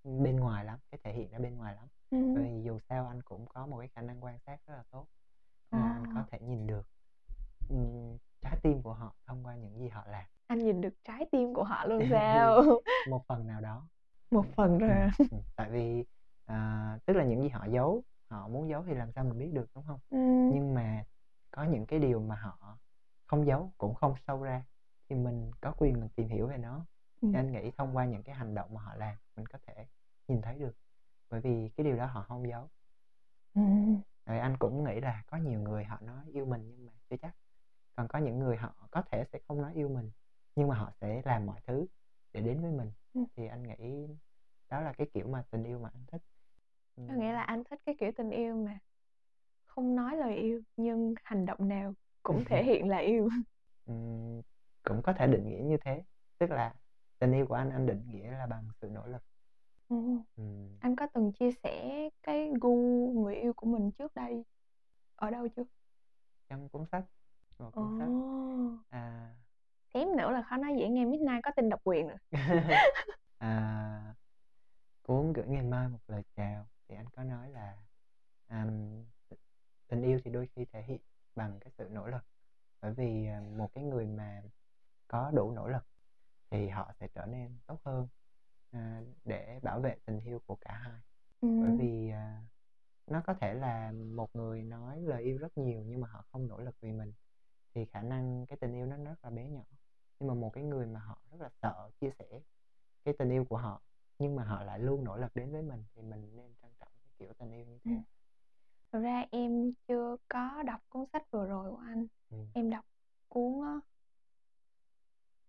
bên 0.05 0.37
ngoài 0.37 0.65
lắm, 0.65 0.79
cái 0.91 1.01
thể 1.05 1.13
hiện 1.13 1.31
ra 1.31 1.39
bên 1.39 1.57
ngoài 1.57 1.75
lắm, 1.77 1.89
Ừm. 2.11 2.35
vì 2.35 2.63
dù 2.65 2.79
sao 2.89 3.09
anh 3.09 3.23
cũng 3.23 3.47
có 3.47 3.67
một 3.67 3.79
cái 3.79 3.89
khả 3.89 4.03
năng 4.03 4.25
quan 4.25 4.39
sát 4.47 4.61
rất 4.67 4.75
là 4.75 4.85
tốt, 4.91 5.07
là 5.73 5.89
anh 5.93 6.07
có 6.07 6.25
thể 6.33 6.41
nhìn 6.41 6.67
được, 6.67 6.89
ừm, 7.71 8.19
trái 8.43 8.59
tim 8.63 8.83
của 8.83 8.95
họ 8.95 9.15
thông 9.27 9.47
qua 9.47 9.57
những 9.57 9.79
gì 9.81 9.89
họ 9.89 10.05
làm. 10.07 10.27
Anh 10.49 10.59
nhìn 10.59 10.81
được 10.81 10.95
trái 11.05 11.27
tim 11.33 11.55
của 11.55 11.65
họ 11.65 11.85
luôn 11.87 12.05
sao? 12.11 12.63
Một 13.05 13.25
phần 13.29 13.47
nào 13.47 13.61
đó. 13.61 13.89
Một 14.31 14.45
phần 14.57 14.79
à? 14.79 15.11
ừm, 15.31 15.41
tại 15.57 15.71
vì, 15.71 16.05
à, 16.45 16.99
tức 17.07 17.15
là 17.15 17.25
những 17.25 17.43
gì 17.43 17.49
họ 17.49 17.67
giấu, 17.67 18.03
họ 18.31 18.49
muốn 18.49 18.69
giấu 18.69 18.85
thì 18.87 18.95
làm 18.95 19.13
sao 19.13 19.25
mình 19.25 19.39
biết 19.39 19.51
được, 19.53 19.67
đúng 19.75 19.85
hông? 19.85 20.01
Ừm. 20.11 20.53
Nhưng 20.55 20.75
mà 20.75 21.05
có 21.51 21.65
những 21.65 21.87
cái 21.87 21.99
điều 21.99 22.21
mà 22.21 22.35
họ 22.37 22.79
không 23.27 23.47
giấu, 23.47 23.73
cũng 23.79 23.95
không 23.95 24.15
show 24.27 24.43
ra, 24.43 24.65
thì 25.09 25.17
mình 25.17 25.51
có 25.61 25.73
quyền 25.79 26.01
mình 26.01 26.09
tìm 26.17 26.29
hiểu 26.29 26.47
về 26.47 26.59
nó. 26.59 26.87
Ừm. 27.23 27.33
anh 27.35 27.53
nghĩ 27.53 27.71
thông 27.77 27.97
qua 27.97 28.05
những 28.05 28.23
cái 28.23 28.35
hành 28.35 28.55
động 28.55 28.75
mà 28.75 28.81
họ 28.83 28.95
làm, 28.95 29.17
mình 29.37 29.47
có 29.47 29.59
thể 29.67 29.87
nhìn 30.29 30.43
thấy 30.43 30.59
được, 30.59 30.73
bởi 31.31 31.41
vì 31.41 31.71
cái 31.77 31.85
điều 31.85 31.97
đó 31.97 32.07
họ 32.07 32.25
hông 32.29 32.49
giấu. 32.49 32.69
Ừm. 33.55 34.01
Rồi 34.27 34.39
anh 34.39 34.57
cũng 34.59 34.85
nghĩ 34.85 35.01
là 35.01 35.23
có 35.27 35.37
nhiều 35.37 35.61
người 35.61 35.85
họ 35.85 35.99
nói 36.01 36.25
yêu 36.33 36.47
mình 36.47 36.69
nhưng 36.69 36.87
mà 36.87 36.93
chưa 37.11 37.17
chắc. 37.17 37.35
Còn 37.97 38.09
có 38.09 38.19
những 38.19 38.39
người 38.39 38.57
họ 38.57 38.89
có 38.91 39.03
thể 39.13 39.25
sẽ 39.33 39.39
không 39.49 39.63
nói 39.63 39.75
yêu 39.75 39.89
mình, 39.89 40.11
nhưng 40.57 40.69
mà 40.69 40.77
họ 40.77 40.93
sẽ 41.01 41.23
làm 41.25 41.47
mọi 41.47 41.61
thứ 41.67 41.87
để 42.33 42.41
đến 42.41 42.63
với 42.63 42.71
mình. 42.73 42.93
Ừm. 43.15 43.25
Thì 43.37 43.47
anh 43.47 43.63
nghĩ 43.63 44.07
đó 44.71 44.81
là 44.81 44.93
cái 44.99 45.07
kiểu 45.15 45.29
mà 45.29 45.43
tình 45.51 45.65
yêu 45.65 45.79
mà 45.79 45.91
anh 45.93 46.05
thích. 46.13 46.23
Có 47.09 47.15
nghĩa 47.15 47.33
là 47.33 47.43
anh 47.43 47.63
thích 47.71 47.81
cái 47.87 47.95
kiểu 48.01 48.11
tình 48.17 48.31
yêu 48.31 48.57
mà 48.57 48.79
không 49.67 49.97
nói 49.97 50.17
lời 50.17 50.37
yêu, 50.37 50.63
nhưng 50.77 51.15
hành 51.25 51.47
động 51.47 51.69
nào 51.69 51.95
cũng 52.23 52.45
thể 52.47 52.65
hiện 52.65 52.89
là 52.89 52.99
yêu. 52.99 53.29
Ừm, 53.87 54.43
cũng 54.83 55.03
có 55.03 55.13
thể 55.13 55.27
định 55.27 55.49
nghĩa 55.49 55.63
như 55.65 55.77
thế, 55.85 56.03
tức 56.39 56.51
là 56.51 56.75
tình 57.19 57.33
yêu 57.33 57.47
của 57.47 57.55
anh, 57.55 57.71
anh 57.71 57.87
định 57.87 58.03
nghĩa 58.09 58.31
là 58.33 58.47
bằng 58.47 58.69
sự 58.81 58.89
nỗ 58.91 59.07
lực. 59.07 59.23
Ừm. 59.89 60.23
Ừm. 60.37 60.79
Anh 60.81 60.97
có 60.97 61.07
từng 61.15 61.33
chia 61.33 61.51
sẻ 61.63 62.09
cái 62.23 62.51
gu 62.61 62.77
người 63.23 63.37
yêu 63.37 63.53
của 63.57 63.67
mình 63.67 63.91
trước 63.99 64.15
đây 64.15 64.45
ở 65.17 65.31
đâu 65.31 65.49
chưa? 65.57 65.65
Trong 66.49 66.69
cuốn 66.69 66.85
sách, 66.93 67.05
một 67.59 67.71
cuốn 67.75 67.91
sách. 67.99 68.13
À. 68.91 69.35
Xém 69.95 70.17
nữa 70.17 70.31
là 70.31 70.43
khó 70.43 70.57
nói 70.57 70.75
dễ 70.79 70.89
nghe 70.89 71.05
midnight 71.05 71.41
có 71.43 71.51
tên 71.57 71.69
độc 71.69 71.81
quyền 71.85 72.09
rồi. 72.09 72.17
À, 73.41 74.15
cuốn 75.03 75.33
Gửi 75.33 75.47
Ngày 75.49 75.63
Mai 75.63 75.89
Một 75.89 75.99
Lời 76.09 76.23
Chào 76.37 76.69
thì 76.89 76.97
anh 76.97 77.07
có 77.11 77.25
nói 77.25 77.51
là, 77.51 77.79
t 78.49 79.35
tình 79.89 80.03
yêu 80.03 80.21
thì 80.25 80.31
đôi 80.31 80.49
khi 80.57 80.65
thể 80.73 80.83
hiện 80.83 81.01
bằng 81.37 81.59
cái 81.61 81.71
sự 81.79 81.89
nỗ 81.93 82.07
lực, 82.07 82.23
bởi 82.83 82.95
vì, 82.95 83.27
à, 83.27 83.41
một 83.59 83.69
cái 83.75 83.85
người 83.85 84.07
mà 84.07 84.43
có 85.09 85.31
đủ 85.35 85.53
nỗ 85.53 85.69
lực 85.69 85.83
thì 86.51 86.69
họ 86.69 86.93
sẽ 87.01 87.09
trở 87.15 87.27
nên 87.27 87.59
tốt 87.67 87.81
hơn, 87.85 88.09
à, 88.71 89.03
để 89.25 89.61
bảo 89.63 89.81
vệ 89.81 89.97
tình 90.07 90.21
yêu 90.21 90.41
của 90.47 90.57
cả 90.61 90.75
hai. 90.75 91.01
Bởi 91.61 91.73
Ừm. 91.73 91.79
vì, 91.79 92.11
à, 92.11 92.43
nó 93.07 93.23
có 93.27 93.35
thể 93.35 93.55
là 93.55 93.93
một 94.17 94.29
người 94.37 94.63
nói 94.63 95.01
lời 95.03 95.23
yêu 95.25 95.39
rất 95.39 95.59
nhiều 95.59 95.83
nhưng 95.87 96.01
mà 96.01 96.09
họ 96.09 96.25
không 96.33 96.49
nỗ 96.49 96.59
lực 96.61 96.77
vì 96.83 96.93
mình, 96.93 97.15
thì 97.75 97.87
khả 97.87 98.03
năng 98.03 98.47
cái 98.47 98.59
tình 98.61 98.75
yêu 98.75 98.87
nó 98.87 98.97
rất 99.05 99.17
là 99.25 99.31
bé 99.31 99.49
nhỏ. 99.51 99.65
Nhưng 100.21 100.29
mà 100.29 100.35
một 100.35 100.51
cái 100.53 100.65
người 100.65 100.87
mà 100.87 101.01
họ 101.01 101.19
rất 101.31 101.41
là 101.41 101.49
sợ 101.63 101.91
chia 102.01 102.11
sẻ 102.19 102.41
cái 103.05 103.15
tình 103.19 103.31
yêu 103.31 103.45
của 103.45 103.57
họ, 103.57 103.83
nhưng 104.19 104.37
mà 104.37 104.45
họ 104.45 104.65
lại 104.65 104.79
luôn 104.79 105.05
nỗ 105.05 105.17
lực 105.17 105.37
đến 105.37 105.53
với 105.53 105.63
mình 105.63 105.85
thì 105.95 106.03
mình 106.03 106.37
nên 106.37 106.55
trân 106.63 106.71
trọng 106.81 106.93
cái 107.03 107.11
kiểu 107.19 107.33
tình 107.39 107.53
yêu 107.53 107.65
như 107.67 107.79
thế. 107.85 107.91
Ừm. 107.91 108.03
Thực 108.93 109.01
ra 109.01 109.25
em 109.31 109.73
chưa 109.89 110.17
có 110.29 110.63
đọc 110.67 110.81
cuốn 110.89 111.05
sách 111.13 111.23
vừa 111.31 111.47
rồi 111.47 111.71
của 111.71 111.77
anh, 111.87 112.07
Ừm. 112.31 112.47
em 112.55 112.71
đọc 112.71 112.85
cuốn 113.29 113.63
á 113.67 113.81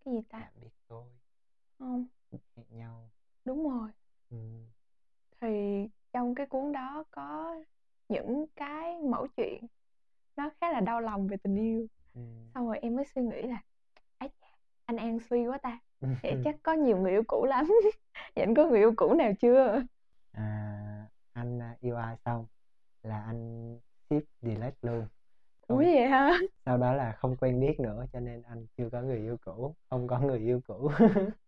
cái 0.06 0.14
gì 0.14 0.22
ta? 0.30 0.40
Tạm 0.40 0.54
biệt 0.62 0.70
tôi. 0.88 1.06
Hông. 1.80 2.06
Hẹn 2.56 2.66
nhau. 2.70 3.10
Đúng 3.46 3.70
rồi. 3.70 3.92
Ừm. 4.30 4.66
Thì 5.42 5.48
trong 6.14 6.36
cái 6.36 6.46
cuốn 6.48 6.72
đó 6.72 7.04
có 7.12 7.56
những 8.10 8.46
cái 8.56 9.02
mẩu 9.02 9.28
chuyện 9.38 9.68
nó 10.36 10.50
khá 10.62 10.72
là 10.72 10.80
đau 10.82 11.02
lòng 11.02 11.28
về 11.28 11.38
tình 11.44 11.56
yêu. 11.56 11.88
Ừm. 12.14 12.52
Xong 12.54 12.68
rồi 12.68 12.80
em 12.80 12.96
mới 12.96 13.06
suy 13.06 13.22
nghĩ 13.22 13.42
là 13.42 13.56
"Ái 13.56 13.62
chà, 13.62 13.64
anh 14.90 14.98
An 14.98 15.20
suy 15.30 15.48
quá 15.48 15.58
ta, 15.58 15.80
vậy 16.24 16.38
chắc 16.44 16.56
có 16.64 16.74
nhiều 16.74 16.98
người 16.98 17.12
yêu 17.12 17.24
cũ 17.28 17.46
lắm." 17.46 17.66
Vậy 18.36 18.46
anh 18.46 18.56
có 18.56 18.66
người 18.68 18.80
yêu 18.80 18.94
cũ 18.98 19.14
nào 19.14 19.32
chưa? 19.42 19.82
À, 20.34 20.44
anh, 21.34 21.60
a, 21.62 21.76
yêu 21.82 21.96
ai 21.96 22.16
xong 22.26 22.46
là 23.04 23.24
anh 23.24 23.80
ship 24.10 24.24
delete 24.42 24.78
luôn. 24.82 25.08
Ủa, 25.68 25.78
vậy 25.78 26.08
hả? 26.08 26.40
sau 26.66 26.78
đó 26.78 26.94
là 26.94 27.14
không 27.14 27.38
quen 27.38 27.60
biết 27.60 27.80
nữa 27.80 28.06
cho 28.14 28.20
nên 28.20 28.42
anh 28.44 28.66
chưa 28.78 28.90
có 28.92 29.02
người 29.02 29.18
yêu 29.20 29.38
cũ, 29.46 29.76
không 29.90 30.08
có 30.08 30.20
người 30.20 30.40
yêu 30.40 30.62
cũ. 30.68 30.92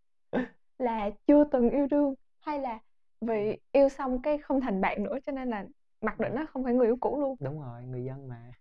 Là 0.78 1.10
chưa 1.28 1.44
từng 1.52 1.70
yêu 1.70 1.88
đương 1.92 2.14
hay 2.42 2.60
là 2.60 2.80
vì 3.22 3.50
Ừm. 3.50 3.56
yêu 3.72 3.90
xong 3.90 4.22
cái 4.22 4.38
không 4.38 4.62
thành 4.62 4.82
bạn 4.82 5.04
nữa 5.04 5.18
cho 5.26 5.32
nên 5.32 5.50
là 5.50 5.66
mặc 6.02 6.20
định 6.20 6.36
nó 6.36 6.46
không 6.54 6.64
phải 6.64 6.74
người 6.74 6.88
yêu 6.88 6.98
cũ 7.02 7.20
luôn? 7.22 7.36
Đúng 7.40 7.62
rồi, 7.62 7.84
người 7.86 8.04
dân 8.04 8.28
mà. 8.28 8.52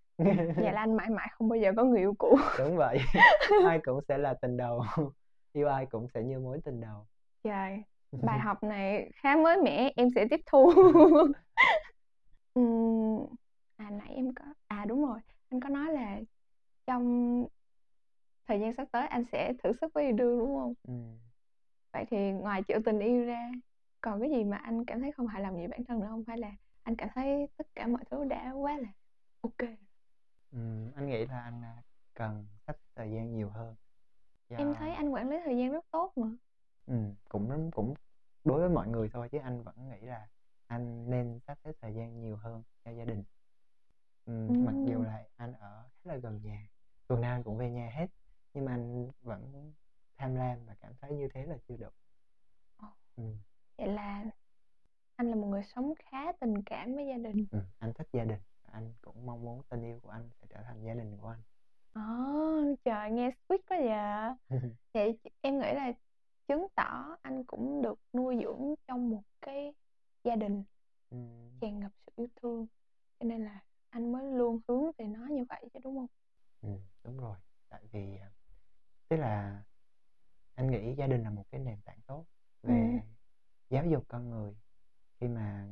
Vậy 0.56 0.72
là 0.72 0.80
anh 0.82 0.96
mãi 0.96 1.10
mãi 1.10 1.28
không 1.32 1.48
bao 1.48 1.56
giờ 1.56 1.72
có 1.76 1.84
người 1.84 2.00
yêu 2.00 2.14
cũ. 2.18 2.38
Đúng 2.58 2.76
vậy, 2.76 2.98
ai 3.66 3.80
cũng 3.84 4.00
sẽ 4.08 4.18
là 4.18 4.34
tình 4.34 4.56
đầu, 4.56 4.82
yêu 5.52 5.68
ai 5.68 5.86
cũng 5.86 6.06
sẽ 6.14 6.22
như 6.22 6.38
mối 6.38 6.60
tình 6.64 6.80
đầu. 6.80 7.06
Trời, 7.44 7.82
bài 8.22 8.38
học 8.44 8.62
này 8.62 9.10
khá 9.14 9.36
mới 9.36 9.62
mẻ, 9.62 9.92
em 9.96 10.08
sẽ 10.14 10.26
tiếp 10.30 10.40
thu. 10.46 10.72
À, 13.76 13.90
nãy 13.90 14.12
em 14.14 14.34
có 14.34 14.44
à, 14.68 14.84
đúng 14.88 15.06
rồi, 15.06 15.18
anh 15.48 15.60
có 15.60 15.68
nói 15.68 15.92
là 15.92 16.20
trong 16.86 17.44
thời 18.48 18.60
gian 18.60 18.74
sắp 18.74 18.88
tới 18.92 19.06
anh 19.06 19.24
sẽ 19.32 19.52
thử 19.64 19.72
sức 19.80 19.92
với 19.94 20.04
yêu 20.04 20.12
đương, 20.12 20.38
đúng 20.38 20.54
hông? 20.56 20.74
Ừm. 20.88 21.18
Vậy 21.92 22.04
thì 22.10 22.32
ngoài 22.32 22.62
chuyện 22.62 22.82
tình 22.82 22.98
yêu 22.98 23.24
ra, 23.24 23.50
còn 24.00 24.20
cái 24.20 24.30
gì 24.30 24.44
mà 24.44 24.56
anh 24.56 24.84
cảm 24.84 25.00
thấy 25.00 25.12
không 25.12 25.26
hài 25.26 25.42
lòng 25.42 25.56
về 25.56 25.66
bản 25.66 25.84
thân 25.84 26.00
nữa 26.00 26.06
hông? 26.06 26.24
Hay 26.26 26.38
là 26.38 26.52
anh 26.82 26.96
cảm 26.96 27.08
thấy 27.14 27.48
tất 27.56 27.66
cả 27.74 27.86
mọi 27.86 28.02
thứ 28.10 28.24
đã 28.24 28.52
quá 28.52 28.78
là 28.78 28.88
ô 29.40 29.50
anh 30.94 31.06
nghĩ 31.06 31.26
là 31.26 31.40
anh 31.40 31.62
à, 31.64 31.82
cần 32.14 32.46
sắp 32.66 32.76
thời 32.94 33.10
gian 33.10 33.32
nhiều 33.32 33.50
hơn. 33.50 33.76
Do... 34.48 34.56
em 34.56 34.74
thấy 34.78 34.90
anh 34.94 35.08
quản 35.08 35.30
lý 35.30 35.36
thời 35.44 35.58
gian 35.58 35.72
rất 35.72 35.84
tốt 35.90 36.12
mà. 36.16 36.28
Ừ, 36.86 36.94
cũng 37.28 37.70
cũng 37.70 37.94
đối 38.44 38.60
với 38.60 38.68
mọi 38.68 38.88
người 38.88 39.08
thôi 39.12 39.28
chứ 39.32 39.38
anh 39.38 39.62
vẫn 39.62 39.88
nghĩ 39.88 40.00
là 40.00 40.28
anh 40.66 41.10
nên 41.10 41.40
sắp 41.46 41.58
xếp 41.64 41.72
thời 41.80 41.94
gian 41.94 42.20
nhiều 42.20 42.36
hơn 42.36 42.62
cho 42.84 42.90
gia 42.90 43.04
đình. 43.04 43.24
Ừ, 44.24 44.48
ừ. 44.48 44.54
mặc 44.54 44.74
dù 44.86 45.02
là 45.02 45.24
anh 45.36 45.52
ở 45.52 45.88
khá 45.94 46.00
là 46.12 46.16
gần 46.16 46.40
nhà 46.42 46.68
tuần 47.06 47.20
nào 47.20 47.34
anh 47.36 47.42
cũng 47.42 47.56
về 47.56 47.70
nhà 47.70 47.90
hết 47.94 48.06
nhưng 48.54 48.64
mà 48.64 48.72
anh 48.72 49.10
vẫn 49.22 49.72
tham 50.16 50.34
lam 50.34 50.66
và 50.66 50.74
cảm 50.80 50.92
thấy 51.00 51.12
như 51.12 51.28
thế 51.34 51.46
là 51.46 51.56
chưa 51.68 51.76
đủ 51.76 51.88
ờ. 52.76 52.88
ừ. 53.16 53.22
vậy 53.76 53.88
là 53.88 54.24
anh 55.16 55.28
là 55.28 55.34
một 55.34 55.46
người 55.46 55.62
sống 55.74 55.94
khá 55.98 56.32
tình 56.40 56.62
cảm 56.62 56.94
với 56.94 57.06
gia 57.06 57.16
đình. 57.16 57.46
Ừ, 57.50 57.58
anh 57.78 57.92
thích 57.94 58.08
gia 58.12 58.24
đình 58.24 58.38
anh 58.72 58.94
cũng 59.02 59.26
mong 59.26 59.44
muốn 59.44 59.62
tình 59.68 59.82
yêu 59.82 60.00
của 60.02 60.10
anh 60.10 60.30
sẽ 60.40 60.46
trở 60.50 60.62
thành 60.62 60.82
gia 60.84 60.94
đình 60.94 61.16
của 61.18 61.28
anh 61.28 61.42
Ồ, 61.92 62.00
trời 62.84 63.10
nghe 63.10 63.30
sweet 63.48 63.58
quá 63.68 63.78
vậy. 63.80 64.34
Vậy 64.94 65.18
em 65.40 65.58
nghĩ 65.60 65.66
là 65.74 65.92
chứng 66.48 66.66
tỏ 66.76 67.16
anh 67.22 67.44
cũng 67.44 67.82
được 67.82 68.00
nuôi 68.12 68.36
dưỡng 68.44 68.74
trong 68.88 69.10
một 69.10 69.22
cái 69.42 69.74
gia 70.24 70.36
đình 70.36 70.64
ừ. 71.10 71.16
tràn 71.60 71.80
ngập 71.80 71.92
sự 72.06 72.12
yêu 72.16 72.28
thương. 72.42 72.66
Cho 73.20 73.26
nên 73.26 73.44
là 73.44 73.60
anh 73.90 74.12
mới 74.12 74.24
luôn 74.32 74.60
hướng 74.68 74.84
về 74.98 75.06
nó 75.06 75.26
như 75.30 75.44
vậy 75.48 75.70
chứ 75.74 75.80
đúng 75.84 75.96
không? 75.98 76.06
Ừ, 76.62 76.68
đúng 77.04 77.18
rồi 77.18 77.36
tại 77.68 77.82
vì 77.92 78.16
à, 78.16 78.30
tức 79.08 79.16
là 79.16 79.62
anh 80.54 80.70
nghĩ 80.70 80.94
gia 80.98 81.06
đình 81.06 81.22
là 81.24 81.30
một 81.30 81.44
cái 81.52 81.60
nền 81.60 81.82
tảng 81.82 82.00
tốt 82.06 82.26
về 82.62 82.90
Ừ. 82.90 83.04
giáo 83.70 83.86
dục 83.86 84.04
con 84.08 84.30
người 84.30 84.56
khi 85.20 85.28
mà 85.28 85.68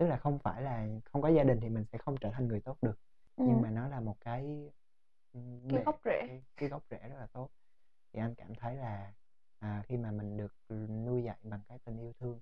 tức 0.00 0.06
là 0.06 0.16
không 0.16 0.38
phải 0.38 0.62
là 0.62 0.86
không 1.12 1.22
có 1.22 1.28
gia 1.28 1.44
đình 1.44 1.60
thì 1.60 1.68
mình 1.68 1.84
sẽ 1.92 1.98
không 1.98 2.16
trở 2.20 2.30
thành 2.30 2.48
người 2.48 2.60
tốt 2.60 2.76
được 2.82 2.98
Ừ. 3.36 3.44
nhưng 3.48 3.62
mà 3.62 3.70
nó 3.70 3.88
là 3.88 4.00
một 4.00 4.16
cái 4.20 4.70
Cái 5.68 5.84
gốc 5.84 6.00
rễ. 6.04 6.24
cái, 6.28 6.42
cái 6.56 6.68
gốc 6.68 6.82
rễ 6.90 6.98
rất 7.08 7.16
là 7.18 7.26
tốt 7.26 7.50
thì 8.12 8.20
anh 8.20 8.34
cảm 8.34 8.54
thấy 8.54 8.74
là 8.76 9.12
à, 9.58 9.82
khi 9.88 9.96
mà 9.96 10.10
mình 10.10 10.36
được 10.36 10.54
nuôi 10.88 11.22
dạy 11.24 11.36
bằng 11.42 11.60
cái 11.68 11.78
tình 11.84 11.98
yêu 11.98 12.12
thương 12.20 12.40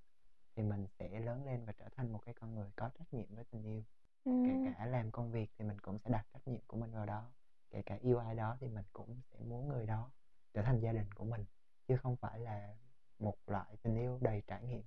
thì 0.56 0.62
mình 0.62 0.86
sẽ 0.98 1.20
lớn 1.20 1.46
lên 1.46 1.64
và 1.64 1.72
trở 1.72 1.88
thành 1.96 2.12
một 2.12 2.20
cái 2.24 2.34
con 2.34 2.54
người 2.54 2.70
có 2.76 2.90
trách 2.98 3.14
nhiệm 3.14 3.34
với 3.34 3.44
tình 3.44 3.64
yêu 3.64 3.82
Ừ. 4.24 4.32
kể 4.46 4.58
cả 4.64 4.86
làm 4.86 5.10
công 5.10 5.30
việc 5.32 5.50
thì 5.58 5.64
mình 5.64 5.78
cũng 5.80 5.98
sẽ 5.98 6.10
đặt 6.10 6.26
trách 6.32 6.48
nhiệm 6.48 6.60
của 6.66 6.76
mình 6.76 6.92
vào 6.92 7.06
đó 7.06 7.30
kể 7.70 7.82
cả 7.82 7.94
yêu 8.02 8.18
ai 8.18 8.34
đó 8.34 8.56
thì 8.60 8.68
mình 8.68 8.84
cũng 8.92 9.20
sẽ 9.32 9.38
muốn 9.40 9.68
người 9.68 9.86
đó 9.86 10.10
trở 10.54 10.62
thành 10.62 10.80
gia 10.80 10.92
đình 10.92 11.12
của 11.14 11.24
mình 11.24 11.44
chứ 11.88 11.96
không 12.02 12.16
phải 12.16 12.38
là 12.38 12.74
một 13.18 13.36
loại 13.46 13.76
tình 13.82 13.96
yêu 13.96 14.18
đầy 14.20 14.42
trải 14.46 14.62
nghiệm 14.62 14.82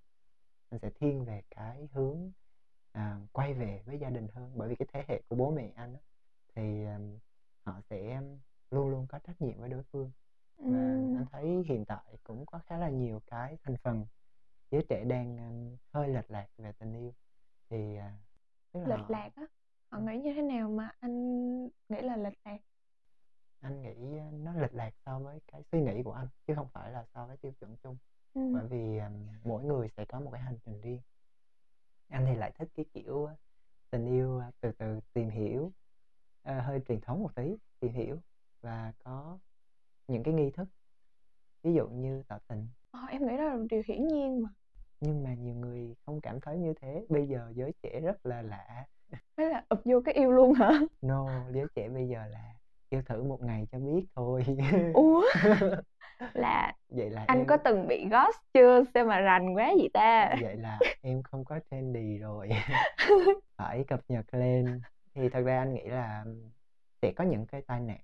mình 0.72 0.80
sẽ 0.82 0.90
thiên 1.00 1.26
về 1.26 1.42
cái 1.50 1.90
hướng 1.94 2.32
à, 2.92 3.20
quay 3.32 3.54
về 3.54 3.82
với 3.86 4.00
gia 4.00 4.10
đình 4.10 4.28
hơn 4.36 4.52
bởi 4.58 4.70
vì 4.70 4.76
cái 4.76 4.88
thế 4.94 5.04
hệ 5.08 5.22
của 5.30 5.36
bố 5.36 5.52
mẹ 5.52 5.72
anh 5.76 5.94
á, 5.94 6.00
thì 6.56 6.86
ừm, 6.86 7.20
họ 7.66 7.82
sẽ 7.90 8.22
luôn 8.72 8.90
luôn 8.90 9.08
có 9.10 9.20
trách 9.20 9.42
nhiệm 9.42 9.60
với 9.60 9.70
đối 9.70 9.84
phương 9.92 10.12
và 10.68 10.80
Ừ. 10.82 11.12
anh 11.14 11.26
thấy 11.32 11.64
hiện 11.70 11.86
tại 11.86 12.18
cũng 12.24 12.46
có 12.46 12.60
khá 12.68 12.78
là 12.78 12.90
nhiều 12.90 13.22
cái 13.28 13.58
thành 13.64 13.76
phần 13.84 14.06
giới 14.72 14.84
trẻ 14.90 15.06
đang 15.06 15.38
ừm, 15.38 15.78
hơi 15.94 16.10
lệch 16.10 16.32
lạc 16.32 16.48
về 16.58 16.72
tình 16.80 16.94
yêu 16.94 17.14
thì 17.70 17.96
à, 17.98 18.14
tức 18.74 18.80
là 18.82 18.90
Lệch 18.90 19.00
họ- 19.00 19.10
lạc 19.10 19.30
á. 19.36 19.48
Họ 19.92 20.00
nghĩ 20.00 20.18
như 20.18 20.34
thế 20.36 20.42
nào 20.42 20.70
mà 20.70 20.92
anh 21.00 21.14
nghĩ 21.90 22.02
là 22.02 22.18
lệch 22.18 22.34
lạc? 22.46 22.58
anh 23.62 23.82
nghĩ 23.82 23.94
nó 24.44 24.54
lệch 24.54 24.74
lạc 24.74 24.92
so 25.06 25.20
với 25.20 25.40
cái 25.52 25.64
suy 25.72 25.82
nghĩ 25.82 26.04
của 26.04 26.12
anh 26.12 26.28
chứ 26.48 26.56
không 26.56 26.68
phải 26.74 26.92
là 26.92 27.06
so 27.14 27.28
với 27.28 27.38
tiêu 27.38 27.52
chuẩn 27.60 27.76
chung 27.84 27.98
Ừ. 28.34 28.42
bởi 28.52 28.68
vì 28.68 28.98
um, 29.00 29.28
mỗi 29.44 29.64
người 29.64 29.90
sẽ 29.98 30.06
có 30.06 30.20
một 30.20 30.32
cái 30.32 30.42
hành 30.42 30.60
trình 30.66 30.82
riêng 30.82 31.02
anh 32.12 32.26
thì 32.26 32.36
lại 32.36 32.52
thích 32.60 32.68
cái 32.76 32.86
kiểu 32.94 33.16
uh, 33.16 33.30
tình 33.92 34.06
yêu 34.06 34.42
uh, 34.48 34.54
từ 34.62 34.72
từ 34.72 35.00
tìm 35.14 35.30
hiểu 35.30 35.62
uh, 35.62 36.64
hơi 36.64 36.82
truyền 36.88 37.02
thống 37.02 37.24
một 37.24 37.36
tí 37.36 37.56
tìm 37.80 37.92
hiểu 37.94 38.18
và 38.62 38.94
có 39.04 39.40
những 40.08 40.24
cái 40.24 40.34
nghi 40.34 40.50
thức 40.52 40.68
ví 41.64 41.74
dụ 41.74 41.88
như 41.88 42.24
tỏ 42.28 42.38
tình 42.48 42.68
Ờ, 42.92 43.00
em 43.10 43.28
nghĩ 43.28 43.38
đó 43.38 43.44
là 43.44 43.58
điều 43.70 43.82
hiển 43.88 44.08
nhiên 44.08 44.44
mà. 44.44 44.50
nhưng 45.00 45.24
mà 45.24 45.34
nhiều 45.34 45.56
người 45.56 45.96
không 46.06 46.22
cảm 46.22 46.40
thấy 46.42 46.58
như 46.58 46.74
thế 46.82 47.06
bây 47.10 47.28
giờ 47.28 47.52
giới 47.56 47.74
trẻ 47.84 48.00
rất 48.00 48.26
là 48.26 48.42
lạ 48.42 48.86
Thế 49.38 49.50
là 49.50 49.66
ụp 49.70 49.80
vô 49.86 50.02
cái 50.06 50.14
yêu 50.14 50.32
luôn 50.32 50.54
hả? 50.54 50.70
no 51.02 51.50
giới 51.52 51.66
trẻ 51.76 51.90
bây 51.90 52.08
giờ 52.10 52.26
là 52.28 52.54
yêu 52.90 53.02
thử 53.06 53.24
một 53.24 53.42
ngày 53.42 53.68
cho 53.72 53.80
biết 53.80 54.06
thôi 54.16 54.46
Ủa? 54.94 55.24
Là 56.34 56.74
vậy 56.90 57.10
là 57.10 57.26
anh 57.28 57.38
em 57.40 57.48
có 57.48 57.58
từng 57.58 57.88
bị 57.88 58.06
ghost 58.10 58.38
chưa? 58.54 58.84
Sao 58.94 59.06
mà 59.06 59.20
rành 59.20 59.56
quá 59.58 59.72
vậy 59.78 59.90
ta? 59.94 60.30
vậy 60.42 60.58
là 60.58 60.80
em 61.02 61.24
không 61.24 61.46
có 61.46 61.60
trendy 61.72 62.18
rồi 62.18 62.50
phải 63.58 63.84
cập 63.88 64.00
nhật 64.08 64.26
lên 64.34 64.82
thì 65.14 65.30
thật 65.30 65.42
ra 65.46 65.60
anh 65.60 65.74
nghĩ 65.74 65.84
là 65.86 66.26
sẽ 67.02 67.12
có 67.16 67.24
những 67.24 67.46
cái 67.46 67.62
tai 67.62 67.80
nạn 67.80 68.00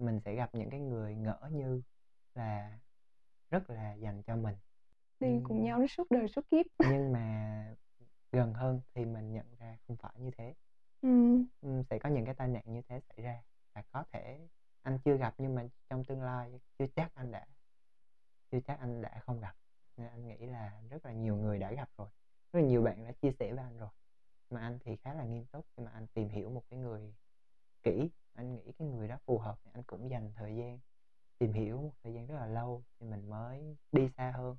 mình 0.00 0.20
sẽ 0.24 0.34
gặp 0.34 0.50
những 0.54 0.70
cái 0.70 0.80
người 0.80 1.14
ngỡ 1.14 1.38
như 1.52 1.82
là 2.34 2.78
rất 3.50 3.70
là 3.70 3.94
dành 3.94 4.22
cho 4.22 4.36
mình 4.36 4.54
Đi 5.20 5.28
cùng 5.44 5.56
nhưng 5.56 5.64
nhau 5.64 5.78
đến 5.78 5.88
suốt 5.88 6.10
đời 6.10 6.28
suốt 6.28 6.42
kiếp. 6.50 6.66
nhưng 6.78 7.12
mà 7.12 7.64
gần 8.32 8.54
hơn 8.54 8.80
thì 8.94 9.04
mình 9.04 9.32
nhận 9.32 9.46
ra 9.58 9.76
không 9.88 9.96
phải 9.96 10.12
như 10.18 10.30
thế 10.38 10.54
Ừ. 11.02 11.08
Sẽ 11.90 11.98
có 11.98 12.08
những 12.08 12.24
cái 12.24 12.34
tai 12.34 12.48
nạn 12.48 12.62
như 12.66 12.82
thế 12.88 13.00
xảy 13.08 13.24
ra 13.24 13.42
và 13.74 13.82
có 13.92 14.04
thể 14.12 14.38
anh 14.82 14.98
chưa 15.04 15.16
gặp 15.16 15.34
nhưng 15.38 15.54
mà 15.54 15.64
trong 15.90 16.04
tương 16.04 16.22
lai 16.22 16.60
chưa 16.78 16.86
chắc 16.96 17.14
anh 17.14 17.30
đã 17.30 17.46
chưa 18.50 18.60
chắc 18.60 18.78
anh 18.80 19.02
đã 19.02 19.20
không 19.26 19.40
gặp. 19.40 19.54
Nên 19.96 20.08
anh 20.08 20.26
nghĩ 20.26 20.46
là 20.46 20.80
rất 20.90 21.04
là 21.04 21.12
nhiều 21.12 21.36
người 21.36 21.58
đã 21.58 21.72
gặp 21.72 21.88
rồi. 21.98 22.08
Rất 22.52 22.60
là 22.60 22.66
nhiều 22.66 22.82
bạn 22.82 23.04
đã 23.04 23.12
chia 23.12 23.32
sẻ 23.38 23.52
với 23.52 23.64
anh 23.64 23.78
rồi. 23.78 23.88
Mà 24.50 24.60
anh 24.60 24.78
thì 24.84 24.96
khá 24.96 25.14
là 25.14 25.24
nghiêm 25.24 25.46
túc 25.46 25.66
khi 25.76 25.82
mà 25.84 25.90
anh 25.90 26.06
tìm 26.06 26.28
hiểu 26.28 26.50
một 26.50 26.62
cái 26.70 26.78
người 26.78 27.14
kỹ. 27.82 28.10
Anh 28.32 28.54
nghĩ 28.54 28.72
cái 28.78 28.88
người 28.88 29.08
đó 29.08 29.16
phù 29.26 29.38
hợp 29.38 29.58
thì 29.64 29.70
anh 29.74 29.82
cũng 29.82 30.10
dành 30.10 30.32
thời 30.36 30.56
gian 30.56 30.78
tìm 31.38 31.52
hiểu 31.52 31.82
một 31.82 31.92
thời 32.02 32.14
gian 32.14 32.26
rất 32.26 32.34
là 32.34 32.46
lâu 32.46 32.82
thì 33.00 33.06
mình 33.06 33.30
mới 33.30 33.76
đi 33.92 34.08
xa 34.16 34.30
hơn. 34.30 34.56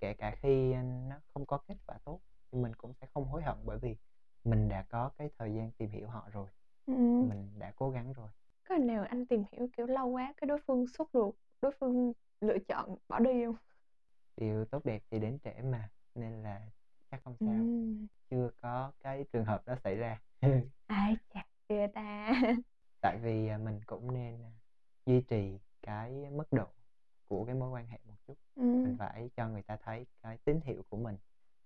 Kể 0.00 0.14
cả 0.14 0.36
khi 0.42 0.74
nó 1.08 1.20
không 1.34 1.46
có 1.46 1.58
kết 1.68 1.76
quả 1.86 1.98
tốt 2.04 2.20
thì 2.52 2.58
mình 2.58 2.74
cũng 2.74 2.94
sẽ 3.00 3.06
không 3.14 3.24
hối 3.24 3.42
hận 3.42 3.56
bởi 3.64 3.78
vì 3.78 3.96
mình 4.44 4.68
đã 4.68 4.82
có 4.88 5.10
cái 5.18 5.30
thời 5.38 5.54
gian 5.54 5.70
tìm 5.72 5.90
hiểu 5.90 6.08
họ 6.08 6.28
rồi. 6.32 6.48
Ừ. 6.86 6.94
mình 7.28 7.58
đã 7.58 7.72
cố 7.76 7.90
gắng 7.90 8.12
rồi 8.12 8.28
Có 8.68 8.76
nào 8.78 9.04
anh 9.08 9.26
tìm 9.26 9.44
hiểu 9.52 9.68
kiểu 9.76 9.86
lâu 9.86 10.06
quá 10.08 10.32
cái 10.36 10.46
đối 10.48 10.58
phương 10.66 10.86
sốt 10.86 11.08
ruột, 11.12 11.34
đối 11.60 11.72
phương 11.80 12.12
lựa 12.40 12.58
chọn 12.68 12.96
bỏ 13.08 13.18
đi 13.18 13.44
không? 13.46 13.56
điều 14.36 14.64
tốt 14.64 14.84
đẹp 14.84 15.02
thì 15.10 15.18
đến 15.18 15.38
trễ 15.44 15.62
mà 15.62 15.88
nên 16.14 16.42
là 16.42 16.70
chắc 17.10 17.20
không 17.24 17.36
Ừ. 17.40 17.44
sao 17.44 17.68
chưa 18.30 18.50
có 18.62 18.92
cái 19.00 19.24
trường 19.32 19.44
hợp 19.44 19.66
đó 19.66 19.76
xảy 19.84 19.96
ra 19.96 20.20
Ai 20.88 21.12
chà, 21.32 21.42
kìa 21.68 21.86
ta. 21.94 22.04
tại 23.00 23.18
vì 23.22 23.48
à, 23.48 23.58
mình 23.58 23.80
cũng 23.86 24.12
nên 24.14 24.42
à, 24.42 24.50
duy 25.06 25.20
trì 25.20 25.58
cái 25.82 26.10
mức 26.30 26.52
độ 26.52 26.66
của 27.28 27.44
cái 27.44 27.54
mối 27.54 27.70
quan 27.70 27.86
hệ 27.86 27.98
một 28.04 28.14
chút 28.26 28.34
Ừ. 28.56 28.62
mình 28.82 28.94
phải 28.98 29.30
cho 29.36 29.48
người 29.48 29.62
ta 29.62 29.76
thấy 29.76 30.06
cái 30.22 30.38
tín 30.44 30.60
hiệu 30.64 30.82
của 30.88 30.96
mình 30.96 31.16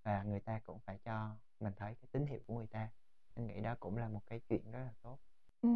và 0.03 0.23
người 0.23 0.41
ta 0.41 0.61
cũng 0.65 0.81
phải 0.87 0.99
cho 1.05 1.37
mình 1.61 1.73
thấy 1.77 1.95
cái 1.95 2.09
tín 2.13 2.27
hiệu 2.27 2.41
của 2.47 2.55
người 2.55 2.67
ta 2.67 2.91
anh 3.35 3.47
nghĩ 3.47 3.61
đó 3.61 3.75
cũng 3.81 3.97
là 3.97 4.09
một 4.09 4.23
cái 4.27 4.41
chuyện 4.49 4.71
rất 4.73 4.79
là 4.81 4.93
tốt 5.03 5.19
Ừ. 5.63 5.69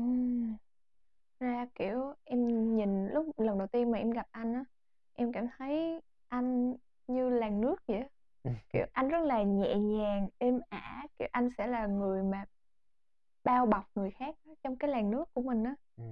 Ra 1.41 1.67
kiểu 1.75 2.15
em 2.25 2.77
nhìn 2.77 3.09
lúc 3.09 3.41
lần 3.41 3.59
đầu 3.59 3.67
tiên 3.67 3.91
mà 3.91 3.99
em 3.99 4.11
gặp 4.11 4.27
anh 4.31 4.55
á, 4.55 4.65
em 5.15 5.33
cảm 5.33 5.47
thấy 5.59 6.01
anh 6.29 6.77
như 7.07 7.29
làn 7.29 7.61
nước 7.61 7.77
vậy 7.87 7.99
á. 7.99 8.09
Kiểu 8.73 8.87
anh 8.93 9.09
rất 9.09 9.25
là 9.25 9.43
nhẹ 9.43 9.77
nhàng, 9.77 10.29
êm 10.39 10.61
ả, 10.69 11.07
kiểu 11.19 11.29
anh 11.33 11.49
sẽ 11.59 11.67
là 11.67 11.87
người 11.87 12.23
mà 12.23 12.45
bao 13.45 13.67
bọc 13.67 13.85
người 13.95 14.11
khác 14.11 14.35
trong 14.63 14.77
cái 14.77 14.91
làn 14.91 15.11
nước 15.11 15.35
của 15.35 15.43
mình 15.43 15.65
á. 15.65 15.75
ừ. 15.97 16.05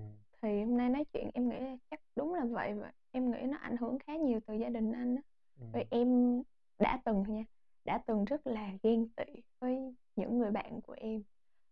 Thì 0.42 0.64
hôm 0.64 0.76
nay 0.76 0.88
nói 0.88 1.04
chuyện 1.12 1.30
em 1.34 1.48
nghĩ 1.48 1.56
chắc 1.90 2.00
đúng 2.16 2.34
là 2.34 2.44
vậy 2.44 2.74
và 2.74 2.92
em 3.10 3.30
nghĩ 3.30 3.40
nó 3.42 3.56
ảnh 3.56 3.76
hưởng 3.76 3.98
khá 3.98 4.16
nhiều 4.16 4.40
từ 4.46 4.54
gia 4.54 4.68
đình 4.68 4.92
anh 4.92 5.16
á. 5.16 5.22
Ừ. 5.60 5.66
Vì 5.72 5.84
em 5.90 6.42
đã 6.78 7.00
từng 7.04 7.24
nha, 7.28 7.44
đã 7.84 7.98
từng 8.06 8.24
rất 8.24 8.46
là 8.46 8.70
ghen 8.82 9.08
tị 9.16 9.42
với 9.58 9.94
những 10.16 10.38
người 10.38 10.50
bạn 10.50 10.80
của 10.80 10.94
em 10.98 11.22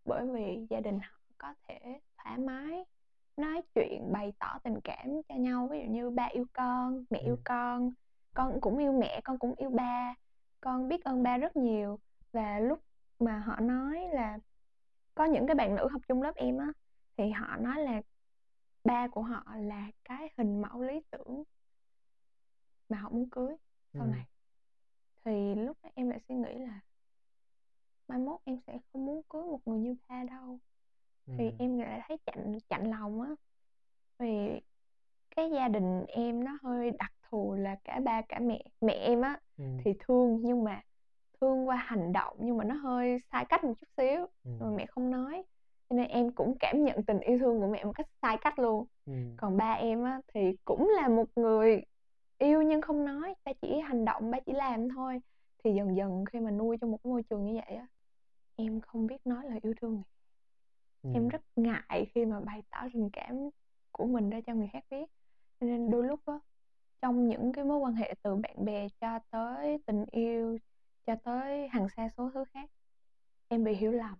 bởi 0.05 0.27
vì 0.27 0.67
gia 0.69 0.79
đình 0.79 0.99
họ 0.99 1.19
có 1.37 1.53
thể 1.67 1.99
thoải 2.17 2.37
mái 2.37 2.85
nói 3.37 3.61
chuyện 3.75 4.11
bày 4.11 4.33
tỏ 4.39 4.59
tình 4.63 4.81
cảm 4.83 5.07
cho 5.29 5.35
nhau 5.35 5.67
ví 5.71 5.79
dụ 5.79 5.85
như 5.91 6.09
ba 6.09 6.25
yêu 6.25 6.45
con, 6.53 7.05
mẹ 7.09 7.19
yêu 7.19 7.35
Ừ. 7.35 7.41
con, 7.45 7.91
con 8.33 8.61
cũng 8.61 8.77
yêu 8.77 8.91
mẹ, 8.99 9.21
con 9.23 9.37
cũng 9.39 9.53
yêu 9.57 9.69
ba, 9.69 10.15
con 10.61 10.87
biết 10.87 11.03
ơn 11.03 11.23
ba 11.23 11.37
rất 11.37 11.55
nhiều 11.55 11.99
và 12.31 12.59
lúc 12.59 12.79
mà 13.19 13.39
họ 13.39 13.59
nói 13.59 14.07
là 14.13 14.39
có 15.15 15.25
những 15.25 15.47
cái 15.47 15.55
bạn 15.55 15.75
nữ 15.75 15.87
học 15.91 16.01
chung 16.07 16.21
lớp 16.21 16.35
em 16.35 16.57
á 16.57 16.67
thì 17.17 17.29
họ 17.31 17.57
nói 17.57 17.79
là 17.83 18.01
ba 18.83 19.07
của 19.07 19.21
họ 19.21 19.43
là 19.55 19.91
cái 20.03 20.29
hình 20.37 20.61
mẫu 20.61 20.81
lý 20.81 21.01
tưởng 21.11 21.43
mà 22.89 22.97
họ 22.97 23.09
muốn 23.09 23.29
cưới 23.29 23.55
sau 23.97 24.07
Ừ. 24.07 24.11
này 24.11 24.25
thì 25.25 25.55
lúc 25.55 25.77
đó 25.83 25.89
em 25.95 26.09
lại 26.09 26.19
suy 26.27 26.35
nghĩ 26.35 26.53
là 26.59 26.81
mai 28.07 28.19
mốt 28.19 28.39
em 28.45 28.57
sẽ 28.67 28.79
không 28.93 29.05
muốn 29.05 29.21
cưới 29.29 29.41
một 29.43 29.59
người 29.67 29.79
như 29.79 29.95
ba 30.07 30.23
đâu 30.23 30.59
thì 31.25 31.45
Ừ. 31.45 31.51
em 31.59 31.79
lại 31.79 32.01
thấy 32.07 32.17
chạnh 32.25 32.59
chạnh 32.69 32.89
lòng 32.91 33.21
á 33.21 33.29
vì 34.19 34.61
cái 35.35 35.49
gia 35.51 35.67
đình 35.67 36.05
em 36.07 36.43
nó 36.43 36.57
hơi 36.63 36.91
đặc 36.91 37.11
thù 37.29 37.53
là 37.53 37.75
cả 37.83 37.99
ba 37.99 38.21
cả 38.21 38.39
mẹ 38.39 38.63
mẹ 38.81 38.93
em 38.93 39.21
á 39.21 39.39
Ừ. 39.57 39.63
thì 39.83 39.93
thương 39.99 40.39
nhưng 40.43 40.63
mà 40.63 40.81
thương 41.41 41.67
qua 41.67 41.75
hành 41.75 42.13
động 42.13 42.35
nhưng 42.39 42.57
mà 42.57 42.63
nó 42.63 42.75
hơi 42.75 43.19
sai 43.31 43.45
cách 43.49 43.63
một 43.63 43.73
chút 43.81 43.87
xíu 43.97 44.25
Ừ. 44.43 44.51
mà 44.59 44.69
mẹ 44.69 44.85
không 44.85 45.11
nói 45.11 45.43
cho 45.89 45.95
nên 45.95 46.07
em 46.07 46.31
cũng 46.31 46.55
cảm 46.59 46.83
nhận 46.83 47.03
tình 47.03 47.19
yêu 47.19 47.37
thương 47.39 47.59
của 47.61 47.67
mẹ 47.67 47.83
một 47.83 47.91
cách 47.95 48.07
sai 48.21 48.37
cách 48.41 48.59
luôn 48.59 48.85
Ừ. 49.05 49.13
còn 49.37 49.57
ba 49.57 49.71
em 49.73 50.03
á 50.03 50.21
thì 50.33 50.55
cũng 50.65 50.89
là 50.95 51.07
một 51.07 51.25
người 51.35 51.81
yêu 52.37 52.61
nhưng 52.61 52.81
không 52.81 53.05
nói 53.05 53.33
ba 53.45 53.51
chỉ 53.61 53.79
hành 53.79 54.05
động 54.05 54.31
ba 54.31 54.39
chỉ 54.39 54.53
làm 54.53 54.89
thôi 54.89 55.21
thì 55.63 55.73
dần 55.73 55.95
dần 55.97 56.25
khi 56.25 56.39
mà 56.39 56.51
nuôi 56.51 56.77
trong 56.81 56.91
một 56.91 56.97
cái 57.03 57.11
môi 57.11 57.23
trường 57.23 57.45
như 57.45 57.53
vậy 57.67 57.75
á 57.75 57.87
em 58.55 58.81
không 58.81 59.07
biết 59.07 59.27
nói 59.27 59.43
lời 59.49 59.59
yêu 59.63 59.73
thương 59.81 60.03
Ừ. 61.03 61.09
em 61.13 61.27
rất 61.29 61.41
ngại 61.55 62.11
khi 62.15 62.25
mà 62.25 62.39
bày 62.39 62.63
tỏ 62.71 62.87
tình 62.93 63.09
cảm 63.13 63.49
của 63.91 64.05
mình 64.05 64.29
ra 64.29 64.39
cho 64.47 64.53
người 64.53 64.69
khác 64.73 64.83
biết 64.89 65.05
cho 65.59 65.67
nên 65.67 65.89
đôi 65.91 66.03
lúc 66.07 66.19
á 66.25 66.33
trong 67.01 67.27
những 67.27 67.51
cái 67.53 67.65
mối 67.65 67.77
quan 67.77 67.93
hệ 67.95 68.13
từ 68.23 68.35
bạn 68.35 68.65
bè 68.65 68.87
cho 69.01 69.19
tới 69.29 69.77
tình 69.85 70.05
yêu 70.11 70.57
cho 71.05 71.15
tới 71.23 71.67
hàng 71.67 71.87
xa 71.95 72.09
số 72.17 72.29
thứ 72.33 72.43
khác 72.53 72.69
em 73.47 73.63
bị 73.63 73.73
hiểu 73.75 73.91
lầm 73.91 74.15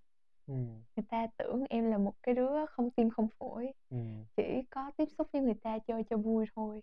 Ừm. 0.48 0.84
người 0.96 1.06
ta 1.10 1.28
tưởng 1.38 1.64
em 1.70 1.92
là 1.92 1.98
một 1.98 2.14
cái 2.24 2.36
đứa 2.36 2.66
không 2.66 2.92
tim 2.92 3.10
không 3.10 3.28
phổi 3.40 3.72
Ừm. 3.90 4.26
chỉ 4.38 4.44
có 4.70 4.92
tiếp 4.98 5.06
xúc 5.18 5.28
với 5.34 5.42
người 5.42 5.54
ta 5.64 5.80
chơi 5.80 6.04
cho 6.10 6.18
vui 6.18 6.46
thôi 6.56 6.82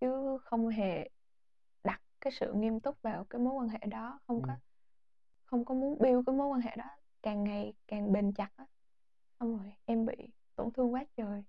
chứ 0.00 0.38
không 0.44 0.68
hề 0.68 1.08
đặt 1.84 2.00
cái 2.20 2.32
sự 2.32 2.52
nghiêm 2.52 2.80
túc 2.80 3.02
vào 3.02 3.24
cái 3.30 3.40
mối 3.40 3.54
quan 3.54 3.68
hệ 3.68 3.78
đó 3.78 4.20
không 4.26 4.42
có 4.42 4.52
Ừm. 4.52 4.58
không 5.44 5.64
có 5.64 5.74
muốn 5.74 5.98
build 5.98 6.26
cái 6.26 6.36
mối 6.36 6.46
quan 6.46 6.60
hệ 6.60 6.76
đó 6.76 6.84
càng 7.22 7.44
ngày 7.44 7.74
càng 7.88 8.12
bền 8.12 8.32
chặt 8.32 8.50
á 8.56 8.66
xong 9.42 9.58
rồi 9.58 9.72
em 9.84 10.06
bị 10.06 10.14
tổn 10.56 10.70
thương 10.72 10.94
quá 10.94 11.04
trời. 11.16 11.42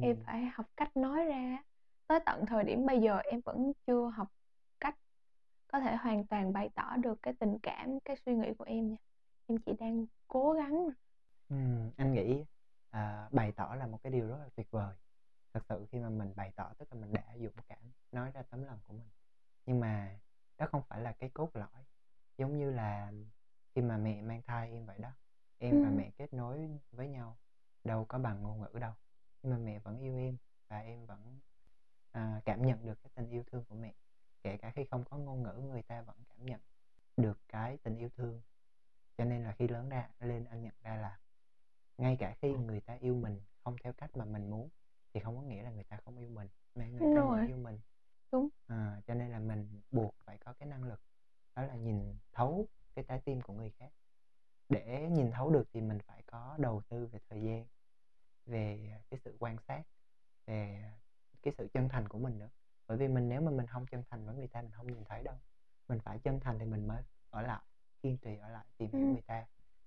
Em 0.00 0.16
Ừm. 0.16 0.24
phải 0.26 0.46
học 0.54 0.66
cách 0.76 0.96
nói 0.96 1.24
ra. 1.24 1.62
Tới 2.06 2.20
tận 2.26 2.46
thời 2.46 2.64
điểm 2.64 2.86
bây 2.86 3.00
giờ 3.00 3.18
em 3.18 3.40
vẫn 3.44 3.72
chưa 3.86 4.10
học 4.14 4.28
cách 4.80 4.96
có 5.68 5.80
thể 5.80 5.96
hoàn 5.96 6.26
toàn 6.26 6.52
bày 6.52 6.70
tỏ 6.74 6.96
được 6.96 7.22
cái 7.22 7.34
tình 7.40 7.58
cảm 7.62 8.00
cái 8.04 8.16
suy 8.26 8.34
nghĩ 8.34 8.48
của 8.58 8.64
em 8.64 8.90
nha. 8.90 8.96
Em 9.46 9.58
chỉ 9.66 9.72
đang 9.80 10.06
cố 10.28 10.52
gắng 10.52 10.88
Ừm, 11.48 11.90
anh 11.96 12.12
nghĩ 12.12 12.44
à, 12.90 13.28
bày 13.32 13.52
tỏ 13.52 13.74
là 13.78 13.86
một 13.86 13.98
cái 14.02 14.12
điều 14.12 14.28
rất 14.28 14.36
là 14.38 14.48
tuyệt 14.56 14.66
vời. 14.70 14.94
Thật 15.54 15.60
sự 15.68 15.86
khi 15.92 15.98
mà 15.98 16.08
mình 16.10 16.32
bày 16.36 16.52
tỏ 16.56 16.72
tức 16.78 16.92
là 16.92 17.00
mình 17.00 17.12
đã 17.12 17.36
dũng 17.40 17.52
cảm 17.68 17.78
nói 18.12 18.30
ra 18.34 18.42
tấm 18.42 18.62
lòng 18.64 18.78
của 18.86 18.92
mình. 18.92 19.08
Nhưng 19.66 19.80
mà 19.80 20.18
đó 20.58 20.66
không 20.72 20.82
phải 20.88 21.00
là 21.00 21.12
cái 21.12 21.30
cốt 21.34 21.50
lõi. 21.56 21.84
Giống 22.38 22.58
như 22.58 22.70
là 22.70 23.12
khi 23.74 23.82
mà 23.82 23.96
mẹ 23.98 24.22
mang 24.22 24.42
thai 24.42 24.72
em 24.72 24.86
vậy 24.86 24.98
đó 24.98 25.10
em 25.60 25.82
và 25.82 25.88
Ừ. 25.88 25.94
mẹ 25.96 26.10
kết 26.16 26.32
nối 26.32 26.68
với 26.92 27.08
nhau 27.08 27.36
đâu 27.84 28.04
có 28.04 28.18
bằng 28.18 28.42
ngôn 28.42 28.60
ngữ 28.60 28.78
đâu. 28.78 28.92
Nhưng 29.42 29.52
mà 29.52 29.58
mẹ 29.58 29.78
vẫn 29.78 29.98
yêu 29.98 30.16
em 30.18 30.36
và 30.68 30.78
em 30.80 31.06
vẫn 31.06 31.38
à, 32.12 32.40
cảm 32.44 32.62
nhận 32.66 32.86
được 32.86 33.02
cái 33.02 33.10
tình 33.14 33.30
yêu 33.30 33.42
thương 33.52 33.64
của 33.64 33.74
mẹ. 33.74 33.94
Kể 34.42 34.56
cả 34.56 34.70
khi 34.76 34.84
không 34.90 35.04
có 35.04 35.16
ngôn 35.18 35.42
ngữ 35.42 35.52
người 35.52 35.82
ta 35.82 36.02
vẫn 36.02 36.16
cảm 36.28 36.46
nhận 36.46 36.60
được 37.16 37.38
cái 37.48 37.78
tình 37.82 37.96
yêu 37.96 38.08
thương. 38.16 38.42
Cho 39.18 39.24
nên 39.24 39.44
là 39.44 39.52
khi 39.52 39.68
lớn 39.68 39.88
ra 39.88 40.08
lên 40.20 40.44
anh 40.44 40.62
nhận 40.62 40.74
ra 40.82 40.96
là 40.96 41.18
ngay 41.98 42.16
cả 42.20 42.34
khi 42.42 42.52
người 42.52 42.80
ta 42.80 42.94
yêu 43.00 43.14
mình 43.14 43.40
không 43.64 43.76
theo 43.84 43.92
cách 43.92 44.16
mà 44.16 44.24
mình 44.24 44.50
muốn 44.50 44.68
thì 45.14 45.20
không 45.20 45.36
có 45.36 45.42
nghĩa 45.42 45.62
là 45.62 45.70
người 45.70 45.84
ta 45.84 45.96
không 46.04 46.16
yêu 46.18 46.28
mình 46.28 46.48
mà 46.74 46.86
người 46.86 47.00
ta 47.00 47.20
vẫn 47.24 47.46
yêu 47.46 47.56
mình. 47.56 47.78
Đúng. 48.32 48.48
à, 48.66 49.00
cho 49.06 49.14
nên 49.14 49.30
là 49.30 49.38
mình 49.38 49.80
buộc 49.90 50.14
phải 50.24 50.38
có 50.38 50.52
cái 50.52 50.68
năng 50.68 50.84
lực 50.84 51.00
đó 51.56 51.62
là 51.62 51.74
nhìn 51.74 52.18
thấu 52.32 52.66
cái 52.94 53.04
trái 53.08 53.20
tim 53.24 53.40
của 53.40 53.52
người 53.52 53.70
khác 53.70 53.90
để 54.70 55.08
nhìn 55.12 55.30
thấu 55.32 55.50
được 55.50 55.64
thì 55.72 55.80
mình 55.80 55.98
phải 56.06 56.22
có 56.26 56.56
đầu 56.58 56.82
tư 56.88 57.06
về 57.06 57.20
thời 57.30 57.42
gian 57.42 57.66
về 58.46 58.94
cái 59.10 59.20
sự 59.24 59.36
quan 59.40 59.56
sát 59.68 59.82
về 60.46 60.84
cái 61.42 61.54
sự 61.58 61.68
chân 61.74 61.88
thành 61.88 62.08
của 62.08 62.18
mình 62.18 62.38
nữa. 62.38 62.50
Bởi 62.88 62.98
vì 62.98 63.08
mình 63.08 63.28
nếu 63.28 63.40
mà 63.40 63.50
mình 63.50 63.66
không 63.66 63.86
chân 63.86 64.04
thành 64.10 64.26
với 64.26 64.36
người 64.36 64.48
ta 64.48 64.62
mình 64.62 64.72
không 64.72 64.86
nhìn 64.92 65.04
thấy 65.04 65.22
đâu. 65.22 65.36
Mình 65.88 65.98
phải 66.04 66.18
chân 66.18 66.40
thành 66.40 66.58
thì 66.58 66.64
mình 66.64 66.88
mới 66.88 67.02
ở 67.30 67.42
lại 67.42 67.62
kiên 68.02 68.18
trì 68.18 68.36
ở 68.36 68.48
lại 68.48 68.64
tìm 68.78 68.92
hiểu 68.92 69.06
Ừ. 69.06 69.12
người 69.12 69.22
ta. 69.22 69.46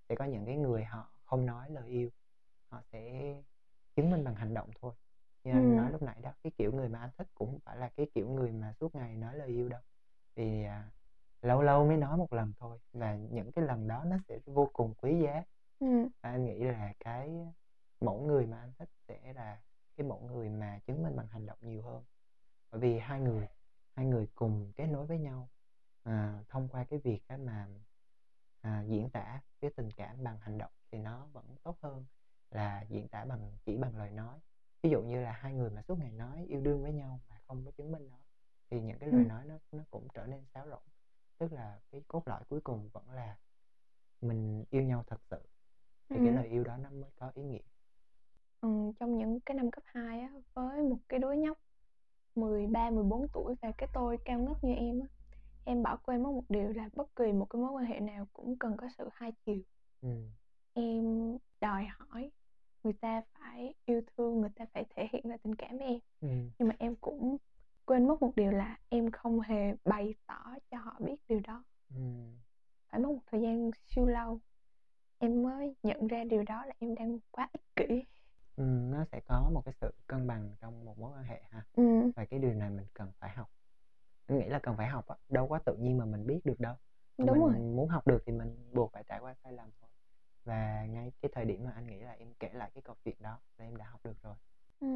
Sẽ 0.10 0.16
có 0.16 0.26
những 0.26 0.46
cái 0.46 0.58
người 0.58 0.84
họ 0.86 1.12
không 1.26 1.46
nói 1.46 1.70
lời 1.70 1.90
yêu 1.90 2.10
họ 2.70 2.82
sẽ 2.92 3.34
chứng 3.96 4.12
minh 4.12 4.24
bằng 4.24 4.36
hành 4.36 4.54
động 4.54 4.70
thôi. 4.82 4.94
Như 5.44 5.52
anh 5.52 5.70
Ừ. 5.72 5.76
nói 5.78 5.92
lúc 5.92 6.02
nãy 6.02 6.18
đó 6.22 6.34
cái 6.44 6.52
kiểu 6.58 6.74
người 6.74 6.90
mà 6.90 7.00
anh 7.00 7.10
thích 7.18 7.28
cũng 7.36 7.50
không 7.52 7.60
phải 7.60 7.78
là 7.78 7.90
cái 7.98 8.08
kiểu 8.16 8.30
người 8.30 8.52
mà 8.52 8.74
suốt 8.80 8.96
ngày 8.96 9.16
nói 9.16 9.36
lời 9.38 9.48
yêu 9.50 9.70
đâu. 9.70 9.82
Vì 10.36 10.64
à, 10.64 10.90
lâu 11.44 11.62
lâu 11.62 11.86
mới 11.88 11.98
nói 11.98 12.18
một 12.18 12.34
lần 12.34 12.54
thôi 12.60 12.80
và 12.94 13.16
những 13.16 13.52
cái 13.52 13.66
lần 13.66 13.88
đó 13.88 14.04
nó 14.08 14.18
sẽ 14.28 14.40
vô 14.46 14.70
cùng 14.74 14.94
quý 15.02 15.20
giá 15.24 15.44
Ừ. 15.80 15.88
và 16.22 16.32
anh 16.32 16.46
nghĩ 16.46 16.60
là 16.64 16.94
cái 17.00 17.32
mẫu 18.02 18.22
người 18.22 18.46
mà 18.48 18.60
anh 18.60 18.74
thích 18.80 18.90
sẽ 19.08 19.34
là 19.34 19.62
cái 19.98 20.08
mẫu 20.08 20.20
người 20.20 20.50
mà 20.50 20.80
chứng 20.88 21.04
minh 21.04 21.16
bằng 21.16 21.28
hành 21.28 21.46
động 21.46 21.58
nhiều 21.62 21.82
hơn 21.84 22.04
bởi 22.72 22.82
vì 22.82 23.00
hai 23.00 23.20
người 23.22 23.48
hai 23.96 24.06
người 24.06 24.28
cùng 24.36 24.72
kết 24.76 24.88
nối 24.88 25.06
với 25.06 25.20
nhau 25.20 25.50
à, 26.04 26.44
thông 26.50 26.68
qua 26.70 26.84
cái 26.90 27.00
việc 27.04 27.20
á 27.28 27.38
mà 27.38 27.68
à, 28.62 28.84
diễn 28.88 29.10
tả 29.10 29.42
cái 29.62 29.72
tình 29.76 29.92
cảm 29.92 30.24
bằng 30.24 30.38
hành 30.40 30.58
động 30.58 30.72
thì 30.92 30.98
nó 31.00 31.28
vẫn 31.34 31.46
tốt 31.64 31.78
hơn 31.82 32.06
là 32.52 32.86
diễn 32.90 33.08
tả 33.08 33.26
bằng 33.26 33.58
chỉ 33.66 33.78
bằng 33.78 33.98
lời 33.98 34.12
nói 34.12 34.40
ví 34.84 34.90
dụ 34.90 35.02
như 35.02 35.22
là 35.24 35.32
hai 35.32 35.54
người 35.54 35.70
mà 35.70 35.82
suốt 35.82 36.00
ngày 36.00 36.12
nói 36.12 36.46
yêu 36.50 36.62
đương 36.62 36.84
với 36.84 36.94
nhau 36.94 37.20
mà 37.30 37.40
không 37.48 37.66
có 37.66 37.72
chứng 37.72 37.92
minh 37.92 38.10
nó 38.12 38.18
thì 38.70 38.82
những 38.82 39.00
cái 39.00 39.10
lời 39.10 39.24
Ừ. 39.24 39.28
nói 39.30 39.46
nó 39.46 39.56
nó 39.72 39.84
cũng 39.92 40.08
trở 40.14 40.26
nên 40.26 40.46
sáo 40.54 40.66
rỗng 40.70 40.84
tức 41.44 41.54
là 41.56 41.80
cái 41.92 42.02
cốt 42.08 42.24
lõi 42.28 42.44
cuối 42.50 42.62
cùng 42.64 42.90
vẫn 42.94 43.12
là 43.12 43.38
mình 44.22 44.66
yêu 44.70 44.84
nhau 44.84 45.04
thật 45.08 45.18
sự 45.32 45.38
thì 46.10 46.20
cái 46.24 46.32
Ừ. 46.32 46.36
lời 46.36 46.48
yêu 46.48 46.64
đó 46.64 46.78
nó 46.78 46.90
mới 46.90 47.12
có 47.16 47.32
ý 47.36 47.44
nghĩa 47.44 47.60
Ừ, 48.62 48.70
trong 49.00 49.18
những 49.18 49.40
cái 49.46 49.56
năm 49.56 49.72
cấp 49.72 49.84
2 49.88 50.20
á, 50.22 50.30
với 50.54 50.82
một 50.84 50.98
cái 51.10 51.20
đứa 51.20 51.32
nhóc 51.34 51.58
13, 52.36 52.90
14 52.90 53.28
tuổi 53.34 53.56
và 53.62 53.72
cái 53.78 53.90
tôi 53.94 54.18
cao 54.26 54.40
ngất 54.40 54.64
như 54.64 54.74
em 54.74 55.00
á, 55.02 55.08
em 55.66 55.84
bỏ 55.84 55.98
quên 55.98 56.24
mất 56.24 56.32
một 56.32 56.46
điều 56.50 56.70
là 56.74 56.90
bất 56.94 57.16
kỳ 57.16 57.32
một 57.32 57.46
cái 57.50 57.62
mối 57.62 57.72
quan 57.72 57.86
hệ 57.86 58.00
nào 58.00 58.28
cũng 58.34 58.58
cần 58.60 58.78
có 58.78 58.88
sự 58.98 59.10
hai 59.14 59.32
chiều. 59.46 59.62
ừ. 60.02 60.10
Em 60.74 61.38
đòi 61.62 61.86
hỏi 61.86 62.32
người 62.84 62.94
ta 62.94 63.22
phải 63.34 63.74
yêu 63.86 64.02
thương, 64.18 64.42
người 64.42 64.50
ta 64.56 64.66
phải 64.74 64.86
thể 64.90 65.08
hiện 65.14 65.30
ra 65.30 65.38
tình 65.44 65.56
cảm 65.56 65.78
với 65.78 65.88
em. 65.88 66.00
Ừ. 66.22 66.28
Nhưng 66.60 66.68
mà 66.68 66.76
em 66.80 66.96
cũng 66.96 67.38
quên 67.86 68.08
mất 68.08 68.22
một 68.22 68.32
điều 68.36 68.52
là 68.52 68.78
em 68.90 69.12
không 69.12 69.40
hề 69.40 69.76
bày 69.86 70.16
tỏ 70.28 70.56
cho 70.72 70.78
họ 70.78 70.96
biết 71.00 71.16
điều 71.28 71.40
đó. 71.40 71.64
Ừ. 71.96 72.02
Phải 72.90 73.00
mất 73.02 73.10
một 73.10 73.22
thời 73.32 73.42
gian 73.42 73.72
siêu 73.86 74.06
lâu 74.06 74.40
em 75.18 75.44
mới 75.44 75.76
nhận 75.84 76.08
ra 76.08 76.24
điều 76.24 76.44
đó 76.44 76.66
là 76.66 76.74
em 76.80 76.96
đang 76.96 77.20
quá 77.32 77.50
ích 77.54 77.62
kỷ. 77.76 78.06
Ừ, 78.56 78.64
nó 78.64 79.06
sẽ 79.12 79.20
có 79.28 79.50
một 79.54 79.62
cái 79.66 79.74
sự 79.82 79.92
cân 80.08 80.28
bằng 80.28 80.56
trong 80.62 80.86
một 80.86 80.98
mối 80.98 81.12
quan 81.14 81.24
hệ 81.24 81.42
ha 81.50 81.66
Ừ. 81.76 81.84
và 82.16 82.26
cái 82.26 82.40
điều 82.40 82.54
này 82.54 82.70
mình 82.70 82.86
cần 82.94 83.12
phải 83.20 83.30
học 83.30 83.50
anh 84.28 84.40
nghĩ 84.40 84.46
là 84.50 84.60
cần 84.64 84.78
phải 84.78 84.88
học 84.88 85.08
á 85.08 85.16
đâu 85.30 85.48
có 85.48 85.60
tự 85.60 85.76
nhiên 85.76 85.98
mà 85.98 86.06
mình 86.06 86.28
biết 86.28 86.40
được 86.44 86.60
đâu 86.60 86.76
Đúng 87.18 87.28
mình 87.28 87.40
rồi. 87.40 87.60
muốn 87.60 87.90
học 87.90 88.08
được 88.08 88.24
thì 88.26 88.32
mình 88.34 88.70
buộc 88.74 88.92
phải 88.94 89.04
trải 89.08 89.20
qua 89.20 89.34
sai 89.44 89.54
lầm 89.54 89.70
thôi 89.82 89.90
và 90.46 90.86
ngay 90.86 91.12
cái 91.22 91.32
thời 91.34 91.46
điểm 91.46 91.64
mà 91.66 91.72
anh 91.72 91.88
nghĩ 91.88 92.00
là 92.00 92.12
em 92.12 92.34
kể 92.40 92.50
lại 92.54 92.72
cái 92.74 92.82
câu 92.82 92.96
chuyện 93.06 93.16
đó 93.20 93.40
là 93.58 93.66
em 93.66 93.78
đã 93.78 93.86
học 93.86 94.02
được 94.06 94.22
rồi 94.22 94.36
Ừ, 94.80 94.88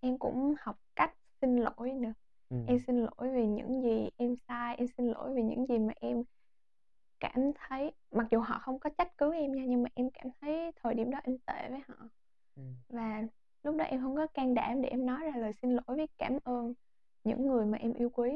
em 0.00 0.18
cũng 0.18 0.54
học 0.60 0.76
cách 0.96 1.14
xin 1.40 1.56
lỗi 1.56 1.92
nữa. 1.92 2.12
ừ. 2.50 2.56
Em 2.68 2.78
xin 2.86 2.96
lỗi 3.04 3.28
vì 3.34 3.46
những 3.46 3.82
gì 3.82 4.08
em 4.16 4.36
sai, 4.48 4.76
em 4.76 4.86
xin 4.96 5.06
lỗi 5.10 5.32
vì 5.34 5.42
những 5.42 5.66
gì 5.66 5.78
mà 5.78 5.92
em 6.00 6.22
cảm 7.20 7.52
thấy 7.54 7.92
mặc 8.10 8.26
dù 8.30 8.40
họ 8.40 8.58
không 8.58 8.78
có 8.78 8.90
trách 8.98 9.18
cứ 9.18 9.34
em 9.34 9.52
nha 9.52 9.64
nhưng 9.66 9.82
mà 9.82 9.88
em 9.94 10.10
cảm 10.10 10.26
thấy 10.40 10.72
thời 10.82 10.94
điểm 10.94 11.10
đó 11.10 11.18
em 11.24 11.38
tệ 11.38 11.68
với 11.70 11.80
họ 11.88 11.94
Ừ. 12.56 12.62
và 12.88 13.22
lúc 13.62 13.76
đó 13.76 13.84
em 13.84 14.00
không 14.00 14.16
có 14.16 14.26
can 14.26 14.54
đảm 14.54 14.82
để 14.82 14.88
em 14.88 15.06
nói 15.06 15.18
ra 15.24 15.32
lời 15.36 15.52
xin 15.62 15.70
lỗi 15.70 15.96
với 15.96 16.06
cảm 16.18 16.38
ơn 16.44 16.74
những 17.24 17.46
người 17.46 17.66
mà 17.66 17.78
em 17.78 17.92
yêu 17.92 18.10
quý. 18.10 18.30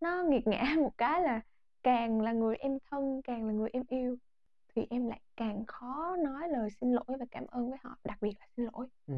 Nó 0.00 0.22
nghiệt 0.22 0.46
ngã 0.46 0.62
một 0.82 0.98
cái 0.98 1.22
là 1.22 1.40
càng 1.82 2.20
là 2.20 2.32
người 2.32 2.56
em 2.56 2.78
thân, 2.90 3.22
càng 3.24 3.46
là 3.46 3.52
người 3.52 3.70
em 3.72 3.82
yêu 3.88 4.16
thì 4.74 4.86
em 4.90 5.06
lại 5.08 5.20
càng 5.36 5.64
khó 5.66 6.16
nói 6.16 6.48
lời 6.48 6.70
xin 6.70 6.92
lỗi 6.92 7.04
và 7.18 7.26
cảm 7.30 7.46
ơn 7.46 7.68
với 7.70 7.78
họ, 7.82 7.96
đặc 8.04 8.18
biệt 8.22 8.32
là 8.40 8.46
xin 8.56 8.66
lỗi. 8.72 8.86
Ừ. 9.06 9.14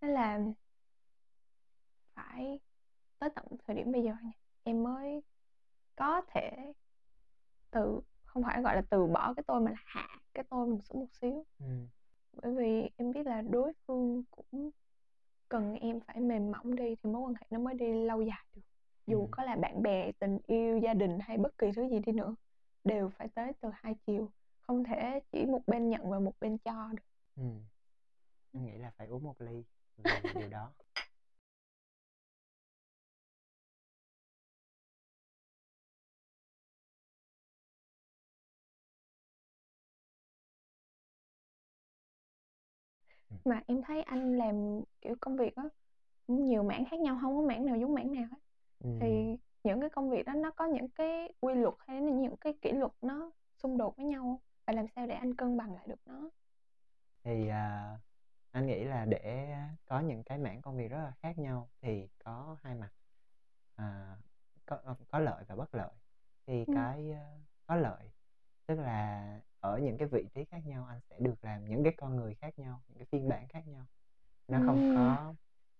Nên 0.00 0.10
là 0.10 0.40
phải 2.24 2.58
tới 3.18 3.30
tận 3.34 3.44
thời 3.66 3.76
điểm 3.76 3.92
bây 3.92 4.02
giờ 4.02 4.12
nha 4.22 4.32
em 4.62 4.82
mới 4.82 5.22
có 5.96 6.22
thể 6.28 6.72
từ 7.70 8.00
không 8.24 8.42
phải 8.42 8.62
gọi 8.62 8.74
là 8.76 8.82
từ 8.90 9.06
bỏ 9.06 9.34
cái 9.34 9.42
tôi 9.46 9.60
mà 9.60 9.70
là 9.70 9.76
hạ 9.84 10.08
cái 10.34 10.44
tôi 10.50 10.66
mình 10.66 10.80
xuống 10.80 11.00
một 11.00 11.08
xíu 11.20 11.44
Ừ. 11.58 11.66
bởi 12.42 12.54
vì 12.54 12.90
em 12.96 13.12
biết 13.12 13.26
là 13.26 13.42
đối 13.42 13.72
phương 13.86 14.22
cũng 14.30 14.70
cần 15.48 15.74
em 15.74 16.00
phải 16.00 16.20
mềm 16.20 16.50
mỏng 16.50 16.74
đi 16.76 16.94
thì 17.02 17.10
mối 17.10 17.22
quan 17.22 17.34
hệ 17.34 17.46
nó 17.50 17.58
mới 17.58 17.74
đi 17.74 17.92
lâu 18.04 18.22
dài 18.22 18.44
được 18.54 18.62
dù 19.06 19.20
Ừ. 19.20 19.26
có 19.30 19.42
là 19.44 19.56
bạn 19.56 19.82
bè 19.82 20.12
tình 20.12 20.38
yêu 20.46 20.78
gia 20.78 20.94
đình 20.94 21.18
hay 21.20 21.38
bất 21.38 21.58
kỳ 21.58 21.66
thứ 21.76 21.88
gì 21.88 21.98
đi 21.98 22.12
nữa 22.12 22.34
đều 22.84 23.08
phải 23.08 23.28
tới 23.28 23.52
từ 23.60 23.70
hai 23.74 23.94
chiều 24.06 24.30
không 24.60 24.84
thể 24.84 25.20
chỉ 25.32 25.46
một 25.46 25.60
bên 25.66 25.88
nhận 25.90 26.10
và 26.10 26.18
một 26.18 26.32
bên 26.40 26.58
cho 26.58 26.88
được 26.92 27.02
Ừ. 27.36 27.42
anh 28.52 28.64
nghĩ 28.64 28.78
là 28.78 28.90
phải 28.96 29.06
uống 29.06 29.24
một 29.24 29.40
ly 29.40 29.64
về 29.96 30.22
điều 30.34 30.48
đó 30.48 30.72
mà 43.44 43.62
em 43.66 43.82
thấy 43.86 44.02
anh 44.02 44.38
làm 44.38 44.80
kiểu 45.00 45.14
công 45.20 45.36
việc 45.36 45.56
á 45.56 45.64
nhiều 46.28 46.62
mảng 46.62 46.84
khác 46.90 47.00
nhau 47.00 47.18
không 47.22 47.36
có 47.36 47.42
mảng 47.42 47.66
nào 47.66 47.76
giống 47.76 47.94
mảng 47.94 48.12
nào 48.14 48.24
hết. 48.30 48.38
Ừ. 48.84 48.90
thì 49.00 49.06
những 49.64 49.80
cái 49.80 49.90
công 49.90 50.10
việc 50.10 50.26
đó 50.26 50.34
nó 50.34 50.50
có 50.50 50.66
những 50.66 50.88
cái 50.88 51.32
quy 51.40 51.54
luật 51.54 51.74
hay 51.78 52.00
là 52.02 52.10
những 52.12 52.36
cái 52.36 52.54
kỷ 52.62 52.72
luật 52.72 52.92
nó 53.02 53.30
xung 53.62 53.78
đột 53.78 53.96
với 53.96 54.06
nhau 54.06 54.40
và 54.66 54.72
làm 54.72 54.86
sao 54.96 55.06
để 55.06 55.14
anh 55.14 55.34
cân 55.34 55.56
bằng 55.56 55.74
lại 55.74 55.84
được 55.88 56.00
nó? 56.06 56.30
Thì 57.24 57.48
à, 57.48 57.98
anh 58.50 58.66
nghĩ 58.66 58.84
là 58.84 59.04
để 59.04 59.48
có 59.84 60.00
những 60.00 60.22
cái 60.24 60.38
mảng 60.38 60.62
công 60.62 60.76
việc 60.76 60.88
rất 60.88 60.98
là 60.98 61.12
khác 61.22 61.38
nhau 61.38 61.70
thì 61.82 62.08
có 62.24 62.56
hai 62.62 62.74
mặt. 62.74 62.90
À, 63.76 64.16
có 64.66 64.76
ờ, 64.84 64.94
có 65.08 65.18
lợi 65.18 65.44
và 65.48 65.56
bất 65.56 65.74
lợi. 65.74 65.90
Thì 66.46 66.64
Ừ. 66.66 66.72
cái 66.74 67.10
ờ, 67.12 67.38
có 67.66 67.76
lợi 67.76 68.10
tức 68.66 68.74
là 68.80 69.40
ở 69.60 69.78
những 69.78 69.98
cái 69.98 70.08
vị 70.08 70.24
trí 70.34 70.44
khác 70.44 70.58
nhau 70.66 70.86
anh 70.88 71.00
sẽ 71.10 71.16
được 71.18 71.34
làm 71.42 71.64
những 71.64 71.84
cái 71.84 71.92
con 71.96 72.16
người 72.16 72.34
khác 72.34 72.58
nhau 72.58 72.80
những 72.88 72.98
cái 72.98 73.06
phiên 73.12 73.28
bản 73.28 73.48
khác 73.48 73.66
nhau. 73.66 73.84
Nó 74.48 74.58
không 74.66 74.76
Ừ. 74.88 74.92
có 74.94 75.34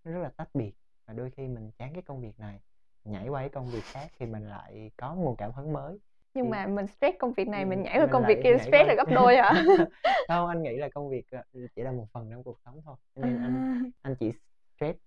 nó 0.05 0.13
rất 0.13 0.21
là 0.23 0.29
tách 0.37 0.49
biệt 0.55 0.73
và 1.07 1.15
đôi 1.15 1.31
khi 1.31 1.49
mình 1.49 1.71
chán 1.79 1.93
cái 1.93 2.03
công 2.03 2.21
việc 2.21 2.39
này 2.39 2.61
nhảy 3.05 3.29
qua 3.29 3.41
cái 3.41 3.49
công 3.49 3.71
việc 3.71 3.83
khác 3.85 4.09
thì 4.19 4.27
mình 4.27 4.49
lại 4.49 4.91
có 4.97 5.15
nguồn 5.15 5.37
cảm 5.37 5.53
hứng 5.53 5.73
mới. 5.73 5.99
Nhưng 6.35 6.45
Thì- 6.45 6.51
mà 6.51 6.67
mình 6.67 6.87
stress 6.87 7.17
công 7.19 7.33
việc 7.33 7.49
này 7.49 7.65
mình 7.65 7.79
Ừ, 7.79 7.85
nhảy 7.85 7.99
qua 7.99 8.07
công 8.13 8.27
việc 8.27 8.41
kia 8.45 8.59
stress 8.59 8.87
là 8.89 8.95
qua- 8.95 8.95
gấp 8.95 9.09
đôi 9.15 9.37
hả? 9.37 9.51
Không 10.29 10.49
anh 10.49 10.63
nghĩ 10.63 10.77
là 10.77 10.89
công 10.95 11.09
việc 11.09 11.25
ờ, 11.31 11.43
chỉ 11.77 11.83
là 11.83 11.93
một 11.93 12.07
phần 12.13 12.31
trong 12.31 12.45
cuộc 12.45 12.61
sống 12.65 12.81
thôi 12.85 12.97
nên 13.15 13.39
anh 13.39 13.55
À. 13.63 13.81
anh 14.03 14.15
chỉ 14.21 14.33
stress 14.77 14.99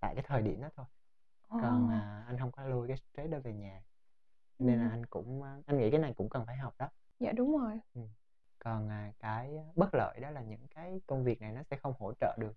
tại 0.00 0.14
cái 0.14 0.24
thời 0.28 0.42
điểm 0.42 0.60
đó 0.62 0.68
thôi. 0.76 0.86
Còn 1.48 1.88
à, 1.90 2.24
anh 2.26 2.38
không 2.38 2.50
có 2.52 2.64
lôi 2.64 2.88
cái 2.88 2.96
stress 2.96 3.30
đó 3.32 3.38
về 3.44 3.52
nhà 3.52 3.82
nên 4.58 4.78
là 4.78 4.86
Ừ. 4.86 4.90
anh 4.90 5.06
cũng 5.06 5.42
à, 5.42 5.56
anh 5.66 5.78
nghĩ 5.78 5.90
cái 5.90 6.00
này 6.00 6.12
cũng 6.16 6.28
cần 6.28 6.46
phải 6.46 6.56
học 6.56 6.74
đó. 6.78 6.88
Dạ 7.18 7.32
đúng 7.32 7.58
rồi 7.58 7.80
còn 8.64 8.88
à, 8.88 9.12
cái 9.18 9.50
bất 9.76 9.94
lợi 9.94 10.20
đó 10.20 10.30
là 10.30 10.42
những 10.42 10.66
cái 10.74 11.00
công 11.06 11.24
việc 11.24 11.40
này 11.40 11.52
nó 11.52 11.62
sẽ 11.70 11.76
không 11.76 11.94
hỗ 11.98 12.12
trợ 12.20 12.36
được 12.40 12.52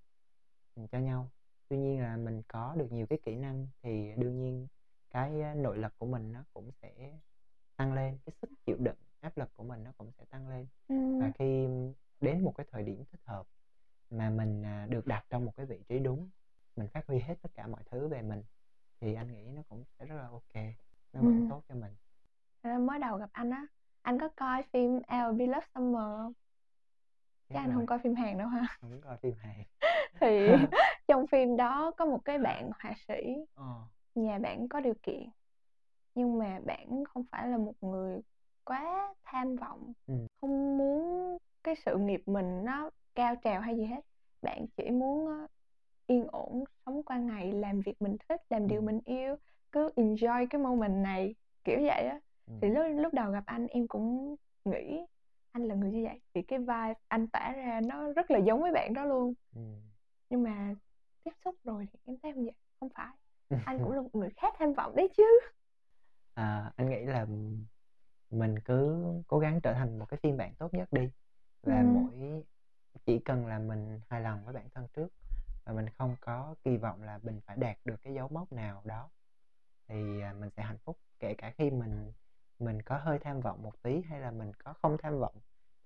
ừ, 0.75 0.83
cho 0.91 0.99
nhau 0.99 1.31
tuy 1.69 1.77
nhiên 1.77 2.01
là 2.01 2.17
mình 2.17 2.41
có 2.47 2.75
được 2.77 2.91
nhiều 2.91 3.05
cái 3.09 3.19
kỹ 3.23 3.35
năng 3.35 3.67
thì 3.83 4.13
đương 4.17 4.39
nhiên 4.41 4.67
cái 5.09 5.41
à, 5.41 5.53
nội 5.55 5.77
lực 5.77 5.93
của 5.97 6.05
mình 6.05 6.31
nó 6.31 6.43
cũng 6.53 6.71
sẽ 6.81 7.19
tăng 7.77 7.93
lên 7.93 8.19
cái 8.25 8.33
sức 8.41 8.49
chịu 8.65 8.77
đựng 8.79 8.95
áp 9.19 9.37
lực 9.37 9.49
của 9.55 9.63
mình 9.63 9.83
nó 9.83 9.91
cũng 9.97 10.11
sẽ 10.17 10.25
tăng 10.25 10.47
lên 10.49 10.67
Ừ. 10.87 10.95
và 11.19 11.31
khi 11.39 11.67
đến 12.21 12.43
một 12.43 12.53
cái 12.57 12.65
thời 12.71 12.83
điểm 12.83 13.05
thích 13.11 13.21
hợp 13.25 13.47
mà 14.09 14.29
mình 14.29 14.63
à, 14.65 14.87
được 14.89 15.07
đặt 15.07 15.25
trong 15.29 15.45
một 15.45 15.51
cái 15.57 15.65
vị 15.65 15.83
trí 15.89 15.99
đúng 15.99 16.29
mình 16.75 16.87
phát 16.89 17.07
huy 17.07 17.19
hết 17.19 17.35
tất 17.41 17.49
cả 17.55 17.67
mọi 17.67 17.83
thứ 17.91 18.07
về 18.07 18.21
mình 18.21 18.43
thì 19.01 19.13
anh 19.15 19.33
nghĩ 19.33 19.51
nó 19.51 19.63
cũng 19.69 19.83
sẽ 19.99 20.05
rất 20.05 20.15
là 20.15 20.27
ok 20.29 20.55
nó 21.13 21.23
vẫn 21.23 21.35
Ừ. 21.35 21.41
tốt 21.49 21.63
cho 21.69 21.75
mình 21.75 21.95
mới 22.87 22.99
đầu 22.99 23.17
gặp 23.17 23.29
anh 23.33 23.49
á 23.49 23.65
anh 24.05 24.19
có 24.19 24.29
coi 24.35 24.63
phim 24.73 24.99
I'll 25.07 25.37
Be 25.37 25.45
Love 25.45 25.65
Summer 25.75 26.01
không 26.01 26.33
chắc 27.53 27.59
anh 27.59 27.71
không 27.73 27.85
coi 27.85 27.99
phim 27.99 28.15
Hàn 28.15 28.37
đâu 28.37 28.47
ha 28.47 28.65
không 28.81 29.01
coi 29.01 29.17
phim 29.17 29.33
hài 29.41 29.65
thì 30.19 30.47
trong 31.07 31.27
phim 31.27 31.57
đó 31.57 31.91
có 31.97 32.05
một 32.05 32.19
cái 32.25 32.37
bạn 32.37 32.69
họa 32.83 32.93
sĩ 33.07 33.35
ờ. 33.55 33.65
nhà 34.15 34.39
bạn 34.39 34.67
có 34.67 34.79
điều 34.79 34.93
kiện 35.03 35.29
nhưng 36.15 36.37
mà 36.39 36.59
bạn 36.65 37.03
không 37.13 37.23
phải 37.31 37.47
là 37.47 37.57
một 37.57 37.73
người 37.81 38.21
quá 38.65 39.13
tham 39.23 39.55
vọng 39.55 39.93
Ừ. 40.07 40.13
không 40.41 40.77
muốn 40.77 41.37
cái 41.63 41.75
sự 41.85 41.97
nghiệp 41.97 42.21
mình 42.25 42.65
nó 42.65 42.89
cao 43.15 43.35
trào 43.35 43.61
hay 43.61 43.75
gì 43.77 43.85
hết 43.85 44.01
bạn 44.41 44.65
chỉ 44.77 44.89
muốn 44.91 45.27
ờ, 45.27 45.47
yên 46.07 46.27
ổn 46.27 46.63
sống 46.85 47.03
qua 47.03 47.17
ngày 47.17 47.51
làm 47.51 47.81
việc 47.81 48.01
mình 48.01 48.17
thích 48.29 48.41
làm 48.49 48.67
điều 48.67 48.81
Ừ. 48.81 48.85
mình 48.85 48.99
yêu 49.05 49.35
cứ 49.71 49.89
enjoy 49.95 50.47
cái 50.49 50.61
moment 50.61 51.03
này 51.03 51.35
kiểu 51.63 51.79
vậy 51.79 52.07
á 52.07 52.19
ừ. 52.47 52.53
thì 52.61 52.67
lúc 52.69 52.85
lúc 52.95 53.13
đầu 53.13 53.31
gặp 53.31 53.43
anh 53.45 53.67
em 53.67 53.87
cũng 53.87 54.35
nghĩ 54.65 55.05
anh 55.51 55.63
là 55.63 55.75
người 55.75 55.91
như 55.91 56.03
vậy 56.03 56.19
vì 56.33 56.41
cái 56.41 56.59
vibe 56.59 56.93
anh 57.07 57.27
tỏa 57.27 57.53
ra 57.53 57.81
nó 57.87 58.11
rất 58.13 58.31
là 58.31 58.39
giống 58.39 58.61
với 58.61 58.71
bạn 58.71 58.93
đó 58.93 59.05
luôn 59.05 59.33
Ừ. 59.55 59.61
nhưng 60.29 60.43
mà 60.43 60.75
tiếp 61.23 61.31
xúc 61.45 61.55
rồi 61.63 61.87
thì 61.93 61.99
em 62.05 62.15
thấy 62.23 62.31
không 62.33 62.43
vậy 62.45 62.53
không 62.79 62.89
phải 62.95 63.15
anh 63.65 63.79
cũng 63.79 63.91
là 63.95 64.01
một 64.01 64.15
người 64.15 64.29
khác 64.37 64.53
tham 64.59 64.73
vọng 64.73 64.95
đấy 64.95 65.09
chứ 65.17 65.23
à, 66.33 66.71
anh 66.75 66.89
nghĩ 66.89 67.05
là 67.05 67.25
mình 68.29 68.59
cứ 68.59 69.03
cố 69.27 69.39
gắng 69.39 69.59
trở 69.63 69.73
thành 69.73 69.99
một 69.99 70.05
cái 70.09 70.19
phiên 70.23 70.37
bản 70.37 70.55
tốt 70.55 70.73
nhất 70.73 70.93
đi 70.93 71.09
và 71.63 71.79
Ừ. 71.81 71.85
mỗi 71.93 72.43
chỉ 73.05 73.19
cần 73.19 73.45
là 73.47 73.59
mình 73.59 73.99
hài 74.09 74.21
lòng 74.21 74.45
với 74.45 74.53
bản 74.53 74.69
thân 74.73 74.87
trước 74.93 75.07
và 75.65 75.73
mình 75.73 75.85
không 75.97 76.15
có 76.21 76.55
kỳ 76.63 76.77
vọng 76.77 77.03
là 77.03 77.19
mình 77.23 77.41
phải 77.45 77.57
đạt 77.57 77.77
được 77.85 77.95
cái 78.03 78.13
dấu 78.13 78.27
mốc 78.27 78.51
nào 78.51 78.81
đó 78.85 79.09
thì 79.87 80.21
à, 80.21 80.33
mình 80.33 80.49
sẽ 80.57 80.63
hạnh 80.63 80.77
phúc 80.85 80.97
kể 81.19 81.33
cả 81.37 81.53
khi 81.57 81.69
mình 81.71 82.11
mình 82.59 82.81
có 82.81 82.97
hơi 82.97 83.19
tham 83.19 83.41
vọng 83.41 83.63
một 83.63 83.81
tí 83.81 84.01
hay 84.01 84.19
là 84.19 84.31
mình 84.31 84.51
có 84.53 84.73
không 84.73 84.97
tham 85.03 85.19
vọng 85.19 85.35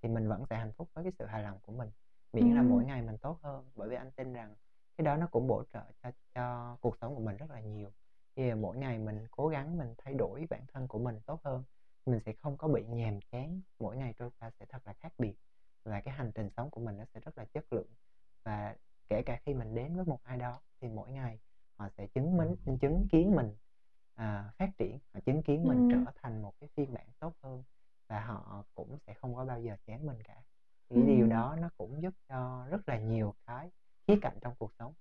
thì 0.01 0.09
mình 0.09 0.27
vẫn 0.29 0.45
sẽ 0.49 0.57
hạnh 0.57 0.73
phúc 0.77 0.89
với 0.93 1.03
cái 1.03 1.13
sự 1.19 1.25
hài 1.25 1.43
lòng 1.43 1.59
của 1.61 1.71
mình. 1.71 1.91
Miễn 2.33 2.47
là 2.55 2.61
Ừ. 2.61 2.67
mỗi 2.69 2.85
ngày 2.85 3.01
mình 3.01 3.17
tốt 3.17 3.39
hơn 3.43 3.71
bởi 3.75 3.89
vì 3.89 3.95
anh 3.95 4.11
tin 4.11 4.33
rằng 4.33 4.55
cái 4.97 5.05
đó 5.05 5.17
nó 5.17 5.27
cũng 5.31 5.47
bổ 5.47 5.63
trợ 5.73 5.83
cho 6.03 6.11
cho 6.35 6.77
cuộc 6.81 6.97
sống 7.01 7.15
của 7.15 7.21
mình 7.21 7.37
rất 7.37 7.49
là 7.51 7.59
nhiều. 7.59 7.91
Khi 8.35 8.49
mà 8.49 8.55
mỗi 8.55 8.77
ngày 8.77 8.99
mình 8.99 9.27
cố 9.31 9.47
gắng 9.47 9.77
mình 9.77 9.93
thay 9.97 10.13
đổi 10.13 10.45
bản 10.49 10.61
thân 10.73 10.87
của 10.87 10.99
mình 10.99 11.19
tốt 11.25 11.41
hơn 11.43 11.63
mình 12.05 12.19
sẽ 12.25 12.33
không 12.41 12.57
có 12.57 12.67
bị 12.67 12.85
nhàm 12.85 13.19
chán 13.31 13.61
mỗi 13.79 13.97
ngày 13.97 14.13
trôi 14.19 14.29
qua 14.39 14.49
sẽ 14.59 14.65
thật 14.69 14.87
là 14.87 14.93
khác 14.93 15.13
biệt 15.17 15.35
và 15.85 16.01
cái 16.01 16.13
hành 16.13 16.31
trình 16.35 16.49
sống 16.57 16.69
của 16.69 16.81
mình 16.81 16.97
nó 16.97 17.05
sẽ 17.13 17.19
rất 17.19 17.37
là 17.37 17.45
chất 17.45 17.73
lượng. 17.73 17.87
Và 18.45 18.75
kể 19.09 19.21
cả 19.25 19.39
khi 19.45 19.53
mình 19.53 19.75
đến 19.75 19.95
với 19.95 20.05
một 20.05 20.19
ai 20.23 20.37
đó 20.37 20.61
thì 20.81 20.87
mỗi 20.87 21.11
ngày 21.11 21.39
họ 21.77 21.89
sẽ 21.97 22.07
chứng 22.07 22.37
minh 22.37 22.55
chứng 22.81 23.07
kiến 23.11 23.35
mình 23.35 23.55
à, 24.19 24.51
phát 24.59 24.69
triển 24.77 24.99
họ 25.13 25.19
chứng 25.25 25.43
kiến 25.43 25.67
mình 25.67 25.77
Ừ. 25.81 25.83
trở 25.89 26.11
thành 26.15 26.41
một 26.41 26.53
cái 26.59 26.69
phiên 26.75 26.93
bản 26.93 27.07
tốt 27.19 27.33
hơn 27.43 27.63
và 28.09 28.21
họ 28.21 28.63
cũng 28.75 28.97
sẽ 29.07 29.13
không 29.13 29.35
có 29.35 29.45
bao 29.45 29.61
giờ 29.61 29.75
chán 29.85 30.05
mình 30.05 30.23
cả 30.23 30.35
thì 30.89 30.95
cái 30.95 31.05
điều 31.05 31.25
Ừ. 31.25 31.29
đó 31.31 31.55
nó 31.61 31.69
cũng 31.77 32.01
giúp 32.01 32.13
cho 32.29 32.65
rất 32.69 32.89
là 32.89 32.97
nhiều 32.99 33.35
cái 33.45 33.71
khía 34.07 34.15
cạnh 34.21 34.37
trong 34.41 34.55
cuộc 34.59 34.71
sống 34.79 34.93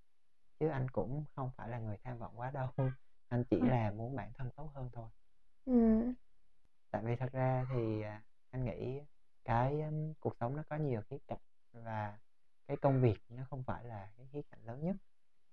chứ 0.60 0.68
anh 0.68 0.88
cũng 0.90 1.24
không 1.36 1.50
phải 1.56 1.68
là 1.68 1.78
người 1.78 1.96
tham 2.04 2.18
vọng 2.18 2.32
quá 2.36 2.50
đâu 2.50 2.68
anh 3.28 3.44
chỉ 3.50 3.60
Ừ. 3.60 3.66
là 3.68 3.90
muốn 3.90 4.16
bản 4.16 4.32
thân 4.38 4.50
tốt 4.56 4.70
hơn 4.74 4.90
thôi 4.92 5.08
ừ. 5.66 5.72
tại 6.90 7.02
vì 7.04 7.16
thật 7.16 7.32
ra 7.32 7.66
thì 7.70 8.02
à, 8.02 8.22
anh 8.50 8.64
nghĩ 8.64 9.00
cái 9.44 9.80
um, 9.82 10.14
cuộc 10.20 10.36
sống 10.40 10.56
nó 10.56 10.62
có 10.68 10.76
nhiều 10.76 11.02
khía 11.10 11.18
cạnh 11.28 11.38
và 11.72 12.18
cái 12.66 12.76
công 12.76 13.00
việc 13.00 13.18
nó 13.28 13.44
không 13.50 13.62
phải 13.64 13.84
là 13.84 14.12
cái 14.16 14.26
khía 14.32 14.42
cạnh 14.50 14.60
lớn 14.64 14.84
nhất 14.84 14.96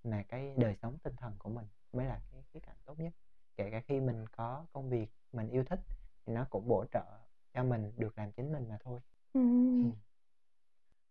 mà 0.04 0.24
cái 0.28 0.56
đời 0.58 0.76
sống 0.82 0.98
tinh 1.04 1.16
thần 1.18 1.36
của 1.40 1.50
mình 1.50 1.68
mới 1.94 2.06
là 2.06 2.22
cái 2.32 2.44
khía 2.54 2.60
cạnh 2.60 2.78
tốt 2.86 3.00
nhất 3.00 3.14
kể 3.58 3.70
cả 3.72 3.82
khi 3.88 4.00
mình 4.00 4.26
có 4.38 4.66
công 4.74 4.90
việc 4.90 5.08
mình 5.34 5.50
yêu 5.50 5.64
thích 5.64 5.80
thì 6.26 6.34
nó 6.34 6.46
cũng 6.50 6.68
bổ 6.68 6.86
trợ 6.92 7.06
cho 7.54 7.64
mình 7.64 7.92
được 7.98 8.18
làm 8.18 8.32
chính 8.32 8.52
mình 8.52 8.66
mà 8.70 8.78
thôi 8.84 9.00
Ừ. 9.34 9.42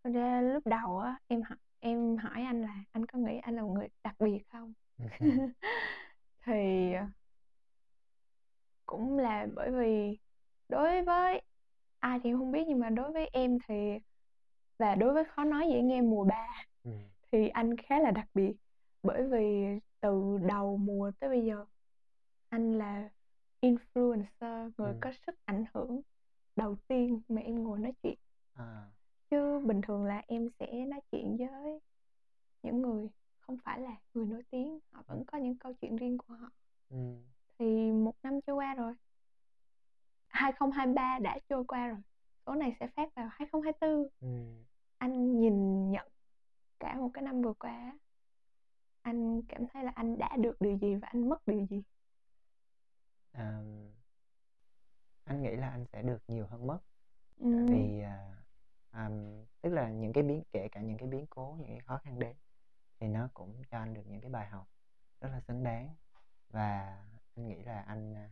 Thật 0.04 0.10
ra 0.14 0.40
lúc 0.40 0.66
đầu 0.66 0.98
á 0.98 1.18
em 1.26 1.42
hỏi 1.42 1.58
em 1.80 2.16
hỏi 2.16 2.42
anh 2.42 2.62
là 2.62 2.84
anh 2.92 3.06
có 3.06 3.18
nghĩ 3.18 3.38
anh 3.38 3.56
là 3.56 3.62
một 3.62 3.72
người 3.72 3.88
đặc 4.04 4.14
biệt 4.18 4.42
không 4.52 4.72
thì 6.44 6.92
ờ, 6.92 7.06
cũng 8.86 9.18
là 9.18 9.46
bởi 9.54 9.70
vì 9.70 10.18
đối 10.68 11.02
với 11.02 11.42
ai 11.98 12.20
thì 12.24 12.32
không 12.32 12.52
biết 12.52 12.64
nhưng 12.68 12.78
mà 12.80 12.90
đối 12.90 13.12
với 13.12 13.28
em 13.32 13.58
thì 13.68 13.98
và 14.78 14.94
đối 14.94 15.14
với 15.14 15.24
khó 15.24 15.44
nói 15.44 15.68
dễ 15.72 15.82
nghe 15.82 16.00
mùa 16.00 16.24
3 16.24 16.46
Ừ. 16.84 16.90
thì 17.32 17.48
anh 17.48 17.76
khá 17.76 18.00
là 18.00 18.10
đặc 18.10 18.28
biệt 18.34 18.52
bởi 19.02 19.28
vì 19.28 19.64
từ 20.00 20.38
đầu 20.48 20.76
mùa 20.76 21.10
tới 21.20 21.30
bây 21.30 21.44
giờ 21.44 21.64
anh 22.54 22.78
là 22.78 23.08
influencer 23.60 24.70
người 24.78 24.92
Ừ. 24.92 24.98
có 25.00 25.12
sức 25.26 25.34
ảnh 25.44 25.64
hưởng 25.74 26.00
đầu 26.56 26.76
tiên 26.88 27.20
mà 27.28 27.40
em 27.40 27.62
ngồi 27.64 27.78
nói 27.78 27.92
chuyện. 28.02 28.18
À, 28.54 28.86
chứ 29.30 29.60
bình 29.66 29.80
thường 29.80 30.04
là 30.04 30.22
em 30.26 30.48
sẽ 30.58 30.66
nói 30.86 31.00
chuyện 31.12 31.36
với 31.36 31.80
những 32.62 32.82
người 32.82 33.08
không 33.40 33.56
phải 33.64 33.80
là 33.80 33.96
người 34.14 34.26
nổi 34.26 34.42
tiếng 34.50 34.78
họ 34.92 35.02
vẫn 35.06 35.24
có 35.24 35.38
những 35.38 35.56
câu 35.58 35.72
chuyện 35.80 35.96
riêng 35.96 36.18
của 36.18 36.34
họ. 36.34 36.50
Ừ, 36.90 36.96
thì 37.58 37.92
một 37.92 38.14
năm 38.22 38.40
trôi 38.46 38.56
qua 38.56 38.74
rồi. 38.74 38.94
2023 40.28 41.18
đã 41.18 41.38
trôi 41.48 41.64
qua 41.64 41.86
rồi. 41.88 41.98
Số 42.46 42.54
này 42.54 42.76
sẽ 42.80 42.86
phát 42.96 43.14
vào 43.14 43.28
2024 43.32 44.08
ừ, 44.20 44.62
anh 44.98 45.40
nhìn 45.40 45.90
nhận 45.90 46.08
cả 46.80 46.94
một 46.94 47.10
cái 47.14 47.22
năm 47.24 47.42
vừa 47.42 47.52
qua 47.54 47.98
anh 49.02 49.42
cảm 49.42 49.66
thấy 49.66 49.84
là 49.84 49.92
anh 49.94 50.18
đã 50.18 50.36
được 50.36 50.60
điều 50.60 50.78
gì 50.78 50.94
và 50.94 51.08
anh 51.08 51.28
mất 51.28 51.46
điều 51.46 51.66
gì 51.70 51.82
à, 53.34 53.62
anh 55.24 55.42
nghĩ 55.42 55.56
là 55.56 55.70
anh 55.70 55.84
sẽ 55.92 56.02
được 56.02 56.22
nhiều 56.28 56.46
hơn 56.46 56.66
mất. 56.66 56.78
Ừ. 57.36 57.46
tại 57.56 57.64
vì 57.68 58.00
à, 58.00 58.36
à, 58.90 59.10
tức 59.62 59.70
là 59.70 59.90
những 59.90 60.12
cái 60.12 60.22
biến 60.24 60.42
kể 60.52 60.68
cả 60.72 60.80
những 60.80 60.98
cái 60.98 61.08
biến 61.08 61.26
cố 61.30 61.56
những 61.60 61.68
cái 61.68 61.80
khó 61.80 61.98
khăn 61.98 62.18
đến 62.18 62.36
thì 63.00 63.08
nó 63.08 63.28
cũng 63.34 63.62
cho 63.70 63.78
anh 63.78 63.94
được 63.94 64.02
những 64.06 64.20
cái 64.20 64.30
bài 64.30 64.48
học 64.48 64.68
rất 65.20 65.28
là 65.28 65.40
xứng 65.40 65.62
đáng. 65.64 65.94
Và 66.48 66.96
anh 67.36 67.48
nghĩ 67.48 67.62
là 67.62 67.80
anh 67.82 68.14
à, 68.14 68.30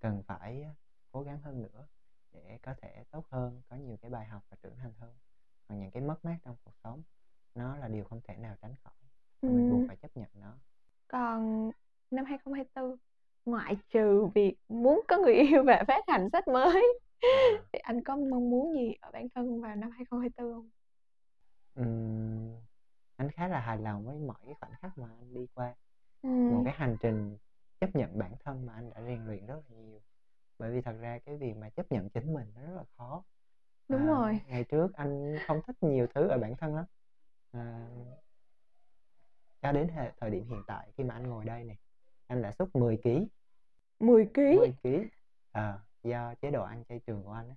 cần 0.00 0.22
phải 0.26 0.66
cố 1.12 1.22
gắng 1.22 1.38
hơn 1.42 1.62
nữa 1.62 1.86
để 2.32 2.58
có 2.62 2.74
thể 2.82 3.04
tốt 3.10 3.26
hơn 3.30 3.62
có 3.68 3.76
nhiều 3.76 3.96
cái 3.96 4.10
bài 4.10 4.26
học 4.26 4.42
và 4.50 4.56
trưởng 4.62 4.76
thành 4.76 4.92
hơn. 4.98 5.14
Còn 5.68 5.80
những 5.80 5.90
cái 5.90 6.02
mất 6.02 6.24
mát 6.24 6.38
trong 6.42 6.56
cuộc 6.64 6.74
sống 6.84 7.02
nó 7.54 7.76
là 7.76 7.88
điều 7.88 8.04
không 8.04 8.20
thể 8.24 8.36
nào 8.36 8.56
tránh 8.62 8.74
khỏi. 8.84 8.94
Và 9.44 9.52
mình 9.52 9.68
buộc 9.70 9.80
Ừ. 9.80 9.86
phải 9.86 9.96
chấp 9.96 10.16
nhận 10.16 10.30
nó. 10.34 10.58
Còn 11.08 11.70
năm 12.10 12.24
2024 12.24 12.96
ngoại 13.44 13.76
trừ 13.90 14.26
việc 14.34 14.56
muốn 14.68 15.00
có 15.08 15.18
người 15.18 15.34
yêu 15.34 15.62
và 15.66 15.84
phát 15.88 16.04
hành 16.08 16.28
sách 16.32 16.48
mới 16.48 17.00
à, 17.28 17.64
thì 17.72 17.78
anh 17.78 18.02
có 18.04 18.16
mong 18.16 18.50
muốn 18.50 18.74
gì 18.74 18.94
ở 19.00 19.10
bản 19.12 19.28
thân 19.34 19.60
vào 19.60 19.76
năm 19.76 19.90
2024 19.90 20.52
không? 20.54 20.70
ừm, 21.74 22.56
anh 23.16 23.30
khá 23.30 23.48
là 23.48 23.60
hài 23.60 23.78
lòng 23.78 24.04
với 24.06 24.18
mọi 24.18 24.36
cái 24.46 24.54
khoảnh 24.60 24.72
khắc 24.82 24.98
mà 24.98 25.08
anh 25.20 25.34
đi 25.34 25.46
qua 25.54 25.74
Ừ. 26.22 26.28
một 26.48 26.62
cái 26.64 26.74
hành 26.74 26.96
trình 27.02 27.38
chấp 27.80 27.96
nhận 27.96 28.18
bản 28.18 28.36
thân 28.44 28.66
mà 28.66 28.74
anh 28.74 28.90
đã 28.90 29.02
rèn 29.02 29.26
luyện 29.26 29.46
rất 29.46 29.54
là 29.70 29.76
nhiều 29.78 30.00
bởi 30.58 30.72
vì 30.72 30.80
thật 30.82 30.94
ra 31.00 31.18
cái 31.26 31.36
việc 31.38 31.54
mà 31.56 31.70
chấp 31.70 31.92
nhận 31.92 32.10
chính 32.10 32.34
mình 32.34 32.52
nó 32.56 32.62
rất 32.62 32.74
là 32.76 32.84
khó 32.98 33.24
Đúng 33.88 34.00
À, 34.00 34.06
rồi. 34.06 34.40
ngày 34.44 34.64
trước 34.64 34.92
anh 34.94 35.38
không 35.42 35.60
thích 35.66 35.76
nhiều 35.82 36.06
thứ 36.14 36.28
ở 36.28 36.38
bản 36.38 36.56
thân 36.56 36.76
lắm 36.76 36.84
à, 37.52 37.88
cho 39.62 39.72
đến 39.72 39.88
thời 40.20 40.30
điểm 40.30 40.46
hiện 40.46 40.62
tại 40.66 40.92
khi 40.96 41.04
mà 41.04 41.14
anh 41.14 41.28
ngồi 41.28 41.44
đây 41.44 41.64
này 41.64 41.76
anh 42.32 42.42
đã 42.42 42.52
sút 42.58 42.76
10 42.76 42.96
kg 42.96 43.24
10 44.00 44.26
kg 44.34 44.56
10 44.56 44.74
kg 44.82 44.88
à, 45.52 45.78
do 46.02 46.34
chế 46.34 46.50
độ 46.50 46.62
ăn 46.62 46.84
chay 46.88 47.00
trường 47.06 47.22
của 47.24 47.32
anh 47.32 47.48
á. 47.48 47.54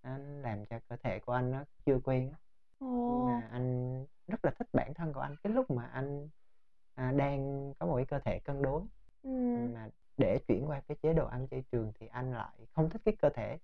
Anh 0.00 0.42
làm 0.42 0.66
cho 0.66 0.78
cơ 0.88 0.96
thể 1.02 1.18
của 1.18 1.32
anh 1.32 1.50
nó 1.50 1.64
chưa 1.86 1.98
quen 2.04 2.32
Ồ. 2.78 3.22
mà 3.26 3.48
anh 3.50 4.06
rất 4.26 4.44
là 4.44 4.50
thích 4.58 4.68
bản 4.72 4.94
thân 4.94 5.12
của 5.12 5.20
anh. 5.20 5.36
Cái 5.42 5.52
lúc 5.52 5.70
mà 5.70 5.86
anh 5.86 6.28
à, 6.94 7.12
đang 7.12 7.72
có 7.78 7.86
một 7.86 7.96
cái 7.96 8.04
cơ 8.04 8.18
thể 8.18 8.38
cân 8.38 8.62
đối. 8.62 8.82
Ừm. 9.22 9.74
mà 9.74 9.88
để 10.16 10.38
chuyển 10.48 10.68
qua 10.68 10.80
cái 10.88 10.96
chế 11.02 11.12
độ 11.12 11.26
ăn 11.26 11.48
chay 11.50 11.62
trường 11.72 11.92
thì 12.00 12.06
anh 12.06 12.32
lại 12.32 12.66
không 12.72 12.90
thích 12.90 13.02
cái 13.04 13.16
cơ 13.22 13.30
thể 13.30 13.58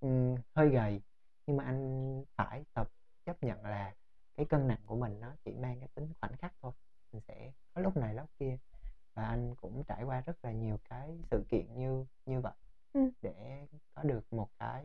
ừm, 0.00 0.34
hơi 0.54 0.68
gầy. 0.68 1.00
Nhưng 1.46 1.56
mà 1.56 1.64
anh 1.64 2.24
phải 2.36 2.64
tập 2.74 2.88
chấp 3.24 3.42
nhận 3.42 3.62
là 3.62 3.94
cái 4.36 4.46
cân 4.46 4.68
nặng 4.68 4.80
của 4.86 4.96
mình 4.96 5.20
nó 5.20 5.34
chỉ 5.44 5.52
mang 5.54 5.80
cái 5.80 5.88
tính 5.94 6.12
khoảnh 6.20 6.36
khắc 6.36 6.52
thôi. 6.62 6.72
Mình 7.12 7.22
sẽ 7.28 7.52
có 7.74 7.80
lúc 7.80 7.96
này 7.96 8.14
lúc 8.14 8.30
kia 8.38 8.56
và 9.20 9.26
anh 9.28 9.54
cũng 9.56 9.84
trải 9.88 10.02
qua 10.04 10.20
rất 10.20 10.44
là 10.44 10.52
nhiều 10.52 10.78
cái 10.90 11.18
sự 11.30 11.44
kiện 11.48 11.74
như 11.78 12.06
như 12.26 12.40
vậy 12.40 12.54
Ừm. 12.94 13.10
để 13.22 13.66
có 13.94 14.02
được 14.02 14.32
một 14.32 14.48
cái 14.58 14.84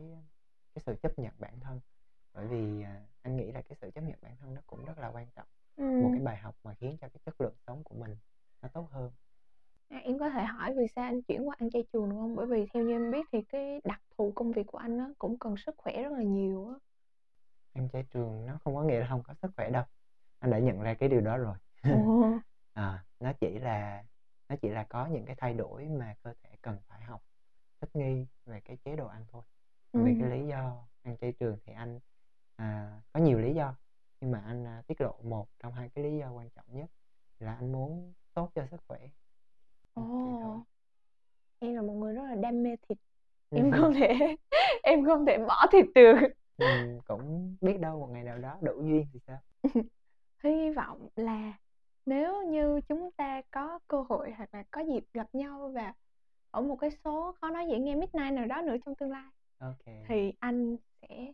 cái 0.74 0.82
sự 0.86 0.96
chấp 1.02 1.18
nhận 1.18 1.34
bản 1.38 1.60
thân 1.60 1.80
bởi 2.34 2.48
vì 2.48 2.82
à, 2.82 3.06
anh 3.22 3.36
nghĩ 3.36 3.52
là 3.52 3.62
cái 3.62 3.76
sự 3.80 3.90
chấp 3.94 4.00
nhận 4.02 4.18
bản 4.22 4.36
thân 4.40 4.54
nó 4.54 4.60
cũng 4.66 4.84
rất 4.84 4.98
là 4.98 5.08
quan 5.08 5.28
trọng 5.36 5.48
một 5.98 6.10
cái 6.12 6.20
bài 6.24 6.36
học 6.36 6.56
mà 6.64 6.74
khiến 6.74 6.98
cho 7.00 7.08
cái 7.08 7.20
chất 7.26 7.40
lượng 7.40 7.56
sống 7.66 7.84
của 7.84 7.94
mình 7.96 8.16
nó 8.62 8.68
tốt 8.68 8.88
hơn 8.92 9.12
À, 9.88 9.98
em 10.04 10.18
có 10.18 10.30
thể 10.30 10.44
hỏi 10.44 10.74
vì 10.76 10.86
sao 10.96 11.04
anh 11.04 11.22
chuyển 11.22 11.48
qua 11.48 11.56
ăn 11.58 11.70
chay 11.70 11.84
trường 11.92 12.10
được 12.10 12.16
không? 12.20 12.36
Bởi 12.36 12.46
vì 12.46 12.66
theo 12.74 12.82
như 12.84 12.92
em 12.92 13.10
biết 13.10 13.26
thì 13.32 13.42
cái 13.48 13.80
đặc 13.84 14.00
thù 14.18 14.32
công 14.34 14.52
việc 14.52 14.66
của 14.66 14.78
anh 14.78 14.98
á 14.98 15.08
cũng 15.18 15.38
cần 15.38 15.54
sức 15.56 15.74
khỏe 15.78 16.02
rất 16.02 16.12
là 16.12 16.22
nhiều 16.22 16.68
á. 16.68 16.74
ăn 17.72 17.88
chay 17.92 18.02
trường 18.10 18.46
nó 18.46 18.58
không 18.64 18.74
có 18.74 18.82
nghĩa 18.82 19.00
là 19.00 19.06
không 19.08 19.22
có 19.22 19.34
sức 19.42 19.50
khỏe 19.56 19.70
đâu 19.70 19.84
anh 20.38 20.50
đã 20.50 20.58
nhận 20.58 20.80
ra 20.80 20.94
cái 20.94 21.08
điều 21.08 21.20
đó 21.20 21.36
rồi 21.36 21.56
Ồ. 21.88 21.96
à, 22.72 23.04
nó 23.20 23.32
chỉ 23.40 23.58
là 23.58 24.04
nó 24.48 24.56
chỉ 24.62 24.68
là 24.68 24.84
có 24.84 25.06
những 25.06 25.24
cái 25.26 25.36
thay 25.38 25.54
đổi 25.54 25.84
mà 25.88 26.14
cơ 26.22 26.34
thể 26.42 26.50
cần 26.62 26.78
phải 26.88 27.00
học 27.02 27.22
thích 27.80 27.90
nghi 27.96 28.26
về 28.46 28.60
cái 28.60 28.76
chế 28.84 28.96
độ 28.96 29.06
ăn 29.06 29.24
thôi 29.32 29.42
Còn 29.92 30.04
về 30.04 30.16
cái 30.20 30.30
lý 30.30 30.46
do 30.46 30.86
ăn 31.02 31.16
chay 31.20 31.32
trường 31.32 31.58
thì 31.66 31.72
anh 31.72 32.00
à, 32.56 33.00
có 33.12 33.20
nhiều 33.20 33.38
lý 33.38 33.54
do 33.54 33.74
nhưng 34.20 34.30
mà 34.30 34.40
anh 34.46 34.64
à, 34.66 34.82
tiết 34.86 35.00
lộ 35.00 35.14
một 35.22 35.48
trong 35.58 35.72
hai 35.72 35.88
cái 35.88 36.04
lý 36.04 36.18
do 36.18 36.30
quan 36.32 36.50
trọng 36.50 36.64
nhất 36.68 36.90
là 37.38 37.54
anh 37.54 37.72
muốn 37.72 38.12
tốt 38.34 38.50
cho 38.54 38.66
sức 38.70 38.80
khỏe 38.88 39.00
Ừ, 39.94 40.02
Ồ. 40.02 40.64
Em 41.58 41.74
là 41.74 41.82
một 41.82 41.92
người 41.94 42.14
rất 42.14 42.22
là 42.24 42.34
đam 42.34 42.62
mê 42.62 42.76
thịt. 42.88 42.98
Ừ. 43.50 43.56
Em 43.56 43.72
không 43.72 43.94
thể 43.94 44.36
em 44.82 45.04
không 45.04 45.26
thể 45.26 45.38
bỏ 45.38 45.66
thịt 45.72 45.86
được. 45.94 46.16
Mình 46.58 47.00
cũng 47.06 47.56
biết 47.60 47.78
đâu 47.80 48.00
một 48.00 48.06
ngày 48.12 48.24
nào 48.24 48.38
đó 48.38 48.58
đủ 48.62 48.82
duyên 48.82 49.06
thì 49.12 49.20
sao 49.26 49.38
Hy 50.44 50.70
vọng 50.70 51.08
là 51.16 51.52
nếu 52.06 52.42
như 52.46 52.80
chúng 52.88 53.10
ta 53.16 53.42
có 53.50 53.78
cơ 53.88 54.04
hội 54.08 54.30
hoặc 54.36 54.54
là 54.54 54.64
có 54.70 54.80
dịp 54.80 55.04
gặp 55.14 55.26
nhau 55.32 55.70
và 55.74 55.92
ở 56.50 56.62
một 56.62 56.76
cái 56.76 56.90
số 57.04 57.34
khó 57.40 57.50
nói 57.50 57.66
dễ 57.70 57.78
nghe 57.78 57.94
midnight 57.94 58.32
nào 58.32 58.46
đó 58.46 58.62
nữa 58.62 58.76
trong 58.84 58.94
tương 58.94 59.10
lai 59.10 59.30
ok. 59.58 59.84
thì 60.08 60.32
anh 60.38 60.76
sẽ 61.02 61.32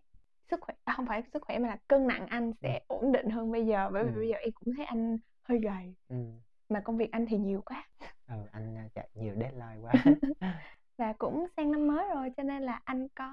sức 0.51 0.61
khỏe 0.61 0.75
à, 0.85 0.95
không 0.97 1.07
phải 1.07 1.23
sức 1.33 1.43
khỏe 1.43 1.59
mà 1.59 1.69
là 1.69 1.77
cân 1.89 2.07
nặng 2.07 2.27
anh 2.27 2.53
sẽ 2.63 2.81
ổn 2.87 3.13
định 3.13 3.31
hơn 3.31 3.53
bây 3.53 3.67
giờ. 3.67 3.91
Bởi 3.93 4.05
vì 4.05 4.11
Ừ. 4.11 4.17
bây 4.19 4.29
giờ 4.29 4.37
em 4.37 4.51
cũng 4.53 4.75
thấy 4.77 4.87
anh 4.87 5.19
hơi 5.45 5.59
gầy. 5.59 5.95
Ừ. 6.09 6.17
mà 6.69 6.81
công 6.85 6.97
việc 6.97 7.09
anh 7.13 7.27
thì 7.29 7.39
nhiều 7.39 7.63
quá. 7.67 7.89
Ừ 8.29 8.35
anh 8.53 8.77
à, 8.77 8.89
chạy 8.95 9.09
nhiều 9.15 9.35
deadline 9.41 9.79
quá. 9.83 9.93
Và 10.97 11.13
cũng 11.19 11.47
sang 11.57 11.71
năm 11.73 11.87
mới 11.87 12.09
rồi 12.15 12.31
cho 12.37 12.43
nên 12.43 12.63
là 12.63 12.81
anh 12.85 13.09
có 13.15 13.33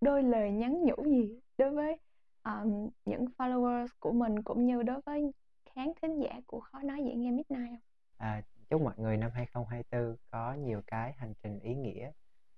đôi 0.00 0.22
lời 0.22 0.50
nhắn 0.52 0.82
nhủ 0.84 1.04
gì 1.04 1.40
đối 1.58 1.70
với 1.70 1.96
um, 2.44 2.88
những 3.04 3.24
followers 3.38 3.86
của 3.98 4.12
mình 4.12 4.42
cũng 4.42 4.66
như 4.66 4.82
đối 4.82 5.00
với 5.06 5.32
khán 5.74 5.92
thính 6.02 6.20
giả 6.22 6.40
của 6.46 6.60
khó 6.60 6.82
nói 6.82 7.04
dễ 7.04 7.14
nghe 7.14 7.30
midnight 7.30 7.68
không? 7.70 7.78
À, 8.16 8.42
chúc 8.70 8.82
mọi 8.82 8.94
người 8.96 9.16
năm 9.16 9.30
2024 9.34 10.16
có 10.30 10.54
nhiều 10.54 10.82
cái 10.86 11.12
hành 11.12 11.34
trình 11.42 11.60
ý 11.60 11.74
nghĩa 11.74 12.10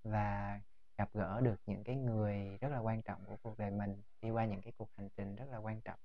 và 0.02 0.60
gặp 0.98 1.08
gỡ 1.14 1.40
được 1.40 1.60
những 1.66 1.84
cái 1.84 1.96
người 1.96 2.58
rất 2.60 2.68
là 2.68 2.78
quan 2.78 3.02
trọng 3.02 3.24
của 3.26 3.36
cuộc 3.42 3.58
đời 3.58 3.70
mình, 3.70 4.02
đi 4.22 4.30
qua 4.30 4.46
những 4.46 4.60
cái 4.60 4.72
cuộc 4.76 4.88
hành 4.96 5.08
trình 5.16 5.36
rất 5.36 5.46
là 5.50 5.58
quan 5.58 5.80
trọng 5.80 5.98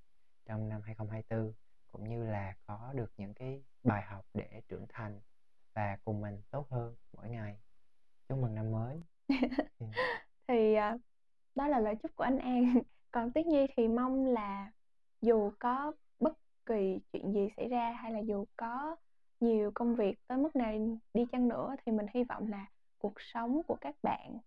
trong 0.46 0.70
năm 0.70 0.82
2024 0.82 1.54
cũng 1.92 2.10
như 2.10 2.24
là 2.24 2.56
có 2.66 2.94
được 2.96 3.12
những 3.18 3.34
cái 3.34 3.64
bài 3.84 4.04
học 4.04 4.26
để 4.34 4.62
trưởng 4.68 4.86
thành 4.90 5.20
và 5.74 5.98
cùng 6.06 6.22
mình 6.22 6.42
tốt 6.52 6.70
hơn 6.70 6.96
mỗi 7.14 7.30
ngày. 7.30 7.58
Chúc 8.30 8.38
mừng 8.38 8.56
năm 8.56 8.72
mới. 8.72 9.02
Thì 10.48 10.74
à, 10.74 10.98
đó 11.56 11.68
là 11.68 11.80
lời 11.80 11.96
chúc 11.96 12.16
của 12.16 12.24
anh 12.24 12.38
An 12.38 12.82
còn 13.12 13.32
Tuyết 13.32 13.46
Nhi 13.46 13.68
thì 13.78 13.88
mong 13.88 14.26
là 14.26 14.72
dù 15.22 15.52
có 15.60 15.94
kỳ 16.72 17.00
chuyện 17.14 17.34
gì 17.34 17.48
xảy 17.58 17.68
ra, 17.68 17.92
hay 17.92 18.12
là 18.12 18.20
dù 18.20 18.46
có 18.58 18.96
nhiều 19.40 19.72
công 19.76 19.96
việc 19.96 20.16
tới 20.28 20.38
mức 20.38 20.56
nào 20.56 20.74
đi 21.14 21.26
chăng 21.32 21.48
nữa, 21.48 21.76
thì 21.86 21.92
mình 21.92 22.06
hy 22.14 22.24
vọng 22.24 22.48
là 22.48 22.66
cuộc 22.98 23.14
sống 23.18 23.62
của 23.68 23.78
các 23.82 23.96
bạn 24.04 24.38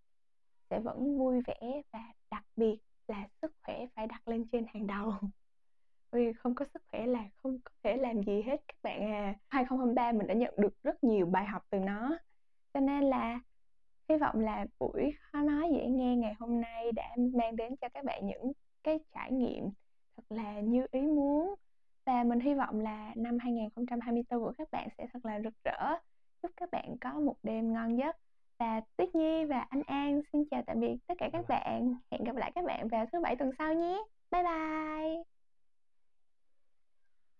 sẽ 0.70 0.80
vẫn 0.80 1.18
vui 1.18 1.40
vẻ 1.46 1.82
và 1.92 2.12
đặc 2.30 2.44
biệt 2.56 2.78
là 3.08 3.28
sức 3.42 3.52
khỏe 3.62 3.86
phải 3.94 4.06
đặt 4.06 4.28
lên 4.28 4.46
trên 4.52 4.66
hàng 4.74 4.86
đầu. 4.86 5.12
Vì 6.12 6.32
không 6.32 6.54
có 6.54 6.64
sức 6.74 6.82
khỏe 6.90 7.06
là 7.06 7.24
không 7.42 7.58
có 7.64 7.70
thể 7.82 7.96
làm 7.96 8.22
gì 8.22 8.42
hết 8.42 8.56
các 8.68 8.76
bạn 8.82 9.12
à. 9.12 9.34
2023 9.48 10.12
mình 10.12 10.26
đã 10.26 10.34
nhận 10.34 10.54
được 10.58 10.82
rất 10.82 11.04
nhiều 11.04 11.26
bài 11.26 11.46
học 11.46 11.62
từ 11.70 11.78
nó. 11.78 12.18
Cho 12.74 12.80
nên 12.80 13.04
là 13.04 13.40
hy 14.08 14.16
vọng 14.16 14.40
là 14.40 14.66
buổi 14.78 15.12
khó 15.20 15.42
nói 15.42 15.70
dễ 15.72 15.86
nghe 15.86 16.16
ngày 16.16 16.34
hôm 16.38 16.60
nay 16.60 16.92
đã 16.92 17.16
mang 17.34 17.56
đến 17.56 17.76
cho 17.76 17.88
các 17.88 18.04
bạn 18.04 18.26
những 18.26 18.52
cái 18.82 18.98
trải 19.14 19.32
nghiệm 19.32 19.70
thật 20.16 20.22
là 20.28 20.60
như 20.60 20.86
ý 20.90 21.00
muốn 21.00 21.54
và 22.06 22.24
mình 22.24 22.40
hy 22.40 22.54
vọng 22.54 22.80
là 22.80 23.12
năm 23.16 23.38
2024 23.38 24.40
của 24.40 24.52
các 24.58 24.68
bạn 24.70 24.88
sẽ 24.98 25.06
thật 25.12 25.24
là 25.24 25.40
rực 25.44 25.54
rỡ. 25.64 25.96
Chúc 26.42 26.50
các 26.56 26.70
bạn 26.72 26.96
có 27.00 27.12
một 27.12 27.36
đêm 27.42 27.72
ngon 27.72 27.98
giấc. 27.98 28.16
Và 28.58 28.80
Tuyết 28.96 29.14
Nhi 29.14 29.44
và 29.44 29.66
anh 29.68 29.82
An 29.82 30.20
xin 30.32 30.44
chào 30.50 30.62
tạm 30.66 30.80
biệt 30.80 30.96
tất 31.06 31.14
cả 31.18 31.28
các 31.32 31.48
bạn. 31.48 31.94
Hẹn 32.10 32.24
gặp 32.24 32.36
lại 32.36 32.52
các 32.54 32.64
bạn 32.64 32.88
vào 32.88 33.06
thứ 33.12 33.20
bảy 33.20 33.36
tuần 33.36 33.50
sau 33.58 33.74
nhé. 33.74 34.02
Bye 34.30 34.42
bye 34.42 35.33